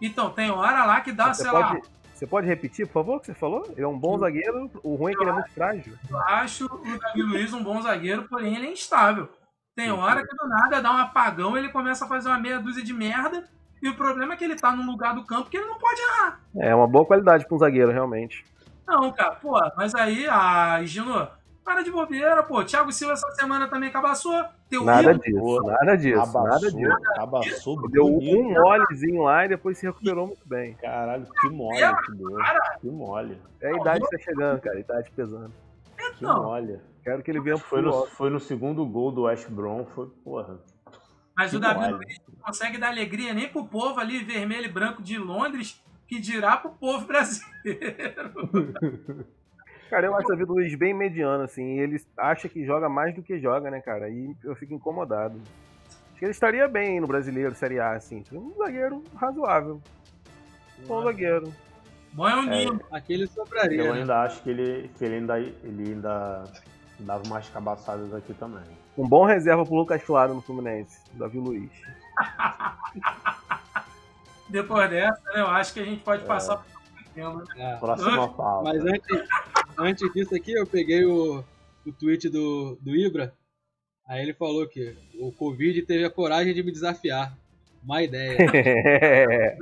Então, 0.00 0.30
tem 0.30 0.50
hora 0.50 0.84
lá 0.84 1.00
que 1.00 1.10
dá, 1.10 1.32
Você 1.32 1.42
sei 1.42 1.50
lá, 1.50 1.68
pode, 1.74 1.88
você 2.16 2.26
pode 2.26 2.46
repetir, 2.46 2.86
por 2.86 2.94
favor, 2.94 3.16
o 3.16 3.20
que 3.20 3.26
você 3.26 3.34
falou? 3.34 3.66
Ele 3.72 3.82
é 3.82 3.88
um 3.88 3.98
bom 3.98 4.18
zagueiro, 4.18 4.70
o 4.82 4.94
ruim 4.94 5.12
é 5.12 5.16
que 5.16 5.22
ele 5.22 5.30
é 5.30 5.34
muito 5.34 5.50
frágil. 5.50 5.94
eu 6.08 6.18
acho 6.18 6.64
o 6.64 6.98
Davi 6.98 7.22
Luiz 7.22 7.52
um 7.52 7.62
bom 7.62 7.80
zagueiro, 7.82 8.26
porém 8.28 8.56
ele 8.56 8.68
é 8.68 8.72
instável. 8.72 9.28
Tem 9.74 9.90
hora 9.90 10.26
que 10.26 10.34
do 10.34 10.48
nada 10.48 10.80
dá 10.80 10.90
um 10.90 10.96
apagão, 10.96 11.58
ele 11.58 11.68
começa 11.68 12.06
a 12.06 12.08
fazer 12.08 12.28
uma 12.28 12.38
meia 12.38 12.58
dúzia 12.58 12.82
de 12.82 12.94
merda, 12.94 13.44
e 13.82 13.88
o 13.90 13.94
problema 13.94 14.32
é 14.32 14.36
que 14.36 14.44
ele 14.44 14.56
tá 14.56 14.72
num 14.72 14.86
lugar 14.86 15.14
do 15.14 15.26
campo 15.26 15.50
que 15.50 15.58
ele 15.58 15.66
não 15.66 15.78
pode 15.78 16.00
errar. 16.00 16.40
É 16.56 16.74
uma 16.74 16.86
boa 16.86 17.04
qualidade 17.04 17.46
para 17.46 17.54
um 17.54 17.58
zagueiro, 17.58 17.92
realmente. 17.92 18.44
Não, 18.86 19.12
cara, 19.12 19.32
pô, 19.32 19.60
mas 19.76 19.94
aí, 19.94 20.26
a 20.26 20.82
Gino, 20.84 21.28
para 21.66 21.82
de 21.82 21.90
bobeira, 21.90 22.42
pô. 22.44 22.64
Thiago 22.64 22.90
Silva 22.92 23.12
essa 23.14 23.28
semana 23.32 23.68
também 23.68 23.90
cabaçou. 23.90 24.42
Teu 24.70 24.84
Nada 24.84 25.10
ídolo, 25.12 25.20
disso, 25.20 25.62
nada 25.66 25.96
disso, 25.96 26.20
Abaçou, 26.20 26.44
nada 26.44 26.70
disso. 26.72 27.20
abaçou 27.20 27.88
Deu 27.90 28.04
bonito. 28.04 28.38
um 28.38 28.52
molezinho 28.52 29.22
lá 29.24 29.44
e 29.44 29.48
depois 29.48 29.76
se 29.76 29.84
recuperou 29.86 30.28
muito 30.28 30.48
bem. 30.48 30.74
Caralho, 30.74 31.26
que 31.40 31.48
mole 31.50 31.76
que 32.06 32.12
deu. 32.12 32.36
Que 32.80 32.86
mole. 32.90 33.42
É 33.60 33.68
a 33.72 33.76
idade 33.76 34.00
que 34.04 34.16
tá 34.16 34.18
chegando, 34.22 34.60
cara, 34.60 34.76
a 34.76 34.80
idade 34.80 35.10
pesando. 35.10 35.52
Que 36.16 36.22
Não. 36.24 36.44
mole. 36.44 36.80
Quero 37.02 37.22
que 37.22 37.30
ele 37.30 37.40
venha 37.40 37.56
pro 37.58 37.66
Foi 37.68 37.82
no, 37.82 37.92
futebol. 37.92 38.16
foi 38.16 38.30
no 38.30 38.40
segundo 38.40 38.86
gol 38.86 39.12
do 39.12 39.22
West 39.22 39.48
Brom, 39.48 39.84
foi, 39.86 40.06
porra. 40.24 40.58
Mas 41.36 41.50
que 41.50 41.56
o 41.56 41.60
Davi. 41.60 41.90
Luiz 41.92 42.18
não 42.28 42.44
consegue 42.46 42.78
dar 42.78 42.88
alegria 42.88 43.34
nem 43.34 43.48
pro 43.48 43.66
povo 43.66 44.00
ali 44.00 44.24
vermelho 44.24 44.64
e 44.66 44.72
branco 44.72 45.02
de 45.02 45.18
Londres, 45.18 45.82
que 46.08 46.18
dirá 46.20 46.56
pro 46.56 46.70
povo 46.70 47.06
brasileiro. 47.06 48.32
Cara, 49.90 50.06
eu 50.06 50.16
acho 50.16 50.26
o 50.26 50.30
Davi 50.30 50.44
Luiz 50.44 50.74
bem 50.74 50.92
mediano, 50.92 51.44
assim. 51.44 51.78
Ele 51.78 52.02
acha 52.16 52.48
que 52.48 52.64
joga 52.64 52.88
mais 52.88 53.14
do 53.14 53.22
que 53.22 53.38
joga, 53.38 53.70
né, 53.70 53.80
cara? 53.80 54.08
E 54.08 54.34
eu 54.42 54.56
fico 54.56 54.74
incomodado. 54.74 55.40
Acho 56.10 56.18
que 56.18 56.24
ele 56.24 56.32
estaria 56.32 56.66
bem 56.66 57.00
no 57.00 57.06
brasileiro, 57.06 57.54
Série 57.54 57.78
A, 57.78 57.92
assim. 57.92 58.24
Um 58.32 58.52
zagueiro 58.56 59.02
razoável. 59.14 59.80
Bom 60.86 61.02
zagueiro. 61.02 61.52
Bom 62.12 62.28
é 62.28 62.36
o 62.36 62.42
Nino. 62.42 62.80
Aquele 62.90 63.26
sobraria. 63.26 63.82
Eu 63.82 63.94
né? 63.94 64.00
ainda 64.00 64.22
acho 64.22 64.42
que 64.42 64.50
ele, 64.50 64.90
que 64.96 65.04
ele 65.04 65.16
ainda, 65.16 65.38
ele 65.38 65.92
ainda 65.92 66.44
dava 67.00 67.22
umas 67.26 67.48
cabaçadas 67.50 68.12
aqui 68.14 68.32
também. 68.34 68.64
Um 68.96 69.06
bom 69.06 69.24
reserva 69.26 69.64
pro 69.64 69.74
Lucas 69.74 70.02
Claro 70.02 70.34
no 70.34 70.40
Fluminense, 70.40 70.98
Davi 71.14 71.38
Luiz. 71.38 71.70
Depois 74.48 74.88
dessa, 74.88 75.20
né, 75.34 75.40
eu 75.40 75.48
acho 75.48 75.74
que 75.74 75.80
a 75.80 75.84
gente 75.84 76.02
pode 76.02 76.22
É. 76.22 76.26
passar 76.26 76.56
pro 76.58 77.04
tema. 77.14 77.44
né? 77.56 77.74
É. 77.74 77.76
Próxima 77.76 78.28
pauta. 78.32 78.70
Mas 78.70 78.82
antes, 78.86 79.28
antes 79.78 80.12
disso 80.12 80.34
aqui, 80.34 80.52
eu 80.52 80.66
peguei 80.66 81.04
o, 81.04 81.44
o 81.86 81.92
tweet 81.92 82.28
do, 82.28 82.76
do 82.80 82.94
Ibra. 82.94 83.34
Aí 84.06 84.22
ele 84.22 84.34
falou 84.34 84.66
que 84.68 84.96
o 85.18 85.32
Covid 85.32 85.82
teve 85.82 86.04
a 86.04 86.10
coragem 86.10 86.54
de 86.54 86.62
me 86.62 86.70
desafiar. 86.72 87.36
Má 87.82 88.02
ideia. 88.02 88.36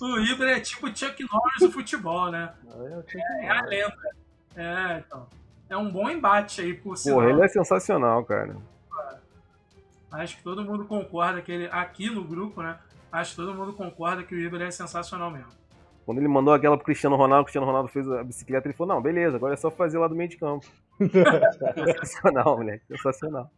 O 0.00 0.18
Ibra 0.18 0.52
é 0.56 0.60
tipo 0.60 0.86
Chuck 0.96 1.22
Norris 1.30 1.60
do 1.60 1.70
futebol, 1.70 2.30
né? 2.30 2.54
É, 2.66 3.02
que- 3.02 3.18
é 3.18 3.50
a 3.50 3.62
lenda. 3.66 3.94
É, 4.56 4.98
então. 5.06 5.26
É 5.68 5.76
um 5.76 5.90
bom 5.90 6.08
embate 6.08 6.62
aí, 6.62 6.72
por 6.72 6.96
sinal. 6.96 7.18
Porra, 7.18 7.30
ele 7.30 7.44
é 7.44 7.48
sensacional, 7.48 8.24
cara. 8.24 8.56
Acho 10.10 10.38
que 10.38 10.42
todo 10.42 10.64
mundo 10.64 10.86
concorda 10.86 11.42
que 11.42 11.52
ele, 11.52 11.68
aqui 11.70 12.08
no 12.08 12.24
grupo, 12.24 12.62
né? 12.62 12.78
Acho 13.12 13.32
que 13.32 13.36
todo 13.36 13.54
mundo 13.54 13.74
concorda 13.74 14.22
que 14.22 14.34
o 14.34 14.38
Ibra 14.40 14.64
é 14.66 14.70
sensacional 14.70 15.30
mesmo. 15.30 15.52
Quando 16.04 16.18
ele 16.18 16.28
mandou 16.28 16.52
aquela 16.52 16.76
pro 16.76 16.86
Cristiano 16.86 17.16
Ronaldo, 17.16 17.42
o 17.42 17.44
Cristiano 17.44 17.66
Ronaldo 17.66 17.88
fez 17.88 18.10
a 18.10 18.24
bicicleta, 18.24 18.66
ele 18.66 18.74
falou, 18.74 18.94
não, 18.94 19.02
beleza, 19.02 19.36
agora 19.36 19.54
é 19.54 19.56
só 19.56 19.70
fazer 19.70 19.98
lá 19.98 20.08
do 20.08 20.14
meio 20.14 20.28
de 20.28 20.36
campo. 20.36 20.66
sensacional, 20.98 22.56
moleque, 22.56 22.84
sensacional. 22.88 23.50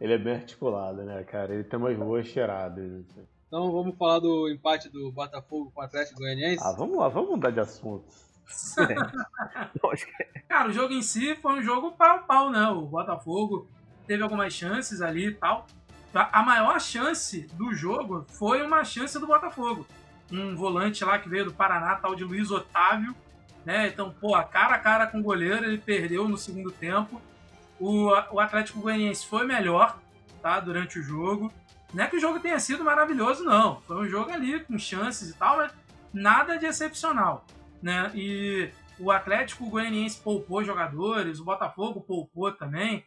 Ele 0.00 0.12
é 0.12 0.18
bem 0.18 0.34
articulado, 0.34 1.02
né, 1.02 1.24
cara? 1.24 1.54
Ele 1.54 1.64
tem 1.64 1.78
umas 1.78 1.96
boas 1.96 2.26
cheiradas. 2.26 2.84
assim. 2.84 3.26
Então 3.46 3.72
vamos 3.72 3.96
falar 3.96 4.18
do 4.18 4.48
empate 4.48 4.90
do 4.90 5.10
Botafogo 5.10 5.72
com 5.74 5.80
o 5.80 5.84
Atlético 5.84 6.20
Goianiense. 6.20 6.62
Ah, 6.64 6.72
vamos 6.72 6.98
lá, 6.98 7.08
vamos 7.08 7.30
mudar 7.30 7.50
de 7.50 7.60
assunto. 7.60 8.04
Cara, 10.48 10.68
o 10.68 10.72
jogo 10.72 10.92
em 10.92 11.02
si 11.02 11.34
foi 11.36 11.54
um 11.54 11.62
jogo 11.62 11.92
pau 11.92 12.16
a 12.16 12.18
pau, 12.18 12.50
né? 12.50 12.68
O 12.68 12.82
Botafogo 12.82 13.66
teve 14.06 14.22
algumas 14.22 14.52
chances 14.52 15.00
ali 15.00 15.28
e 15.28 15.34
tal. 15.34 15.66
A 16.14 16.42
maior 16.42 16.80
chance 16.80 17.46
do 17.54 17.74
jogo 17.74 18.24
foi 18.28 18.62
uma 18.62 18.84
chance 18.84 19.18
do 19.18 19.26
Botafogo. 19.26 19.86
Um 20.30 20.54
volante 20.54 21.04
lá 21.04 21.18
que 21.18 21.28
veio 21.28 21.46
do 21.46 21.54
Paraná, 21.54 21.96
tal 21.96 22.14
de 22.14 22.24
Luiz 22.24 22.50
Otávio. 22.50 23.14
Né? 23.64 23.88
Então, 23.88 24.10
pô, 24.10 24.32
cara 24.44 24.74
a 24.74 24.78
cara 24.78 25.06
com 25.06 25.20
o 25.20 25.22
goleiro, 25.22 25.64
ele 25.64 25.78
perdeu 25.78 26.28
no 26.28 26.36
segundo 26.36 26.70
tempo. 26.70 27.20
O, 27.78 28.08
o 28.32 28.40
Atlético 28.40 28.80
Goianiense 28.80 29.26
foi 29.26 29.46
melhor 29.46 29.98
tá, 30.42 30.60
durante 30.60 30.98
o 30.98 31.02
jogo. 31.02 31.52
Não 31.92 32.04
é 32.04 32.06
que 32.06 32.16
o 32.16 32.20
jogo 32.20 32.40
tenha 32.40 32.58
sido 32.58 32.84
maravilhoso, 32.84 33.44
não. 33.44 33.80
Foi 33.82 33.96
um 33.96 34.08
jogo 34.08 34.30
ali 34.30 34.60
com 34.60 34.78
chances 34.78 35.30
e 35.30 35.34
tal, 35.34 35.56
mas 35.56 35.72
nada 36.12 36.58
de 36.58 36.66
excepcional. 36.66 37.46
Né? 37.82 38.10
E 38.14 38.70
o 38.98 39.10
Atlético 39.10 39.68
Goianiense 39.70 40.20
poupou 40.20 40.64
jogadores, 40.64 41.38
o 41.38 41.44
Botafogo 41.44 42.00
poupou 42.00 42.52
também. 42.52 43.04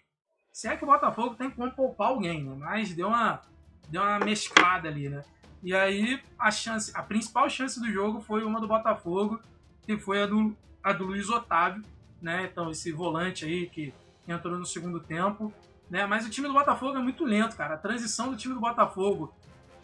Se 0.51 0.67
é 0.67 0.75
que 0.75 0.83
o 0.83 0.87
Botafogo 0.87 1.35
tem 1.35 1.49
como 1.49 1.71
poupar 1.71 2.09
alguém, 2.09 2.43
né? 2.43 2.55
Mas 2.57 2.93
deu 2.93 3.07
uma, 3.07 3.41
deu 3.87 4.01
uma 4.01 4.19
mesclada 4.19 4.89
ali, 4.89 5.09
né? 5.09 5.23
E 5.63 5.75
aí 5.75 6.21
a 6.39 6.49
chance, 6.49 6.91
a 6.95 7.03
principal 7.03 7.49
chance 7.49 7.79
do 7.79 7.91
jogo 7.91 8.21
foi 8.21 8.43
uma 8.43 8.59
do 8.59 8.67
Botafogo, 8.67 9.39
que 9.83 9.97
foi 9.97 10.23
a 10.23 10.25
do, 10.25 10.55
a 10.83 10.91
do 10.91 11.05
Luiz 11.05 11.29
Otávio, 11.29 11.83
né? 12.21 12.49
Então 12.51 12.71
esse 12.71 12.91
volante 12.91 13.45
aí 13.45 13.67
que 13.67 13.93
entrou 14.27 14.57
no 14.57 14.65
segundo 14.65 14.99
tempo, 14.99 15.53
né? 15.89 16.05
Mas 16.05 16.25
o 16.25 16.29
time 16.29 16.47
do 16.47 16.53
Botafogo 16.53 16.97
é 16.97 17.01
muito 17.01 17.25
lento, 17.25 17.55
cara. 17.55 17.75
A 17.75 17.77
transição 17.77 18.31
do 18.31 18.37
time 18.37 18.53
do 18.53 18.59
Botafogo, 18.59 19.33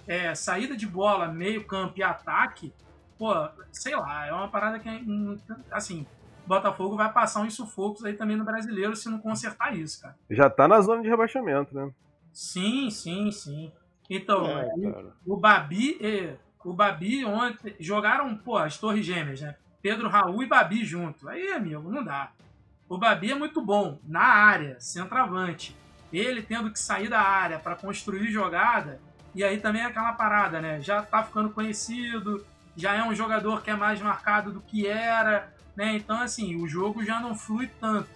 é, 0.07 0.33
saída 0.33 0.75
de 0.75 0.87
bola, 0.87 1.27
meio 1.27 1.65
campo 1.65 1.93
e 1.97 2.03
ataque, 2.03 2.73
pô, 3.17 3.33
sei 3.71 3.95
lá, 3.95 4.25
é 4.25 4.33
uma 4.33 4.47
parada 4.47 4.79
que, 4.79 4.89
hum, 4.89 5.37
assim, 5.71 6.05
o 6.45 6.47
Botafogo 6.47 6.95
vai 6.95 7.11
passar 7.11 7.41
uns 7.41 7.55
sufocos 7.55 8.05
aí 8.05 8.13
também 8.13 8.37
no 8.37 8.45
brasileiro 8.45 8.95
se 8.95 9.09
não 9.09 9.19
consertar 9.19 9.75
isso, 9.75 10.01
cara. 10.01 10.15
Já 10.29 10.49
tá 10.49 10.67
na 10.67 10.79
zona 10.79 11.01
de 11.01 11.09
rebaixamento, 11.09 11.75
né? 11.75 11.91
Sim, 12.31 12.89
sim, 12.89 13.31
sim. 13.31 13.71
Então, 14.09 14.47
É, 14.47 14.69
cara. 14.91 15.13
o 15.25 15.37
Babi, 15.37 16.37
o 16.63 16.73
Babi 16.73 17.25
ontem 17.25 17.75
jogaram, 17.79 18.35
pô, 18.37 18.57
as 18.57 18.77
Torres 18.77 19.05
Gêmeas, 19.05 19.41
né? 19.41 19.55
Pedro 19.81 20.09
Raul 20.09 20.43
e 20.43 20.47
Babi 20.47 20.83
junto. 20.83 21.27
Aí, 21.29 21.51
amigo, 21.51 21.89
não 21.89 22.03
dá. 22.03 22.31
O 22.89 22.97
Babi 22.97 23.31
é 23.31 23.35
muito 23.35 23.61
bom 23.61 23.99
na 24.03 24.21
área, 24.23 24.79
centroavante. 24.79 25.75
Ele 26.11 26.41
tendo 26.41 26.71
que 26.71 26.79
sair 26.79 27.09
da 27.09 27.21
área 27.21 27.59
para 27.59 27.75
construir 27.75 28.31
jogada, 28.31 28.99
e 29.35 29.43
aí 29.43 29.59
também 29.59 29.81
é 29.81 29.85
aquela 29.85 30.13
parada, 30.13 30.61
né? 30.61 30.81
Já 30.81 31.01
tá 31.01 31.21
ficando 31.23 31.49
conhecido, 31.49 32.45
já 32.75 32.93
é 32.93 33.03
um 33.03 33.13
jogador 33.13 33.61
que 33.61 33.69
é 33.69 33.75
mais 33.75 34.01
marcado 34.01 34.51
do 34.51 34.61
que 34.61 34.87
era, 34.87 35.53
né? 35.75 35.95
Então, 35.95 36.19
assim, 36.21 36.55
o 36.61 36.67
jogo 36.67 37.03
já 37.03 37.19
não 37.19 37.35
flui 37.35 37.67
tanto, 37.79 38.09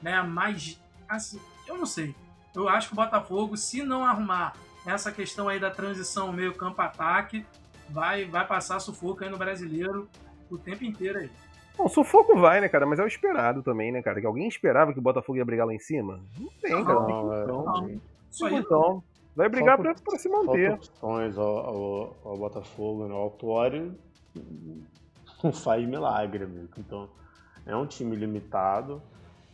né? 0.00 0.22
Mas, 0.22 0.80
assim, 1.08 1.40
eu 1.66 1.76
não 1.76 1.86
sei. 1.86 2.14
Eu 2.54 2.68
acho 2.68 2.88
que 2.88 2.94
o 2.94 2.96
Botafogo, 2.96 3.56
se 3.56 3.82
não 3.82 4.04
arrumar 4.04 4.54
essa 4.86 5.12
questão 5.12 5.48
aí 5.48 5.60
da 5.60 5.70
transição 5.70 6.32
meio 6.32 6.54
campo-ataque, 6.54 7.44
vai, 7.88 8.24
vai 8.24 8.46
passar 8.46 8.80
sufoco 8.80 9.22
aí 9.22 9.30
no 9.30 9.38
brasileiro 9.38 10.08
o 10.50 10.58
tempo 10.58 10.84
inteiro 10.84 11.18
aí. 11.18 11.30
Bom, 11.76 11.88
sufoco 11.88 12.36
vai, 12.36 12.60
né, 12.60 12.68
cara? 12.68 12.84
Mas 12.84 12.98
é 12.98 13.02
o 13.02 13.06
esperado 13.06 13.62
também, 13.62 13.90
né, 13.90 14.02
cara? 14.02 14.20
Que 14.20 14.26
alguém 14.26 14.46
esperava 14.46 14.92
que 14.92 14.98
o 14.98 15.02
Botafogo 15.02 15.38
ia 15.38 15.44
brigar 15.44 15.66
lá 15.66 15.74
em 15.74 15.78
cima? 15.78 16.20
Não 16.38 16.48
tem, 16.60 16.84
cara. 16.84 17.00
Não, 17.00 17.46
não, 17.46 17.66
não. 17.66 18.58
então, 18.58 19.02
vai 19.34 19.48
brigar 19.48 19.78
pra, 19.78 19.94
pra, 19.94 20.18
se 20.18 20.28
manter. 20.28 20.72
opções 20.72 21.38
ao, 21.38 21.56
ao, 21.58 22.16
ao, 22.24 22.36
Botafogo, 22.36 23.06
né? 23.06 23.14
O 23.14 23.18
Autuário 23.18 23.96
não 25.42 25.52
faz 25.52 25.86
milagre, 25.86 26.44
amigo. 26.44 26.68
Então, 26.76 27.08
é 27.64 27.74
um 27.74 27.86
time 27.86 28.16
limitado, 28.16 29.02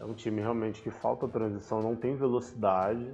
é 0.01 0.05
um 0.05 0.15
time 0.15 0.41
realmente 0.41 0.83
que 0.83 0.91
falta 0.91 1.29
transição, 1.29 1.83
não 1.83 1.95
tem 1.95 2.17
velocidade. 2.17 3.13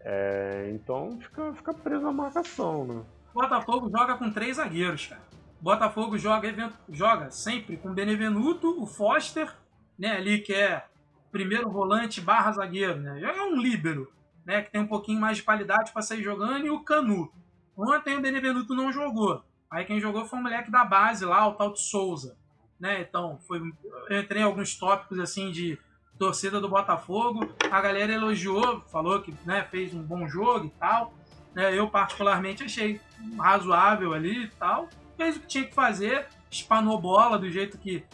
É, 0.00 0.70
então, 0.74 1.18
fica, 1.20 1.52
fica 1.54 1.74
preso 1.74 2.02
na 2.02 2.12
marcação, 2.12 2.86
né? 2.86 3.02
Botafogo 3.34 3.90
joga 3.90 4.16
com 4.16 4.30
três 4.30 4.56
zagueiros, 4.56 5.06
cara. 5.06 5.22
Botafogo 5.60 6.16
joga, 6.16 6.72
joga 6.88 7.30
sempre 7.30 7.76
com 7.76 7.92
Benevenuto, 7.92 8.80
o 8.80 8.86
Foster, 8.86 9.52
né, 9.98 10.16
ali 10.16 10.38
que 10.38 10.54
é 10.54 10.86
primeiro 11.32 11.68
volante 11.70 12.20
barra 12.20 12.52
zagueiro, 12.52 13.00
né? 13.00 13.20
É 13.20 13.42
um 13.42 13.56
líbero, 13.56 14.10
né, 14.44 14.62
que 14.62 14.70
tem 14.70 14.80
um 14.80 14.86
pouquinho 14.86 15.20
mais 15.20 15.36
de 15.36 15.42
qualidade 15.42 15.92
para 15.92 16.02
sair 16.02 16.22
jogando, 16.22 16.64
e 16.64 16.70
o 16.70 16.80
Canu. 16.80 17.30
Ontem 17.76 18.16
o 18.16 18.20
Benevenuto 18.20 18.74
não 18.74 18.92
jogou. 18.92 19.42
Aí 19.70 19.84
quem 19.84 20.00
jogou 20.00 20.24
foi 20.24 20.38
o 20.38 20.42
moleque 20.42 20.70
da 20.70 20.84
base 20.84 21.24
lá, 21.24 21.46
o 21.46 21.54
tal 21.54 21.72
de 21.72 21.80
Souza. 21.80 22.36
Né? 22.78 23.00
Então, 23.02 23.38
foi, 23.46 23.60
eu 24.08 24.20
entrei 24.20 24.42
em 24.42 24.44
alguns 24.44 24.76
tópicos 24.76 25.18
assim 25.18 25.50
de 25.50 25.78
torcida 26.18 26.60
do 26.60 26.68
Botafogo. 26.68 27.48
A 27.70 27.80
galera 27.80 28.12
elogiou, 28.12 28.82
falou 28.90 29.20
que 29.20 29.34
né, 29.44 29.66
fez 29.70 29.94
um 29.94 30.02
bom 30.02 30.28
jogo 30.28 30.66
e 30.66 30.70
tal. 30.70 31.14
Né? 31.54 31.78
Eu, 31.78 31.88
particularmente, 31.88 32.64
achei 32.64 33.00
razoável 33.38 34.12
ali 34.12 34.44
e 34.44 34.48
tal 34.48 34.88
fez 35.18 35.36
o 35.36 35.40
que 35.40 35.46
tinha 35.48 35.64
que 35.64 35.74
fazer, 35.74 36.26
espanou 36.48 36.98
bola 36.98 37.36
do 37.36 37.50
jeito 37.50 37.76
que. 37.76 38.04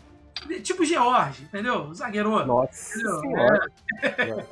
Tipo 0.62 0.84
George, 0.84 1.44
entendeu? 1.44 1.94
Zagueiro. 1.94 2.44
Nossa. 2.44 3.20
Senhora. 3.20 3.66
É. 4.02 4.44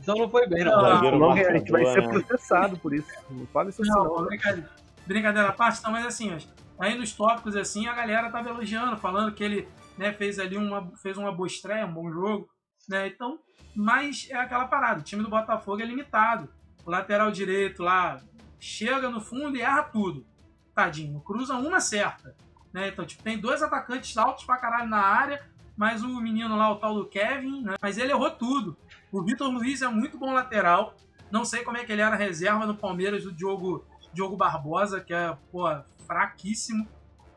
então 0.00 0.14
não 0.14 0.30
foi 0.30 0.46
bem, 0.46 0.64
não. 0.64 1.02
não, 1.02 1.18
não 1.18 1.32
a 1.32 1.52
gente 1.52 1.70
vai 1.70 1.84
ser 1.86 2.08
processado 2.08 2.78
por 2.78 2.94
isso. 2.94 3.08
Não 3.28 3.46
fala 3.46 3.70
isso 3.70 3.82
não, 3.82 4.00
assim, 4.00 4.14
não. 4.14 4.26
Brincadeira, 4.26 4.70
brincadeira 5.06 5.48
à 5.48 5.52
parte, 5.52 5.82
não, 5.82 5.90
mas 5.90 6.06
assim, 6.06 6.34
aí 6.78 6.96
nos 6.96 7.12
tópicos 7.12 7.56
assim, 7.56 7.86
a 7.86 7.92
galera 7.92 8.30
tava 8.30 8.48
elogiando, 8.48 8.96
falando 8.96 9.32
que 9.32 9.42
ele 9.44 9.68
né, 9.98 10.12
fez 10.12 10.38
ali 10.38 10.56
uma, 10.56 10.90
fez 11.02 11.18
uma 11.18 11.32
boa 11.32 11.46
estreia, 11.46 11.84
um 11.84 11.92
bom 11.92 12.10
jogo. 12.10 12.48
Né? 12.88 13.08
Então, 13.08 13.38
mas 13.74 14.28
é 14.30 14.36
aquela 14.36 14.66
parada, 14.66 15.00
o 15.00 15.04
time 15.04 15.22
do 15.22 15.30
Botafogo 15.30 15.82
é 15.82 15.86
limitado. 15.86 16.48
O 16.84 16.90
lateral 16.90 17.30
direito 17.30 17.82
lá 17.82 18.20
chega 18.60 19.08
no 19.08 19.20
fundo 19.20 19.56
e 19.56 19.62
erra 19.62 19.82
tudo 19.82 20.26
tadinho, 20.74 21.20
cruza 21.20 21.54
uma 21.54 21.80
certa. 21.80 22.34
Né? 22.72 22.88
Então, 22.88 23.06
tipo, 23.06 23.22
tem 23.22 23.38
dois 23.38 23.62
atacantes 23.62 24.16
altos 24.18 24.44
pra 24.44 24.56
caralho 24.56 24.88
na 24.88 24.98
área, 24.98 25.46
mas 25.76 26.02
o 26.02 26.20
menino 26.20 26.56
lá, 26.56 26.70
o 26.70 26.76
tal 26.76 26.94
do 26.94 27.06
Kevin, 27.06 27.62
né? 27.62 27.76
Mas 27.80 27.96
ele 27.96 28.12
errou 28.12 28.30
tudo. 28.30 28.76
O 29.12 29.22
Vitor 29.22 29.48
Luiz 29.48 29.82
é 29.82 29.88
muito 29.88 30.18
bom 30.18 30.32
lateral. 30.32 30.96
Não 31.30 31.44
sei 31.44 31.62
como 31.62 31.76
é 31.76 31.84
que 31.84 31.92
ele 31.92 32.02
era 32.02 32.16
reserva 32.16 32.66
no 32.66 32.76
Palmeiras 32.76 33.24
do 33.24 33.32
Diogo, 33.32 33.84
Diogo 34.12 34.36
Barbosa, 34.36 35.00
que 35.00 35.14
é, 35.14 35.36
pô, 35.50 35.64
fraquíssimo. 36.06 36.88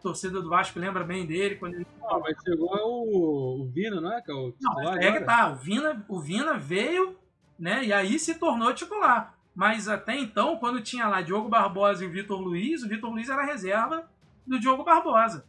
Torcida 0.08 0.42
do 0.42 0.50
Vasco 0.50 0.80
lembra 0.80 1.04
bem 1.04 1.26
dele. 1.26 1.56
Quando 1.56 1.76
ele... 1.76 1.88
Não, 2.02 2.22
mas 2.22 2.38
chegou 2.42 2.70
o, 2.70 3.62
o 3.62 3.66
Vina, 3.68 4.00
não 4.00 4.14
é? 4.14 4.22
Que 4.22 4.32
é 4.32 4.34
o 4.34 4.54
não, 4.62 4.94
é 4.94 5.12
que 5.12 5.26
tá. 5.26 5.52
O 5.52 5.56
Vina, 5.56 6.06
o 6.08 6.20
Vina 6.20 6.58
veio, 6.58 7.18
né? 7.60 7.84
E 7.84 7.92
aí 7.92 8.18
se 8.18 8.36
tornou 8.36 8.74
titular. 8.74 9.36
Mas 9.54 9.90
até 9.90 10.18
então, 10.18 10.58
quando 10.58 10.82
tinha 10.82 11.08
lá 11.08 11.22
Diogo 11.22 11.50
Barbosa 11.50 12.04
e 12.04 12.08
o 12.08 12.12
Vitor 12.12 12.40
Luiz, 12.40 12.84
o 12.84 12.88
Vitor 12.88 13.10
Luiz 13.10 13.28
era 13.28 13.44
reserva 13.44 14.10
do 14.46 14.58
Diogo 14.58 14.84
Barbosa. 14.84 15.46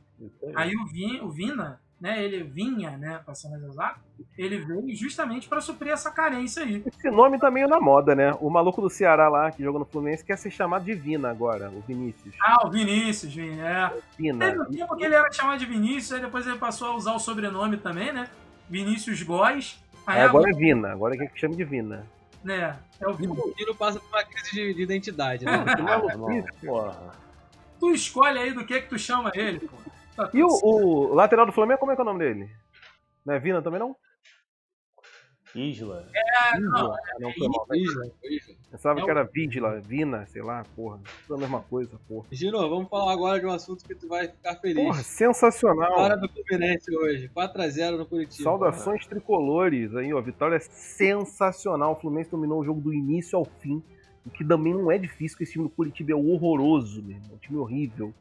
Aí 0.56 0.74
o, 0.74 0.86
Vin, 0.86 1.20
o 1.20 1.30
Vina, 1.30 1.80
né, 2.00 2.22
ele 2.22 2.42
vinha, 2.42 2.96
né, 2.96 3.20
para 3.24 3.34
ser 3.34 3.48
mais 3.48 3.62
exato, 3.62 4.00
ele 4.36 4.58
veio 4.58 4.94
justamente 4.94 5.48
para 5.48 5.60
suprir 5.60 5.92
essa 5.92 6.10
carência 6.10 6.62
aí. 6.62 6.82
Esse 6.86 7.10
nome 7.10 7.38
tá 7.38 7.50
meio 7.50 7.68
na 7.68 7.80
moda, 7.80 8.14
né? 8.14 8.32
O 8.40 8.48
maluco 8.48 8.80
do 8.80 8.88
Ceará 8.88 9.28
lá, 9.28 9.50
que 9.50 9.62
joga 9.62 9.78
no 9.78 9.84
Fluminense, 9.84 10.24
quer 10.24 10.38
ser 10.38 10.50
chamado 10.50 10.84
de 10.84 10.94
Vina 10.94 11.30
agora, 11.30 11.70
o 11.70 11.80
Vinícius. 11.80 12.34
Ah, 12.40 12.66
o 12.66 12.70
Vinícius, 12.70 13.34
Vina, 13.34 13.68
é. 13.68 13.92
Vina. 14.16 14.46
Teve 14.46 14.60
um 14.60 14.64
tempo 14.66 14.96
que 14.96 15.04
ele 15.04 15.14
era 15.14 15.32
chamado 15.32 15.58
de 15.58 15.66
Vinícius, 15.66 16.12
aí 16.12 16.20
depois 16.20 16.46
ele 16.46 16.58
passou 16.58 16.88
a 16.88 16.94
usar 16.96 17.12
o 17.14 17.18
sobrenome 17.18 17.76
também, 17.76 18.12
né? 18.12 18.28
Vinícius 18.68 19.22
Góes. 19.22 19.82
Aí 20.06 20.20
agora, 20.20 20.50
é 20.50 20.54
Vina, 20.54 20.92
agora 20.92 21.14
é 21.14 21.26
que 21.26 21.38
chama 21.38 21.54
de 21.54 21.64
Vina 21.64 22.06
né? 22.42 22.78
É 23.00 23.08
o 23.08 23.14
Vino. 23.14 23.34
O 23.34 23.54
Vino 23.54 23.74
passa 23.74 24.00
por 24.00 24.08
uma 24.08 24.24
crise 24.24 24.50
de, 24.52 24.74
de 24.74 24.82
identidade, 24.82 25.44
né? 25.44 25.64
porra. 26.64 27.14
Tu 27.78 27.92
escolhe 27.92 28.38
aí 28.38 28.52
do 28.52 28.64
que 28.64 28.80
que 28.80 28.88
tu 28.88 28.98
chama 28.98 29.30
ele, 29.34 29.60
pô. 29.60 29.76
E 30.34 30.42
o, 30.42 30.48
o, 30.48 31.14
lateral 31.14 31.46
do 31.46 31.52
Flamengo, 31.52 31.80
como 31.80 31.92
é 31.92 31.94
que 31.94 32.00
é 32.00 32.04
o 32.04 32.06
nome 32.06 32.18
dele? 32.18 32.50
Não 33.24 33.34
é 33.34 33.38
Vina 33.38 33.62
também, 33.62 33.80
não? 33.80 33.96
Isla. 35.54 36.08
É, 36.14 36.58
Isla. 36.58 36.96
não, 37.18 37.28
não 37.28 37.32
foi 37.32 37.48
mal. 37.48 37.66
Isla. 37.74 38.06
Isla. 38.22 38.54
Pensava 38.70 39.00
é 39.00 39.04
que 39.04 39.10
era 39.10 39.24
Vigila, 39.24 39.80
Vina, 39.80 40.26
sei 40.26 40.42
lá, 40.42 40.62
porra. 40.76 41.00
Tudo 41.26 41.36
a 41.36 41.38
mesma 41.38 41.60
coisa, 41.62 41.98
porra. 42.06 42.26
Gino, 42.30 42.58
vamos 42.68 42.88
falar 42.88 43.12
agora 43.12 43.40
de 43.40 43.46
um 43.46 43.50
assunto 43.50 43.84
que 43.84 43.94
tu 43.94 44.08
vai 44.08 44.28
ficar 44.28 44.56
feliz. 44.56 44.84
Porra, 44.84 45.02
sensacional. 45.02 45.88
Vitória 45.88 46.16
do 46.16 46.28
Fluminense 46.28 46.96
hoje, 46.96 47.30
4x0 47.34 47.96
no 47.96 48.06
Curitiba. 48.06 48.44
Saudações 48.44 49.04
cara. 49.04 49.10
tricolores 49.10 49.94
aí, 49.96 50.12
ó. 50.12 50.20
Vitória 50.20 50.56
é 50.56 50.60
sensacional. 50.60 51.92
O 51.92 51.96
Fluminense 51.96 52.30
dominou 52.30 52.60
o 52.60 52.64
jogo 52.64 52.80
do 52.80 52.92
início 52.92 53.38
ao 53.38 53.44
fim. 53.44 53.82
O 54.26 54.30
que 54.30 54.44
também 54.44 54.74
não 54.74 54.90
é 54.90 54.98
difícil, 54.98 55.36
porque 55.36 55.44
esse 55.44 55.52
time 55.52 55.64
do 55.64 55.70
Curitiba 55.70 56.12
é 56.12 56.14
horroroso, 56.14 57.02
mesmo. 57.02 57.32
É 57.32 57.34
um 57.34 57.38
time 57.38 57.58
horrível. 57.58 58.12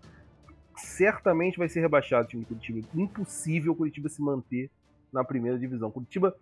Certamente 0.78 1.58
vai 1.58 1.68
ser 1.68 1.82
rebaixado 1.82 2.26
o 2.26 2.30
time 2.30 2.44
do 2.44 2.48
Curitiba. 2.48 2.88
Impossível 2.96 3.74
o 3.74 3.76
Curitiba 3.76 4.08
se 4.10 4.22
manter 4.22 4.70
na 5.12 5.24
primeira 5.24 5.58
divisão. 5.58 5.92
Curitiba 5.92 6.36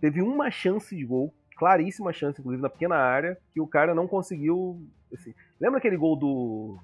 teve 0.00 0.20
uma 0.22 0.50
chance 0.50 0.94
de 0.94 1.04
gol, 1.04 1.32
claríssima 1.56 2.12
chance, 2.12 2.40
inclusive, 2.40 2.62
na 2.62 2.70
pequena 2.70 2.96
área, 2.96 3.38
que 3.52 3.60
o 3.60 3.66
cara 3.66 3.94
não 3.94 4.06
conseguiu. 4.06 4.86
Assim, 5.12 5.34
lembra 5.60 5.78
aquele 5.78 5.96
gol 5.96 6.16
do. 6.16 6.78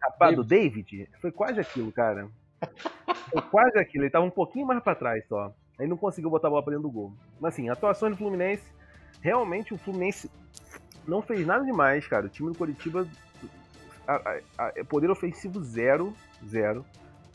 Rapaz, 0.00 0.34
do 0.34 0.44
David? 0.44 1.08
Foi 1.20 1.30
quase 1.30 1.60
aquilo, 1.60 1.92
cara. 1.92 2.28
Foi 3.30 3.42
quase 3.42 3.78
aquilo. 3.78 4.04
Ele 4.04 4.10
tava 4.10 4.24
um 4.24 4.30
pouquinho 4.30 4.66
mais 4.66 4.82
para 4.82 4.94
trás 4.94 5.24
só. 5.26 5.54
Aí 5.78 5.86
não 5.86 5.96
conseguiu 5.96 6.30
botar 6.30 6.48
a 6.48 6.50
bola 6.50 6.62
pra 6.62 6.72
dentro 6.72 6.88
do 6.88 6.92
gol. 6.92 7.12
Mas 7.40 7.54
assim, 7.54 7.68
atuações 7.68 8.12
do 8.12 8.18
Fluminense. 8.18 8.64
Realmente 9.20 9.74
o 9.74 9.78
Fluminense 9.78 10.30
não 11.06 11.20
fez 11.20 11.46
nada 11.46 11.64
demais, 11.64 12.06
cara. 12.06 12.26
O 12.26 12.28
time 12.28 12.50
do 12.50 12.58
Curitiba. 12.58 13.06
A, 14.08 14.40
a, 14.56 14.66
a, 14.66 14.84
poder 14.84 15.10
ofensivo 15.10 15.62
zero. 15.62 16.14
Zero. 16.46 16.84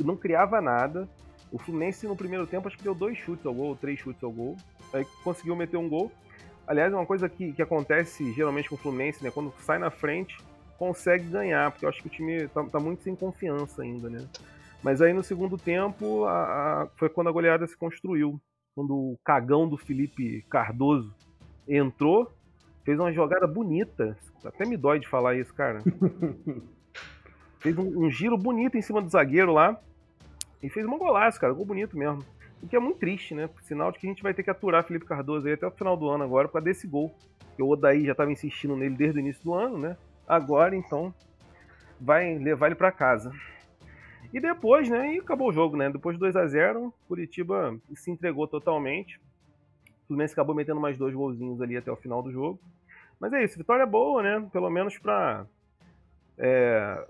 Não 0.03 0.17
criava 0.17 0.59
nada. 0.59 1.07
O 1.51 1.59
Fluminense 1.59 2.07
no 2.07 2.15
primeiro 2.15 2.47
tempo 2.47 2.67
acho 2.67 2.77
que 2.77 2.83
deu 2.83 2.95
dois 2.95 3.17
chutes 3.17 3.45
ao 3.45 3.53
gol, 3.53 3.75
três 3.75 3.99
chutes 3.99 4.23
ao 4.23 4.31
gol. 4.31 4.57
Aí 4.91 5.05
conseguiu 5.23 5.55
meter 5.55 5.77
um 5.77 5.87
gol. 5.87 6.11
Aliás, 6.65 6.91
é 6.91 6.95
uma 6.95 7.05
coisa 7.05 7.29
que, 7.29 7.53
que 7.53 7.61
acontece 7.61 8.33
geralmente 8.33 8.69
com 8.69 8.75
o 8.75 8.77
Fluminense, 8.77 9.23
né? 9.23 9.29
Quando 9.29 9.53
sai 9.59 9.77
na 9.77 9.91
frente, 9.91 10.37
consegue 10.79 11.25
ganhar, 11.29 11.71
porque 11.71 11.85
eu 11.85 11.89
acho 11.89 12.01
que 12.01 12.07
o 12.07 12.11
time 12.11 12.47
tá, 12.47 12.63
tá 12.63 12.79
muito 12.79 13.03
sem 13.03 13.15
confiança 13.15 13.83
ainda, 13.83 14.09
né? 14.09 14.27
Mas 14.81 15.01
aí 15.01 15.13
no 15.13 15.23
segundo 15.23 15.57
tempo 15.57 16.25
a, 16.25 16.33
a, 16.83 16.87
foi 16.95 17.07
quando 17.09 17.27
a 17.27 17.31
goleada 17.31 17.67
se 17.67 17.77
construiu. 17.77 18.41
Quando 18.75 18.95
o 18.95 19.19
cagão 19.23 19.69
do 19.69 19.77
Felipe 19.77 20.43
Cardoso 20.49 21.13
entrou, 21.67 22.31
fez 22.83 22.99
uma 22.99 23.11
jogada 23.11 23.47
bonita. 23.47 24.17
Até 24.43 24.65
me 24.65 24.77
dói 24.77 24.99
de 24.99 25.07
falar 25.07 25.35
isso, 25.35 25.53
cara. 25.53 25.81
fez 27.59 27.77
um, 27.77 28.05
um, 28.05 28.09
giro 28.09 28.37
bonito 28.37 28.77
em 28.77 28.81
cima 28.81 29.01
do 29.01 29.09
zagueiro 29.09 29.51
lá. 29.53 29.79
E 30.61 30.69
fez 30.69 30.85
uma 30.85 30.97
golaço, 30.97 31.39
cara. 31.39 31.53
Gol 31.53 31.65
bonito 31.65 31.97
mesmo. 31.97 32.23
O 32.61 32.67
que 32.67 32.75
é 32.75 32.79
muito 32.79 32.99
triste, 32.99 33.33
né? 33.33 33.49
Sinal 33.61 33.91
de 33.91 33.99
que 33.99 34.07
a 34.07 34.09
gente 34.09 34.23
vai 34.23 34.33
ter 34.33 34.43
que 34.43 34.49
aturar 34.49 34.85
Felipe 34.85 35.05
Cardoso 35.05 35.47
aí 35.47 35.53
até 35.53 35.67
o 35.67 35.71
final 35.71 35.97
do 35.97 36.09
ano 36.09 36.23
agora 36.23 36.47
para 36.47 36.61
desse 36.61 36.87
gol. 36.87 37.13
Que 37.55 37.61
o 37.61 37.69
Odaí 37.69 38.05
já 38.05 38.13
estava 38.13 38.31
insistindo 38.31 38.75
nele 38.75 38.95
desde 38.95 39.19
o 39.19 39.21
início 39.21 39.43
do 39.43 39.53
ano, 39.53 39.77
né? 39.77 39.97
Agora, 40.27 40.75
então, 40.75 41.13
vai 41.99 42.37
levar 42.37 42.67
ele 42.67 42.75
para 42.75 42.91
casa. 42.91 43.31
E 44.33 44.39
depois, 44.39 44.89
né? 44.89 45.15
E 45.15 45.19
acabou 45.19 45.49
o 45.49 45.53
jogo, 45.53 45.77
né? 45.77 45.89
Depois 45.89 46.15
de 46.15 46.19
2 46.19 46.35
a 46.35 46.47
0 46.47 46.93
Curitiba 47.07 47.77
se 47.95 48.09
entregou 48.09 48.47
totalmente. 48.47 49.19
O 50.03 50.07
Fluminense 50.07 50.33
acabou 50.33 50.55
metendo 50.55 50.79
mais 50.79 50.97
dois 50.97 51.13
golzinhos 51.13 51.61
ali 51.61 51.77
até 51.77 51.91
o 51.91 51.95
final 51.95 52.21
do 52.21 52.31
jogo. 52.31 52.59
Mas 53.19 53.31
é 53.33 53.43
isso, 53.43 53.57
vitória 53.57 53.85
boa, 53.85 54.21
né? 54.21 54.47
Pelo 54.51 54.69
menos 54.69 54.97
para 54.97 55.45
é, 56.37 57.05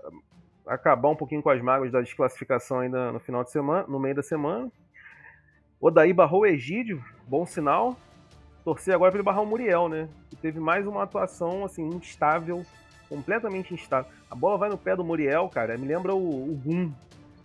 acabar 0.66 1.08
um 1.08 1.16
pouquinho 1.16 1.42
com 1.42 1.50
as 1.50 1.60
mágoas 1.60 1.90
da 1.90 2.00
desclassificação 2.00 2.80
ainda 2.80 3.12
no 3.12 3.20
final 3.20 3.42
de 3.42 3.50
semana, 3.50 3.84
no 3.88 3.98
meio 3.98 4.14
da 4.14 4.22
semana. 4.22 4.70
Odaí 5.80 6.12
barrou 6.12 6.42
o 6.42 6.46
Egídio, 6.46 7.04
bom 7.26 7.44
sinal. 7.44 7.96
Torcer 8.64 8.94
agora 8.94 9.10
para 9.10 9.18
ele 9.18 9.24
barrar 9.24 9.42
o 9.42 9.46
Muriel, 9.46 9.88
né? 9.88 10.08
Que 10.30 10.36
teve 10.36 10.58
mais 10.58 10.86
uma 10.86 11.02
atuação 11.02 11.64
assim 11.64 11.86
instável, 11.86 12.64
completamente 13.08 13.74
instável. 13.74 14.10
A 14.30 14.34
bola 14.34 14.56
vai 14.56 14.70
no 14.70 14.78
pé 14.78 14.96
do 14.96 15.04
Muriel, 15.04 15.48
cara. 15.50 15.76
Me 15.76 15.86
lembra 15.86 16.14
o, 16.14 16.50
o 16.50 16.54
Gum 16.64 16.90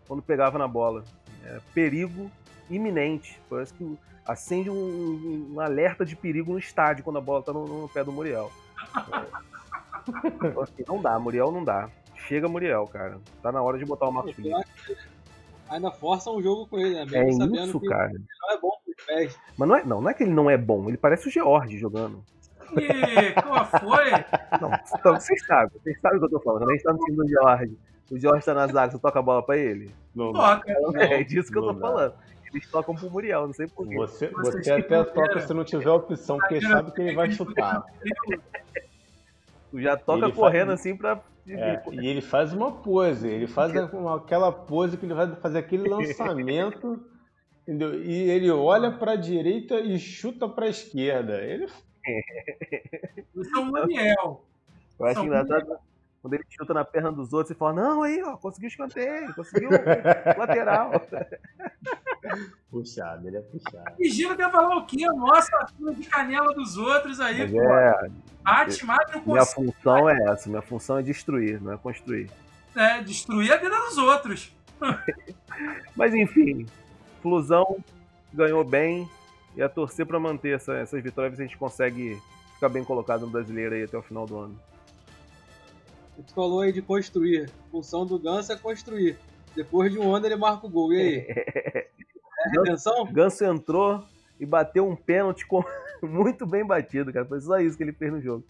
quando 0.08 0.22
pegava 0.22 0.58
na 0.58 0.68
bola. 0.68 1.04
É, 1.44 1.60
perigo 1.74 2.32
iminente. 2.70 3.42
Parece 3.50 3.74
que 3.74 3.98
acende 4.30 4.70
um, 4.70 5.54
um, 5.56 5.60
alerta 5.60 6.06
de 6.06 6.16
perigo 6.16 6.54
no 6.54 6.60
estádio 6.60 7.04
quando 7.04 7.18
a 7.18 7.22
bola 7.22 7.42
tá 7.42 7.52
no, 7.52 7.66
no 7.66 7.90
pé 7.90 8.04
do 8.04 8.12
Muriel. 8.12 8.52
É. 9.14 9.50
Então, 10.26 10.64
assim, 10.64 10.84
não 10.88 11.00
dá, 11.00 11.20
Muriel 11.20 11.52
não 11.52 11.64
dá. 11.64 11.88
Chega 12.16 12.48
Muriel, 12.48 12.88
cara. 12.88 13.20
Tá 13.44 13.52
na 13.52 13.62
hora 13.62 13.78
de 13.78 13.86
botar 13.86 14.08
o 14.08 14.12
Marcos 14.12 14.34
Felipe. 14.34 14.56
Ainda 15.70 15.92
força 15.92 16.32
um 16.32 16.42
jogo 16.42 16.66
com 16.66 16.80
ele, 16.80 17.06
né? 17.06 17.06
é 17.14 17.30
isso, 17.30 17.80
cara. 17.82 18.12
Não 18.12 18.52
é 18.52 18.60
bom 18.60 18.72
pros 18.84 19.06
pés. 19.06 19.40
Mas 19.56 19.70
não 19.70 19.76
é, 19.76 19.84
não, 19.84 20.02
não 20.02 20.10
é 20.10 20.14
que 20.16 20.24
ele 20.24 20.34
não 20.34 20.50
é 20.50 20.58
bom, 20.58 20.88
ele 20.88 20.98
parece 20.98 21.28
o 21.28 21.32
George 21.32 21.78
jogando. 21.78 22.24
E 22.76 23.34
qual 23.40 23.66
foi? 23.66 24.12
Não, 24.60 24.72
então, 24.98 25.14
vocês 25.14 25.46
sabem, 25.46 25.80
vocês 25.80 26.00
sabem 26.02 26.18
o 26.18 26.20
que 26.22 26.26
eu 26.26 26.40
tô 26.40 26.40
falando. 26.40 26.62
Também 26.62 26.78
está 26.78 26.92
no 26.92 27.00
time 27.00 27.18
do 27.18 27.28
George. 27.28 27.78
O 28.10 28.18
George 28.18 28.46
tá 28.46 28.54
na 28.56 28.66
zaga, 28.66 28.92
você 28.92 29.00
toca 29.00 29.20
a 29.20 29.22
bola 29.22 29.44
pra 29.44 29.58
ele? 29.58 29.92
Não, 30.16 30.34
Toca. 30.34 30.72
É, 30.96 31.24
disso 31.24 31.52
que 31.52 31.58
eu 31.58 31.62
tô 31.62 31.76
falando. 31.76 32.16
Eles 32.54 32.70
tocam 32.70 32.96
pro 32.96 33.10
Muriel, 33.10 33.48
não 33.48 33.54
sei 33.54 33.68
porquê. 33.68 33.96
Você, 33.96 34.28
você 34.30 34.72
até 34.72 35.04
toca 35.04 35.40
se 35.42 35.54
não 35.54 35.64
tiver 35.64 35.90
opção, 35.90 36.38
porque 36.38 36.62
sabe 36.62 36.92
que 36.92 37.02
ele 37.02 37.16
vai 37.16 37.32
chutar. 37.32 37.84
Tu 39.70 39.82
já 39.82 39.96
toca 39.96 40.32
correndo 40.32 40.70
faz... 40.70 40.80
assim 40.80 40.96
pra. 40.96 41.22
É, 41.48 41.82
e 41.92 42.08
ele 42.08 42.22
faz 42.22 42.54
uma 42.54 42.72
pose, 42.72 43.28
ele 43.28 43.48
faz 43.48 43.74
aquela 43.76 44.52
pose 44.52 44.98
que 44.98 45.06
ele 45.06 45.16
vai 45.16 45.36
fazer 45.36 45.60
aquele 45.60 45.90
lançamento, 45.90 47.04
entendeu? 47.64 48.04
E 48.04 48.30
ele 48.30 48.52
olha 48.52 48.92
pra 48.92 49.16
direita 49.16 49.80
e 49.80 49.98
chuta 49.98 50.48
pra 50.48 50.68
esquerda. 50.68 51.42
Ele. 51.42 51.68
Isso 53.36 53.56
é 53.56 53.60
o 53.60 53.66
Muriel. 53.66 54.46
Eu 55.00 55.06
acho 55.06 55.24
engraçado 55.24 55.80
quando 56.22 56.34
ele 56.34 56.44
chuta 56.50 56.74
na 56.74 56.84
perna 56.84 57.12
dos 57.12 57.34
outros 57.34 57.56
e 57.56 57.58
fala: 57.58 57.74
Não, 57.74 58.04
aí, 58.04 58.22
ó, 58.22 58.36
conseguiu 58.38 58.68
escanteio, 58.68 59.34
conseguiu 59.34 59.70
lateral. 60.38 60.92
Puxado, 62.70 63.28
ele 63.28 63.38
é 63.38 63.42
puxado. 63.42 63.96
E 64.00 64.10
Gino 64.10 64.36
quer 64.36 64.52
falar 64.52 64.78
o 64.78 64.86
quê? 64.86 65.06
Nossa, 65.08 65.56
a 65.56 65.92
de 65.92 66.08
canela 66.08 66.54
dos 66.54 66.78
outros 66.78 67.20
aí, 67.20 67.40
Mas 67.40 67.52
pô. 67.52 67.62
É, 67.62 68.10
bate, 68.44 68.86
mate, 68.86 69.16
não 69.16 69.34
Minha 69.34 69.46
função 69.46 70.10
é 70.10 70.32
essa, 70.32 70.50
minha 70.50 70.62
função 70.62 70.98
é 70.98 71.02
destruir, 71.02 71.62
não 71.62 71.74
é 71.74 71.78
construir. 71.78 72.30
É, 72.76 73.02
destruir 73.02 73.52
a 73.52 73.58
vida 73.58 73.76
dos 73.80 73.98
outros. 73.98 74.56
Mas 75.96 76.14
enfim, 76.14 76.66
Flusão 77.22 77.84
ganhou 78.34 78.64
bem 78.64 79.10
e 79.56 79.62
a 79.62 79.68
torcer 79.68 80.06
para 80.06 80.20
manter 80.20 80.56
essa, 80.56 80.74
essas 80.76 81.02
vitórias 81.02 81.40
a 81.40 81.44
gente 81.44 81.58
consegue 81.58 82.22
ficar 82.54 82.70
bem 82.70 82.84
colocado 82.84 83.22
no 83.22 83.28
brasileiro 83.28 83.74
aí 83.74 83.84
até 83.84 83.98
o 83.98 84.02
final 84.02 84.26
do 84.26 84.38
ano. 84.38 84.60
Tu 86.28 86.34
falou 86.34 86.62
aí 86.62 86.72
de 86.72 86.82
construir. 86.82 87.46
A 87.46 87.72
função 87.72 88.06
do 88.06 88.20
Ganso 88.20 88.52
é 88.52 88.58
construir. 88.58 89.18
Depois 89.60 89.92
de 89.92 90.00
um 90.00 90.16
ano 90.16 90.26
ele 90.26 90.38
marca 90.38 90.66
o 90.66 90.70
gol. 90.70 90.94
E 90.94 91.02
aí? 91.02 91.28
É 92.42 92.50
redenção? 92.52 93.06
Ganso 93.12 93.44
entrou 93.44 94.02
e 94.40 94.46
bateu 94.46 94.88
um 94.88 94.96
pênalti 94.96 95.46
com... 95.46 95.62
muito 96.02 96.46
bem 96.46 96.66
batido, 96.66 97.12
cara. 97.12 97.26
Foi 97.26 97.42
só 97.42 97.60
isso 97.60 97.76
que 97.76 97.84
ele 97.84 97.92
fez 97.92 98.14
no 98.14 98.22
jogo. 98.22 98.46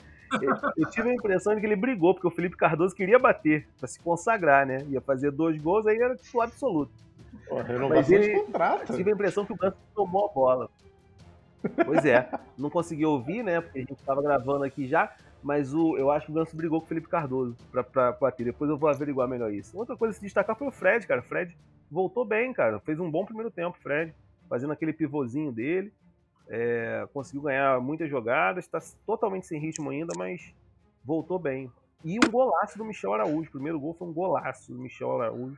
Eu 0.78 0.88
tive 0.92 1.10
a 1.10 1.14
impressão 1.16 1.56
de 1.56 1.60
que 1.60 1.66
ele 1.66 1.76
brigou, 1.76 2.14
porque 2.14 2.28
o 2.28 2.32
Felipe 2.32 2.56
Cardoso 2.56 2.94
queria 2.94 3.18
bater, 3.18 3.68
para 3.80 3.88
se 3.88 4.00
consagrar, 4.00 4.64
né? 4.64 4.86
Ia 4.90 5.02
fazer 5.02 5.32
dois 5.32 5.60
gols, 5.60 5.88
aí 5.88 5.98
era 5.98 6.16
titular 6.16 6.48
absoluto. 6.48 6.92
Pô, 7.48 7.56
Mas 7.90 8.12
ele, 8.12 8.42
contrato. 8.42 8.96
tive 8.96 9.10
a 9.10 9.14
impressão 9.16 9.44
que 9.44 9.54
o 9.54 9.58
Ganso 9.58 9.78
tomou 9.96 10.26
a 10.26 10.32
bola. 10.32 10.70
Pois 11.84 12.06
é, 12.06 12.30
não 12.56 12.70
consegui 12.70 13.08
ouvir, 13.08 13.44
né? 13.44 13.60
Porque 13.60 13.80
a 13.80 13.82
gente 13.82 13.94
estava 13.94 14.22
gravando 14.22 14.64
aqui 14.64 14.88
já. 14.88 15.12
Mas 15.42 15.74
o, 15.74 15.98
eu 15.98 16.12
acho 16.12 16.26
que 16.26 16.32
o 16.32 16.36
Ganso 16.36 16.56
brigou 16.56 16.80
com 16.80 16.86
o 16.86 16.90
Felipe 16.90 17.08
Cardoso 17.08 17.56
pra, 17.72 17.84
pra 17.84 18.12
bater. 18.12 18.44
Depois 18.44 18.70
eu 18.70 18.78
vou 18.78 18.90
averiguar 18.90 19.28
melhor 19.28 19.52
isso. 19.52 19.78
Outra 19.78 19.96
coisa 19.96 20.12
a 20.12 20.16
se 20.16 20.22
destacar 20.22 20.56
foi 20.56 20.68
o 20.68 20.72
Fred, 20.72 21.08
cara. 21.08 21.22
O 21.22 21.24
Fred 21.24 21.56
voltou 21.90 22.26
bem, 22.26 22.52
cara. 22.54 22.80
Fez 22.82 23.00
um 23.00 23.10
bom 23.10 23.26
primeiro 23.26 23.50
tempo, 23.50 23.78
Fred. 23.82 24.14
Fazendo 24.50 24.74
aquele 24.74 24.92
pivôzinho 24.92 25.52
dele. 25.52 25.94
É, 26.48 27.08
conseguiu 27.14 27.44
ganhar 27.44 27.80
muitas 27.80 28.10
jogadas. 28.10 28.66
Está 28.66 28.80
totalmente 29.06 29.48
sem 29.48 29.60
ritmo 29.60 29.90
ainda, 29.90 30.14
mas 30.18 30.54
voltou 31.04 31.40
bem. 31.40 31.72
E 32.04 32.18
um 32.18 32.30
golaço 32.30 32.78
do 32.78 32.84
Michel 32.84 33.14
Araújo. 33.14 33.50
O 33.50 33.52
primeiro 33.52 33.80
gol 33.80 33.94
foi 33.94 34.08
um 34.08 34.14
golaço 34.14 34.74
do 34.74 34.80
Michel 34.80 35.22
Araújo. 35.22 35.58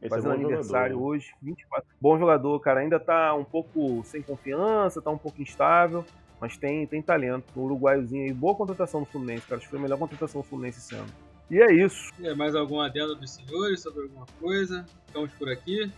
Esse 0.00 0.10
fazendo 0.10 0.32
é 0.32 0.34
aniversário 0.36 0.94
jogador. 0.94 1.10
hoje, 1.10 1.34
24. 1.42 1.88
Bom 2.00 2.18
jogador, 2.18 2.60
cara. 2.60 2.80
Ainda 2.80 3.00
tá 3.00 3.34
um 3.34 3.44
pouco 3.44 4.02
sem 4.04 4.22
confiança, 4.22 5.02
tá 5.02 5.10
um 5.10 5.18
pouco 5.18 5.42
instável. 5.42 6.04
Mas 6.40 6.56
tem, 6.56 6.86
tem 6.86 7.02
talento. 7.02 7.44
O 7.56 7.64
uruguaiozinho 7.64 8.24
aí, 8.24 8.32
boa 8.32 8.54
contratação 8.54 9.00
do 9.00 9.06
Fluminense, 9.06 9.46
cara. 9.46 9.56
Acho 9.56 9.66
que 9.66 9.70
foi 9.70 9.78
a 9.78 9.82
melhor 9.82 9.98
contratação 9.98 10.40
do 10.40 10.46
Fluminense 10.46 10.78
esse 10.78 10.94
ano. 10.94 11.12
E 11.50 11.58
é 11.60 11.72
isso. 11.72 12.12
E 12.18 12.32
mais 12.34 12.54
alguma 12.54 12.86
adenda 12.86 13.14
dos 13.14 13.30
senhores 13.30 13.82
sobre 13.82 14.02
alguma 14.02 14.26
coisa? 14.40 14.84
Ficamos 15.06 15.32
por 15.32 15.48
aqui. 15.48 15.90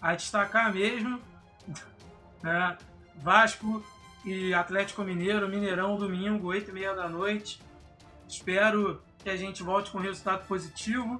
A 0.00 0.14
destacar 0.14 0.72
mesmo, 0.72 1.20
né? 2.42 2.78
Vasco 3.16 3.84
e 4.24 4.54
Atlético 4.54 5.02
Mineiro, 5.02 5.48
Mineirão, 5.48 5.96
domingo, 5.96 6.48
8 6.48 6.70
e 6.70 6.72
meia 6.72 6.94
da 6.94 7.08
noite. 7.08 7.60
Espero 8.26 9.02
que 9.18 9.28
a 9.28 9.36
gente 9.36 9.62
volte 9.62 9.90
com 9.90 9.98
resultado 9.98 10.46
positivo. 10.46 11.18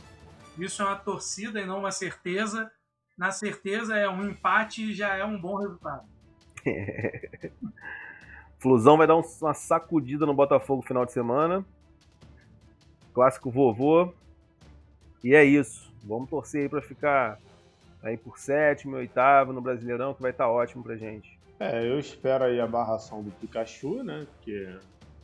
Isso 0.59 0.83
é 0.83 0.87
uma 0.87 0.97
torcida 0.97 1.61
e 1.61 1.67
não 1.67 1.79
uma 1.81 1.91
certeza. 1.91 2.71
Na 3.19 3.31
certeza 3.31 3.97
é 3.97 4.09
um 4.09 4.27
empate 4.27 4.91
e 4.91 4.95
já 4.95 5.15
é 5.15 5.25
um 5.25 5.39
bom 5.39 5.57
resultado. 5.57 6.09
Flusão 8.59 8.99
vai 8.99 9.07
dar 9.07 9.17
uma 9.17 9.55
sacudida 9.55 10.27
no 10.27 10.35
Botafogo 10.35 10.83
final 10.83 11.07
de 11.07 11.13
semana. 11.13 11.65
Clássico 13.15 13.51
vovô. 13.51 14.13
E 15.25 15.35
é 15.35 15.45
isso. 15.45 15.93
Vamos 16.05 16.29
torcer 16.29 16.63
aí 16.63 16.69
pra 16.69 16.83
ficar 16.83 17.39
aí 18.03 18.17
por 18.17 18.39
sétimo, 18.39 18.97
oitavo 18.97 19.53
no 19.53 19.61
Brasileirão, 19.61 20.15
que 20.15 20.23
vai 20.23 20.31
estar 20.31 20.45
tá 20.45 20.51
ótimo 20.51 20.83
pra 20.83 20.97
gente. 20.97 21.39
É, 21.59 21.87
eu 21.87 21.99
espero 21.99 22.45
aí 22.45 22.59
a 22.59 22.67
barração 22.67 23.23
do 23.23 23.31
Pikachu, 23.33 24.03
né? 24.03 24.27
Porque 24.37 24.77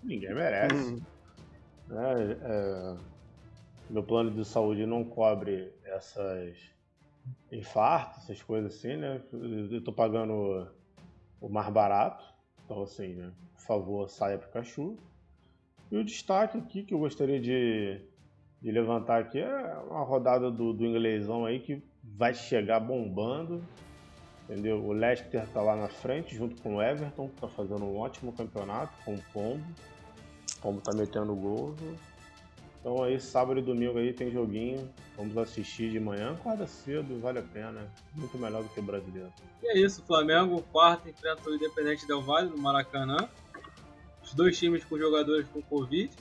ninguém 0.03 0.35
merece. 0.35 0.75
Uhum. 0.75 1.01
É, 1.91 2.37
é, 2.43 2.97
meu 3.89 4.03
plano 4.03 4.31
de 4.31 4.45
saúde 4.45 4.85
não 4.85 5.05
cobre 5.05 5.73
essas 5.85 6.59
infartos, 7.51 8.25
essas 8.25 8.43
coisas 8.43 8.75
assim, 8.75 8.97
né? 8.97 9.23
Eu 9.33 9.83
tô 9.83 9.93
pagando 9.93 10.69
o 11.41 11.49
mais 11.49 11.69
barato. 11.71 12.25
Então, 12.65 12.83
assim, 12.83 13.15
né? 13.15 13.33
Por 13.55 13.63
favor, 13.63 14.09
saia 14.09 14.39
Pikachu. 14.39 14.97
E 15.91 15.97
o 15.97 16.05
destaque 16.05 16.59
aqui 16.59 16.83
que 16.83 16.93
eu 16.93 16.99
gostaria 16.99 17.41
de, 17.41 18.01
de 18.61 18.73
levantar 18.73 19.21
aqui 19.21 19.39
é 19.39 19.77
uma 19.89 20.03
rodada 20.03 20.51
do, 20.51 20.73
do 20.73 20.85
inglesão 20.85 21.45
aí 21.45 21.61
que 21.61 21.83
vai 22.03 22.35
chegar 22.35 22.81
bombando. 22.81 23.63
Entendeu? 24.45 24.85
O 24.85 24.93
Leicester 24.93 25.47
tá 25.49 25.61
lá 25.61 25.75
na 25.75 25.89
frente, 25.89 26.35
junto 26.35 26.61
com 26.63 26.77
o 26.77 26.83
Everton, 26.83 27.29
que 27.29 27.41
tá 27.41 27.49
fazendo 27.49 27.85
um 27.85 27.99
ótimo 27.99 28.33
campeonato 28.33 28.93
com 29.05 29.15
o 29.15 29.23
Pombo. 29.33 29.65
O 30.59 30.61
Pombo 30.61 30.81
tá 30.81 30.93
metendo 30.97 31.35
gol. 31.35 31.75
Então 32.87 33.03
aí, 33.03 33.19
sábado 33.19 33.59
e 33.59 33.63
domingo 33.65 33.99
aí 33.99 34.13
tem 34.13 34.31
joguinho. 34.31 34.89
Vamos 35.17 35.37
assistir 35.37 35.91
de 35.91 35.99
manhã, 35.99 36.35
acorda 36.35 36.69
cedo, 36.69 37.19
vale 37.19 37.41
a 37.41 37.43
pena. 37.43 37.93
Muito 38.15 38.39
melhor 38.39 38.63
do 38.63 38.69
que 38.69 38.79
o 38.79 38.83
brasileiro. 38.85 39.29
E 39.61 39.67
é 39.67 39.77
isso, 39.77 40.05
Flamengo, 40.07 40.63
quarto, 40.71 41.09
enfrenta 41.09 41.51
o 41.51 41.55
Independente 41.57 42.07
Del 42.07 42.23
Valle 42.23 42.49
no 42.49 42.57
Maracanã. 42.57 43.29
Os 44.23 44.33
dois 44.35 44.57
times 44.57 44.85
com 44.85 44.97
jogadores 44.97 45.49
com 45.49 45.61
Covid. 45.63 46.13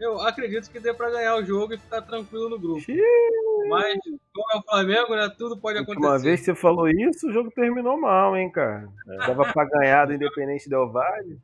Eu 0.00 0.20
acredito 0.20 0.68
que 0.68 0.80
dê 0.80 0.92
pra 0.92 1.10
ganhar 1.10 1.36
o 1.36 1.44
jogo 1.44 1.74
e 1.74 1.78
ficar 1.78 2.02
tranquilo 2.02 2.48
no 2.48 2.58
grupo. 2.58 2.82
Mas, 3.68 4.00
como 4.34 4.52
é 4.52 4.58
o 4.58 4.62
Flamengo, 4.62 5.14
né? 5.14 5.32
Tudo 5.38 5.56
pode 5.56 5.78
acontecer. 5.78 6.04
Uma 6.04 6.18
vez 6.18 6.40
que 6.40 6.46
você 6.46 6.54
falou 6.56 6.88
isso, 6.88 7.28
o 7.28 7.32
jogo 7.32 7.52
terminou 7.52 8.00
mal, 8.00 8.36
hein, 8.36 8.50
cara. 8.50 8.88
É. 9.08 9.16
Dava 9.28 9.44
pra 9.52 9.64
ganhar 9.64 10.06
do 10.06 10.14
Independente 10.14 10.68
Del 10.68 10.90
Valle. 10.90 11.38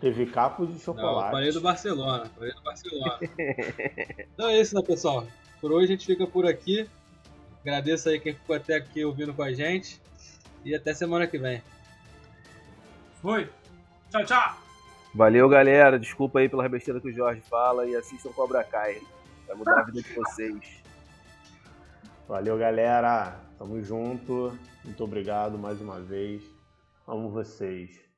Teve 0.00 0.26
capos 0.26 0.72
de 0.72 0.80
chocolate. 0.80 1.24
Não, 1.26 1.30
falei 1.30 1.52
do 1.52 1.60
Barcelona. 1.60 2.24
Falei 2.34 2.54
do 2.54 2.62
Barcelona. 2.62 3.18
então 4.32 4.48
é 4.48 4.60
isso, 4.60 4.74
né, 4.74 4.82
pessoal? 4.82 5.26
Por 5.60 5.72
hoje 5.72 5.84
a 5.84 5.88
gente 5.88 6.06
fica 6.06 6.26
por 6.26 6.46
aqui. 6.46 6.88
Agradeço 7.60 8.08
aí 8.08 8.18
quem 8.18 8.32
ficou 8.32 8.56
até 8.56 8.76
aqui 8.76 9.04
ouvindo 9.04 9.34
com 9.34 9.42
a 9.42 9.52
gente. 9.52 10.00
E 10.64 10.74
até 10.74 10.94
semana 10.94 11.26
que 11.26 11.38
vem. 11.38 11.62
Fui. 13.20 13.48
Tchau, 14.10 14.24
tchau. 14.24 14.56
Valeu, 15.14 15.48
galera. 15.48 15.98
Desculpa 15.98 16.38
aí 16.38 16.48
pela 16.48 16.68
besteira 16.68 17.00
que 17.00 17.08
o 17.08 17.12
Jorge 17.12 17.42
fala 17.42 17.86
e 17.86 17.94
assistam 17.94 18.32
Cobra 18.32 18.64
Kai. 18.64 19.02
Vai 19.46 19.56
mudar 19.56 19.80
a 19.80 19.82
vida 19.82 20.00
de 20.00 20.12
vocês. 20.14 20.82
Valeu, 22.26 22.56
galera. 22.56 23.38
Tamo 23.58 23.82
junto. 23.82 24.56
Muito 24.82 25.04
obrigado 25.04 25.58
mais 25.58 25.78
uma 25.80 26.00
vez. 26.00 26.42
Amo 27.06 27.28
vocês. 27.28 28.09